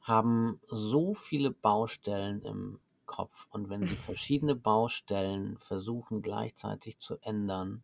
[0.00, 7.82] haben so viele Baustellen im Kopf und wenn sie verschiedene Baustellen versuchen gleichzeitig zu ändern,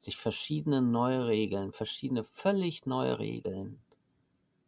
[0.00, 3.80] sich verschiedene neue Regeln, verschiedene völlig neue Regeln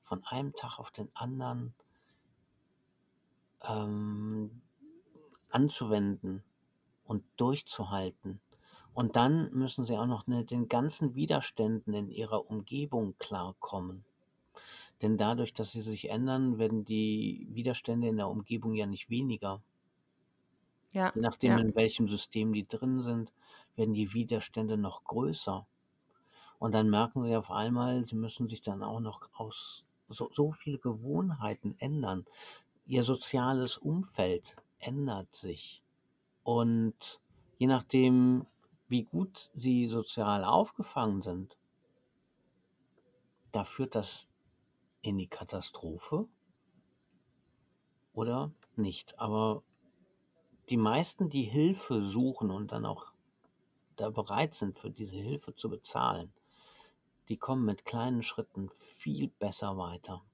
[0.03, 1.75] von einem Tag auf den anderen
[3.63, 4.63] ähm,
[5.51, 6.43] anzuwenden
[7.05, 8.41] und durchzuhalten.
[8.97, 14.07] Und dann müssen sie auch noch mit den ganzen Widerständen in ihrer Umgebung klarkommen.
[15.03, 19.61] Denn dadurch, dass sie sich ändern, werden die Widerstände in der Umgebung ja nicht weniger.
[20.95, 21.59] Ja, Je nachdem, ja.
[21.59, 23.35] in welchem System die drin sind,
[23.75, 25.67] werden die Widerstände noch größer.
[26.59, 30.53] Und dann merken sie auf einmal, sie müssen sich dann auch noch aus so, so
[30.53, 32.25] viele Gewohnheiten ändern.
[32.87, 35.83] Ihr soziales Umfeld ändert sich.
[36.45, 37.21] Und
[37.59, 38.47] je nachdem,
[38.89, 41.57] wie gut sie sozial aufgefangen sind,
[43.51, 44.29] da führt das
[45.03, 46.29] in die Katastrophe
[48.15, 49.19] oder nicht.
[49.21, 49.63] Aber
[50.69, 53.11] die meisten, die Hilfe suchen und dann auch
[53.97, 56.33] da bereit sind, für diese Hilfe zu bezahlen,
[57.29, 60.25] die kommen mit kleinen Schritten viel besser weiter.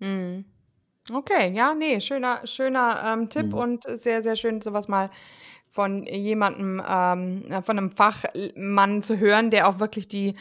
[0.00, 0.44] Mhm.
[1.12, 3.54] Okay, ja, nee, schöner, schöner ähm, Tipp Mhm.
[3.54, 5.10] und sehr, sehr schön, sowas mal
[5.72, 10.34] von jemandem, ähm, äh, von einem Fachmann zu hören, der auch wirklich die,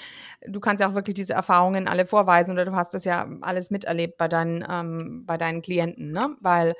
[0.46, 3.72] du kannst ja auch wirklich diese Erfahrungen alle vorweisen oder du hast das ja alles
[3.72, 6.36] miterlebt bei deinen, ähm, bei deinen Klienten, ne?
[6.40, 6.76] Weil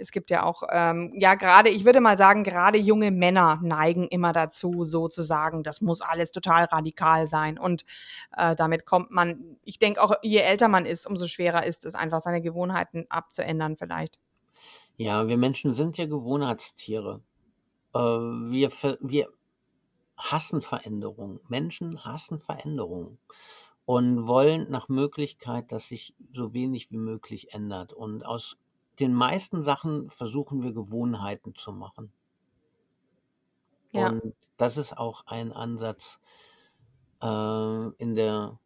[0.00, 4.08] es gibt ja auch, ähm, ja, gerade, ich würde mal sagen, gerade junge Männer neigen
[4.08, 7.58] immer dazu, so zu sagen, das muss alles total radikal sein.
[7.58, 7.84] Und
[8.36, 11.94] äh, damit kommt man, ich denke auch, je älter man ist, umso schwerer ist es
[11.94, 14.18] einfach, seine Gewohnheiten abzuändern vielleicht.
[14.96, 17.20] Ja, wir Menschen sind ja Gewohnheitstiere.
[17.94, 18.70] Äh, wir,
[19.00, 19.28] wir
[20.16, 21.40] hassen Veränderungen.
[21.48, 23.18] Menschen hassen Veränderungen
[23.86, 27.92] und wollen nach Möglichkeit, dass sich so wenig wie möglich ändert.
[27.92, 28.58] Und aus
[29.00, 32.12] den meisten Sachen versuchen wir Gewohnheiten zu machen.
[33.92, 34.10] Ja.
[34.10, 36.20] Und das ist auch ein Ansatz
[37.22, 38.58] äh, in der,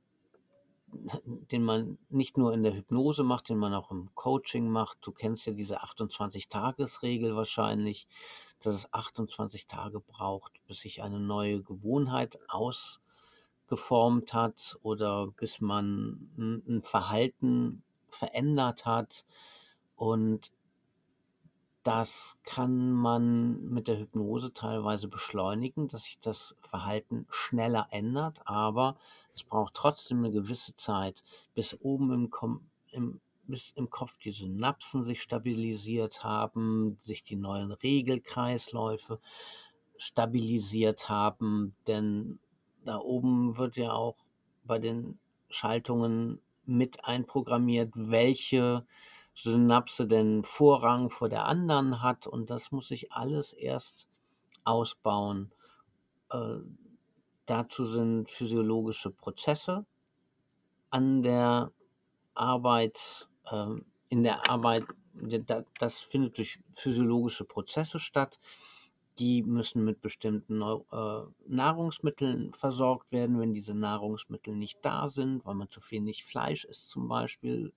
[0.88, 4.98] den man nicht nur in der Hypnose macht, den man auch im Coaching macht.
[5.02, 8.08] Du kennst ja diese 28-Tages-Regel wahrscheinlich,
[8.66, 16.30] dass es 28 Tage braucht, bis sich eine neue Gewohnheit ausgeformt hat oder bis man
[16.38, 19.24] ein Verhalten verändert hat.
[19.96, 20.52] Und
[21.82, 28.96] das kann man mit der Hypnose teilweise beschleunigen, dass sich das Verhalten schneller ändert, aber
[29.34, 31.24] es braucht trotzdem eine gewisse Zeit,
[31.54, 37.36] bis oben im, Kom im, bis im Kopf die Synapsen sich stabilisiert haben, sich die
[37.36, 39.20] neuen Regelkreisläufe
[39.96, 42.38] stabilisiert haben, denn
[42.84, 44.16] da oben wird ja auch
[44.64, 48.86] bei den Schaltungen mit einprogrammiert, welche
[49.34, 54.08] Synapse denn Vorrang vor der anderen hat und das muss sich alles erst
[54.64, 55.52] ausbauen.
[56.30, 56.58] Äh,
[57.46, 59.86] dazu sind physiologische Prozesse
[60.90, 61.72] an der
[62.34, 68.38] Arbeit, ähm, in der Arbeit, da- das findet durch physiologische Prozesse statt
[69.18, 75.54] die müssen mit bestimmten äh, Nahrungsmitteln versorgt werden, wenn diese Nahrungsmittel nicht da sind, weil
[75.54, 77.74] man zu wenig Fleisch isst zum Beispiel.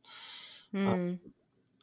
[0.85, 1.19] Äh, Hm.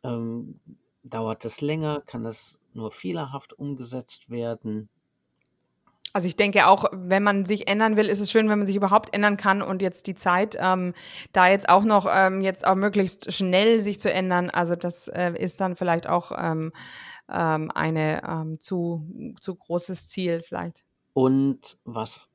[0.05, 0.61] ähm,
[1.05, 4.89] dauert das länger, kann das nur fehlerhaft umgesetzt werden.
[6.13, 8.77] Also ich denke auch, wenn man sich ändern will, ist es schön, wenn man sich
[8.77, 10.95] überhaupt ändern kann und jetzt die Zeit, ähm,
[11.33, 15.33] da jetzt auch noch ähm, jetzt auch möglichst schnell sich zu ändern, also das äh,
[15.39, 16.73] ist dann vielleicht auch ähm,
[17.31, 20.85] ähm, eine ähm, zu, zu großes Ziel vielleicht.
[21.15, 22.29] Und was,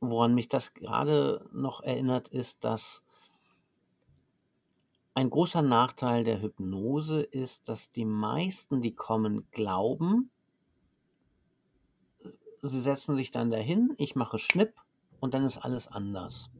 [0.00, 3.02] woran mich das gerade noch erinnert, ist, dass
[5.14, 10.30] ein großer Nachteil der Hypnose ist, dass die meisten, die kommen, glauben,
[12.62, 14.74] sie setzen sich dann dahin, ich mache Schnipp
[15.20, 16.50] und dann ist alles anders.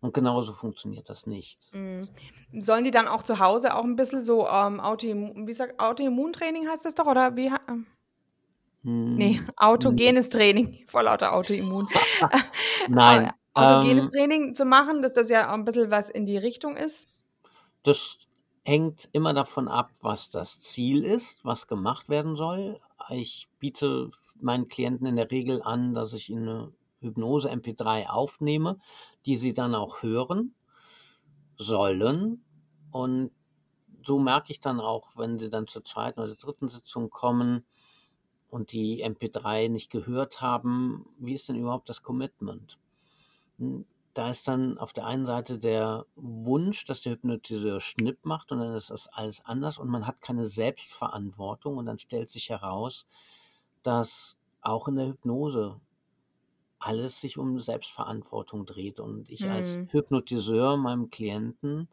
[0.00, 1.58] Und genauso funktioniert das nicht.
[1.74, 2.08] Mhm.
[2.58, 6.68] Sollen die dann auch zu Hause auch ein bisschen so ähm, Autoimmun, wie sagt, Autoimmuntraining
[6.68, 7.06] heißt das doch?
[7.06, 7.50] Oder wie?
[7.68, 7.86] ähm,
[8.84, 11.88] Nee, Hm, autogenes Training, vor lauter Autoimmun.
[12.88, 16.38] Nein, Autogenes ähm, Training zu machen, dass das ja auch ein bisschen was in die
[16.38, 17.08] Richtung ist.
[17.82, 18.18] Das
[18.64, 22.80] hängt immer davon ab, was das Ziel ist, was gemacht werden soll.
[23.10, 24.10] Ich biete
[24.40, 28.78] meinen Klienten in der Regel an, dass ich ihnen eine Hypnose MP3 aufnehme,
[29.26, 30.54] die sie dann auch hören
[31.56, 32.44] sollen.
[32.90, 33.30] Und
[34.04, 37.64] so merke ich dann auch, wenn sie dann zur zweiten oder dritten Sitzung kommen
[38.48, 42.78] und die MP3 nicht gehört haben, wie ist denn überhaupt das Commitment?
[44.16, 48.60] Da ist dann auf der einen Seite der Wunsch, dass der Hypnotiseur Schnipp macht und
[48.60, 53.06] dann ist das alles anders und man hat keine Selbstverantwortung und dann stellt sich heraus,
[53.82, 55.82] dass auch in der Hypnose
[56.78, 59.88] alles sich um Selbstverantwortung dreht und ich als Hm.
[59.90, 61.90] Hypnotiseur meinem Klienten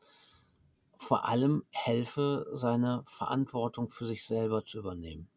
[0.97, 5.27] vor allem helfe, seine Verantwortung für sich selber zu übernehmen.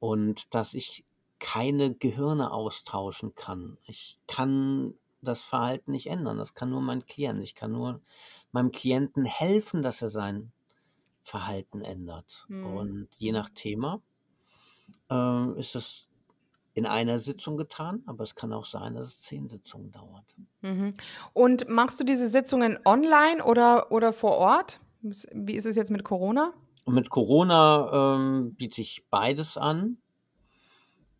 [0.00, 1.06] Und dass ich
[1.38, 3.78] keine Gehirne austauschen kann.
[3.86, 6.38] Ich kann das Verhalten nicht ändern.
[6.38, 7.42] Das kann nur mein Klient.
[7.42, 8.00] Ich kann nur
[8.52, 10.52] meinem Klienten helfen, dass er sein
[11.22, 12.44] Verhalten ändert.
[12.48, 12.66] Hm.
[12.76, 14.02] Und je nach Thema
[15.10, 16.08] ähm, ist es
[16.74, 20.24] in einer Sitzung getan, aber es kann auch sein, dass es zehn Sitzungen dauert.
[20.62, 20.94] Mhm.
[21.34, 24.80] Und machst du diese Sitzungen online oder, oder vor Ort?
[25.02, 26.54] Wie ist es jetzt mit Corona?
[26.86, 29.98] Mit Corona ähm, biete ich beides an.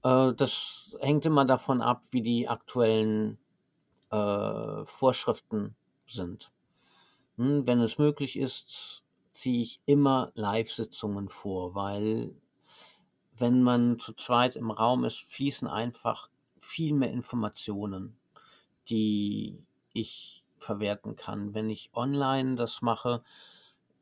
[0.03, 3.39] Äh, das hängt immer davon ab, wie die aktuellen
[4.13, 5.75] äh, Vorschriften
[6.07, 6.53] sind.
[7.37, 9.03] Hm, wenn es möglich ist,
[9.33, 12.35] ziehe ich immer Live-Sitzungen vor, weil
[13.39, 16.29] wenn man zu zweit im Raum ist, fließen einfach
[16.61, 18.17] viel mehr Informationen,
[18.89, 19.59] die
[19.93, 21.55] ich verwerten kann.
[21.55, 23.25] Wenn ich online das mache,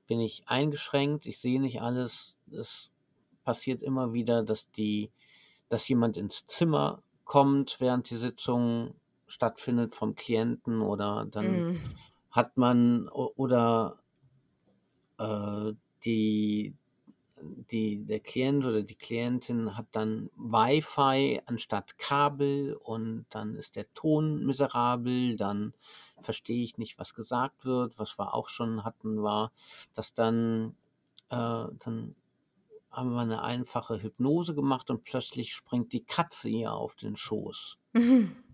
[0.07, 2.37] bin ich eingeschränkt, ich sehe nicht alles.
[2.51, 2.91] Es
[3.45, 5.11] passiert immer wieder, dass die,
[5.69, 8.95] dass jemand ins Zimmer kommt, während die Sitzung
[9.31, 11.95] stattfindet vom Klienten oder dann Mhm.
[12.31, 14.01] hat man oder
[15.19, 15.73] äh,
[16.05, 16.75] die,
[17.41, 23.93] die, der Klient oder die Klientin hat dann Wi-Fi anstatt Kabel und dann ist der
[23.95, 25.75] Ton miserabel, dann
[26.21, 27.99] verstehe ich nicht, was gesagt wird.
[27.99, 29.53] Was wir auch schon hatten, war,
[29.95, 30.77] dass dann,
[31.31, 32.17] äh, dann
[32.91, 37.79] haben wir eine einfache Hypnose gemacht und plötzlich springt die Katze ihr auf den Schoß.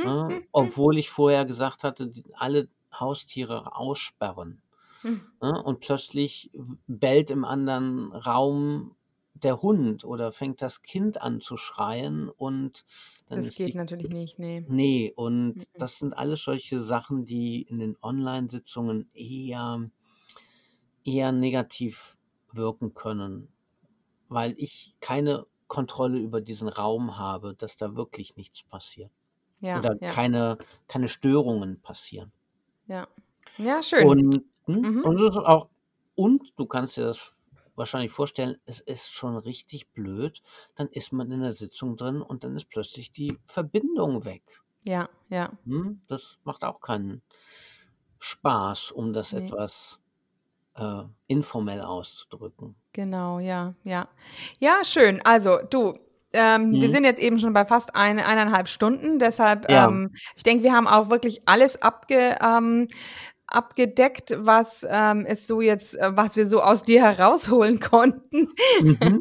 [0.00, 0.42] Ne?
[0.52, 4.62] Obwohl ich vorher gesagt hatte, die- alle Haustiere aussperren.
[5.42, 5.62] Ne?
[5.62, 6.50] Und plötzlich
[6.86, 8.96] bellt im anderen Raum
[9.34, 12.84] der Hund oder fängt das Kind an zu schreien und
[13.28, 14.60] dann Das geht die natürlich nicht, nee.
[14.66, 15.64] Nee, und Mhm.
[15.78, 19.90] das sind alles solche Sachen, die in den Online-Sitzungen eher,
[21.04, 22.18] eher negativ
[22.52, 23.52] wirken können,
[24.28, 29.12] weil ich keine Kontrolle über diesen Raum habe, dass da wirklich nichts passiert
[29.62, 30.58] Ja, oder ja, keine,
[30.88, 32.32] keine Störungen passieren.
[32.86, 33.06] ja.
[33.58, 34.08] Ja, schön.
[34.08, 35.04] Und, hm, Mhm.
[35.04, 35.70] und auch,
[36.14, 37.32] und du kannst dir das
[37.74, 40.42] wahrscheinlich vorstellen, es ist schon richtig blöd,
[40.74, 44.62] dann ist man in der Sitzung drin und dann ist plötzlich die Verbindung weg.
[44.84, 45.50] Ja, ja.
[45.64, 47.22] Hm, das macht auch keinen
[48.18, 49.38] Spaß, um das Nee.
[49.38, 50.00] etwas
[50.74, 52.76] äh, informell auszudrücken.
[52.92, 54.08] Genau, ja, ja.
[54.60, 55.20] Ja, schön.
[55.24, 55.94] Also, du,
[56.32, 56.92] ähm, wir Mhm.
[56.92, 59.18] sind jetzt eben schon bei fast eine, eineinhalb Stunden.
[59.18, 59.86] Deshalb, Ja.
[59.88, 62.88] ähm, ich denke, wir haben auch wirklich alles abge, ähm,
[63.54, 68.48] abgedeckt, was ähm, es so jetzt, äh, was wir so aus dir herausholen konnten.
[68.80, 69.20] Mhm.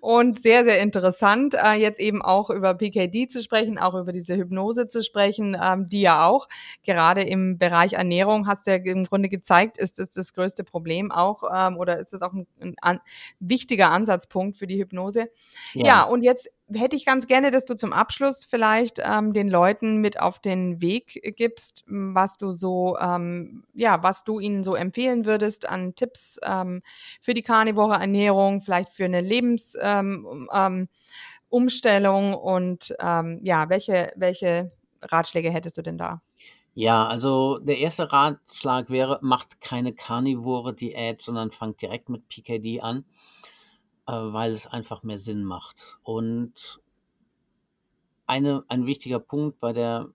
[0.00, 4.36] Und sehr, sehr interessant, äh, jetzt eben auch über PKD zu sprechen, auch über diese
[4.36, 6.48] Hypnose zu sprechen, ähm, die ja auch
[6.84, 11.12] gerade im Bereich Ernährung hast du ja im Grunde gezeigt, ist es das größte Problem
[11.12, 13.00] auch ähm, oder ist es auch ein, ein, ein
[13.40, 15.28] wichtiger Ansatzpunkt für die Hypnose.
[15.74, 19.48] Ja, ja und jetzt hätte ich ganz gerne, dass du zum Abschluss vielleicht ähm, den
[19.48, 24.74] Leuten mit auf den Weg gibst, was du so, ähm, ja, was du ihnen so
[24.74, 26.82] empfehlen würdest an Tipps ähm,
[27.20, 30.88] für die karnivore Ernährung, vielleicht für eine Lebensumstellung
[31.52, 34.72] ähm, ähm, und ähm, ja, welche, welche
[35.02, 36.22] Ratschläge hättest du denn da?
[36.74, 42.80] Ja, also der erste Ratschlag wäre, macht keine karnivore Diät, sondern fangt direkt mit PKD
[42.80, 43.04] an
[44.06, 45.98] äh, weil es einfach mehr Sinn macht.
[46.02, 46.80] Und
[48.26, 50.08] eine, ein wichtiger Punkt bei der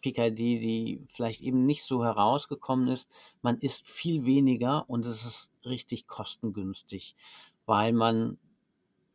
[0.00, 3.10] PKD, die vielleicht eben nicht so herausgekommen ist,
[3.42, 7.16] man isst viel weniger und es ist richtig kostengünstig,
[7.66, 8.38] weil man,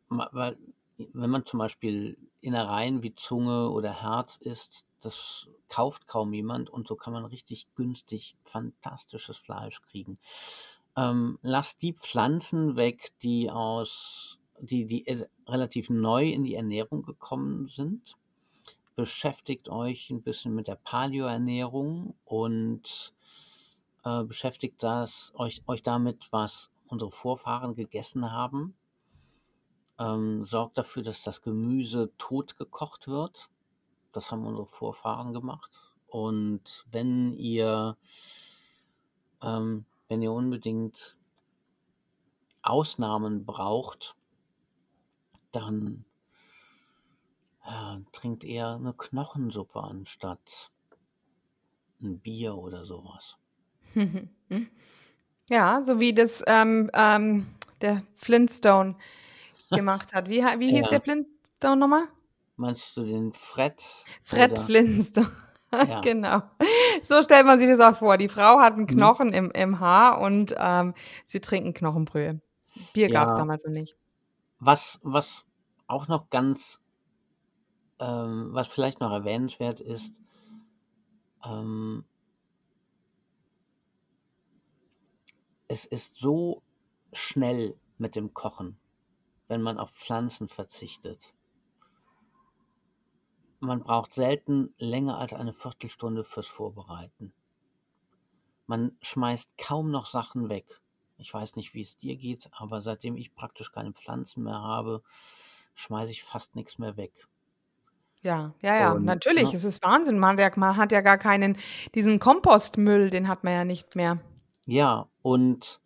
[0.08, 0.58] weil,
[0.96, 6.86] wenn man zum Beispiel Innereien wie Zunge oder Herz isst, das kauft kaum jemand und
[6.86, 10.18] so kann man richtig günstig fantastisches Fleisch kriegen.
[10.96, 17.02] Ähm, lasst die Pflanzen weg, die aus, die, die äh, relativ neu in die Ernährung
[17.02, 18.16] gekommen sind.
[18.94, 23.12] Beschäftigt euch ein bisschen mit der Paleo-Ernährung und
[24.04, 28.76] äh, beschäftigt das, euch, euch damit, was unsere Vorfahren gegessen haben.
[29.98, 33.48] Ähm, sorgt dafür, dass das Gemüse tot gekocht wird.
[34.12, 35.92] Das haben unsere Vorfahren gemacht.
[36.06, 37.96] Und wenn ihr
[39.42, 41.16] ähm, wenn ihr unbedingt
[42.62, 44.16] Ausnahmen braucht,
[45.52, 46.04] dann
[47.66, 50.70] ja, trinkt eher eine Knochensuppe anstatt
[52.00, 53.36] ein Bier oder sowas.
[55.46, 57.46] Ja, so wie das ähm, ähm,
[57.82, 58.96] der Flintstone
[59.70, 60.28] gemacht hat.
[60.28, 60.88] Wie, wie hieß ja.
[60.88, 62.04] der Flintstone nochmal?
[62.56, 63.82] Meinst du den Fred?
[64.22, 64.58] Fred?
[64.58, 65.30] Flintstone.
[65.88, 66.00] Ja.
[66.00, 66.42] genau.
[67.02, 68.16] So stellt man sich das auch vor.
[68.16, 68.88] Die Frau hat einen mhm.
[68.88, 69.34] Knochen mhm.
[69.34, 70.94] im, im Haar und ähm,
[71.24, 72.40] sie trinken Knochenbrühe.
[72.92, 73.20] Bier ja.
[73.20, 73.96] gab es damals noch nicht.
[74.58, 75.46] Was, was
[75.86, 76.80] auch noch ganz,
[77.98, 80.20] ähm, was vielleicht noch erwähnenswert ist,
[81.44, 82.04] ähm,
[85.68, 86.62] es ist so
[87.12, 88.78] schnell mit dem Kochen,
[89.48, 91.34] wenn man auf Pflanzen verzichtet.
[93.64, 97.32] Man braucht selten länger als eine Viertelstunde fürs Vorbereiten.
[98.66, 100.80] Man schmeißt kaum noch Sachen weg.
[101.16, 105.02] Ich weiß nicht, wie es dir geht, aber seitdem ich praktisch keine Pflanzen mehr habe,
[105.74, 107.12] schmeiße ich fast nichts mehr weg.
[108.22, 109.52] Ja, ja, ja, Und, natürlich.
[109.52, 109.56] Ne?
[109.56, 110.18] Es ist Wahnsinn.
[110.18, 111.58] Man, man hat ja gar keinen,
[111.94, 114.18] diesen Kompostmüll, den hat man ja nicht mehr.
[114.66, 115.80] Ja, und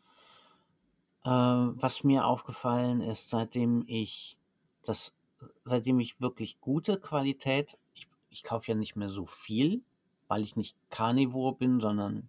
[1.24, 4.38] äh, was mir aufgefallen ist, seitdem ich
[4.84, 5.17] das
[5.65, 9.82] seitdem ich wirklich gute Qualität, ich, ich kaufe ja nicht mehr so viel,
[10.27, 12.28] weil ich nicht Carnivore bin, sondern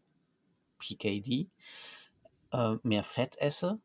[0.79, 1.49] PKD,
[2.51, 3.79] äh, mehr Fett esse.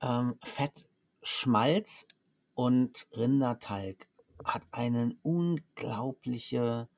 [0.00, 0.86] Ähm, Fett,
[1.22, 2.06] Schmalz
[2.54, 4.08] und Rindertalg
[4.44, 6.88] hat eine unglaubliche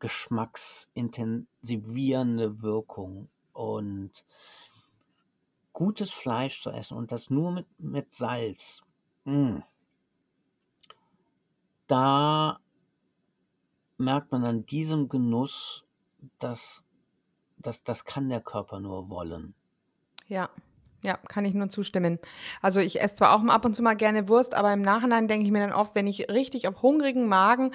[0.00, 4.24] geschmacksintensivierende Wirkung und
[5.72, 8.82] gutes Fleisch zu essen und das nur mit, mit Salz.
[9.24, 9.62] Mh, mm
[11.88, 12.60] da
[13.96, 15.84] merkt man an diesem Genuss,
[16.38, 16.84] dass,
[17.58, 19.54] dass das kann der Körper nur wollen.
[20.28, 20.50] Ja,
[21.02, 22.18] ja, kann ich nur zustimmen.
[22.60, 25.46] Also ich esse zwar auch ab und zu mal gerne Wurst, aber im Nachhinein denke
[25.46, 27.72] ich mir dann oft, wenn ich richtig auf hungrigen Magen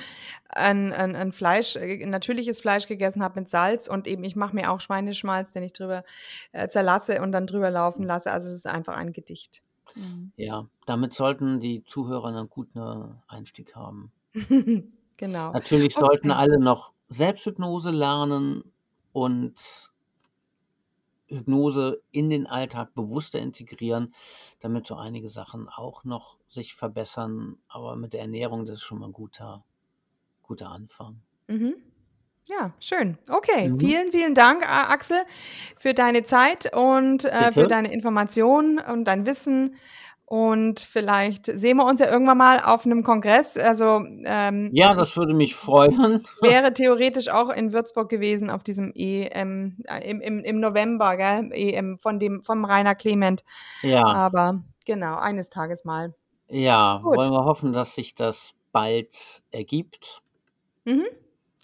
[0.50, 4.56] ein, ein, ein Fleisch, ein natürliches Fleisch gegessen habe mit Salz und eben ich mache
[4.56, 6.04] mir auch Schweineschmalz, den ich drüber
[6.52, 8.32] äh, zerlasse und dann drüber laufen lasse.
[8.32, 9.62] Also es ist einfach ein Gedicht.
[9.96, 10.32] Mhm.
[10.36, 14.12] Ja, damit sollten die Zuhörer einen guten Einstieg haben.
[15.18, 15.52] Genau.
[15.54, 16.32] Natürlich sollten Okay.
[16.32, 18.74] alle noch Selbsthypnose lernen
[19.14, 19.56] und
[21.28, 24.14] Hypnose in den Alltag bewusster integrieren,
[24.62, 27.58] damit so einige Sachen auch noch sich verbessern.
[27.68, 29.66] Aber mit derErnährung, das ist schon mal ein guter,
[30.44, 31.24] guter Anfang.
[31.48, 31.93] Mhm.
[32.46, 33.18] Ja, schön.
[33.30, 33.80] Okay, Mhm.
[33.80, 35.18] vielen, vielen Dank, Axel,
[35.78, 39.76] für deine Zeit und äh, für deine Informationen und dein Wissen.
[40.26, 43.56] Und vielleicht sehen wir uns ja irgendwann mal auf einem Kongress.
[43.58, 46.24] Also ähm, ja, das würde mich freuen.
[46.42, 51.50] Wäre theoretisch auch in Würzburg gewesen auf diesem EM äh, im, im, im November, gell?
[51.54, 53.44] EM von dem vom Rainer Clement.
[53.84, 54.04] Ja.
[54.06, 56.16] Aber genau, eines Tages mal.
[56.48, 57.16] Ja, Gut.
[57.18, 60.22] wollen wir hoffen, dass sich das bald ergibt.
[60.86, 61.06] Mhm.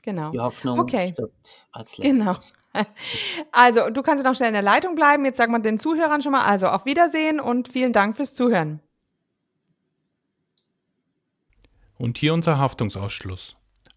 [0.04, 0.32] Genau.
[0.32, 1.10] Die Hoffnung okay.
[1.14, 2.18] stirbt als letztes.
[2.18, 2.36] Genau.
[3.52, 5.26] Also, du kannst noch schnell in der Leitung bleiben.
[5.26, 8.80] Jetzt sagen wir den Zuhörern schon mal, also auf Wiedersehen und vielen Dank fürs Zuhören.
[11.98, 13.59] Und hier unser Haftungsausschluss.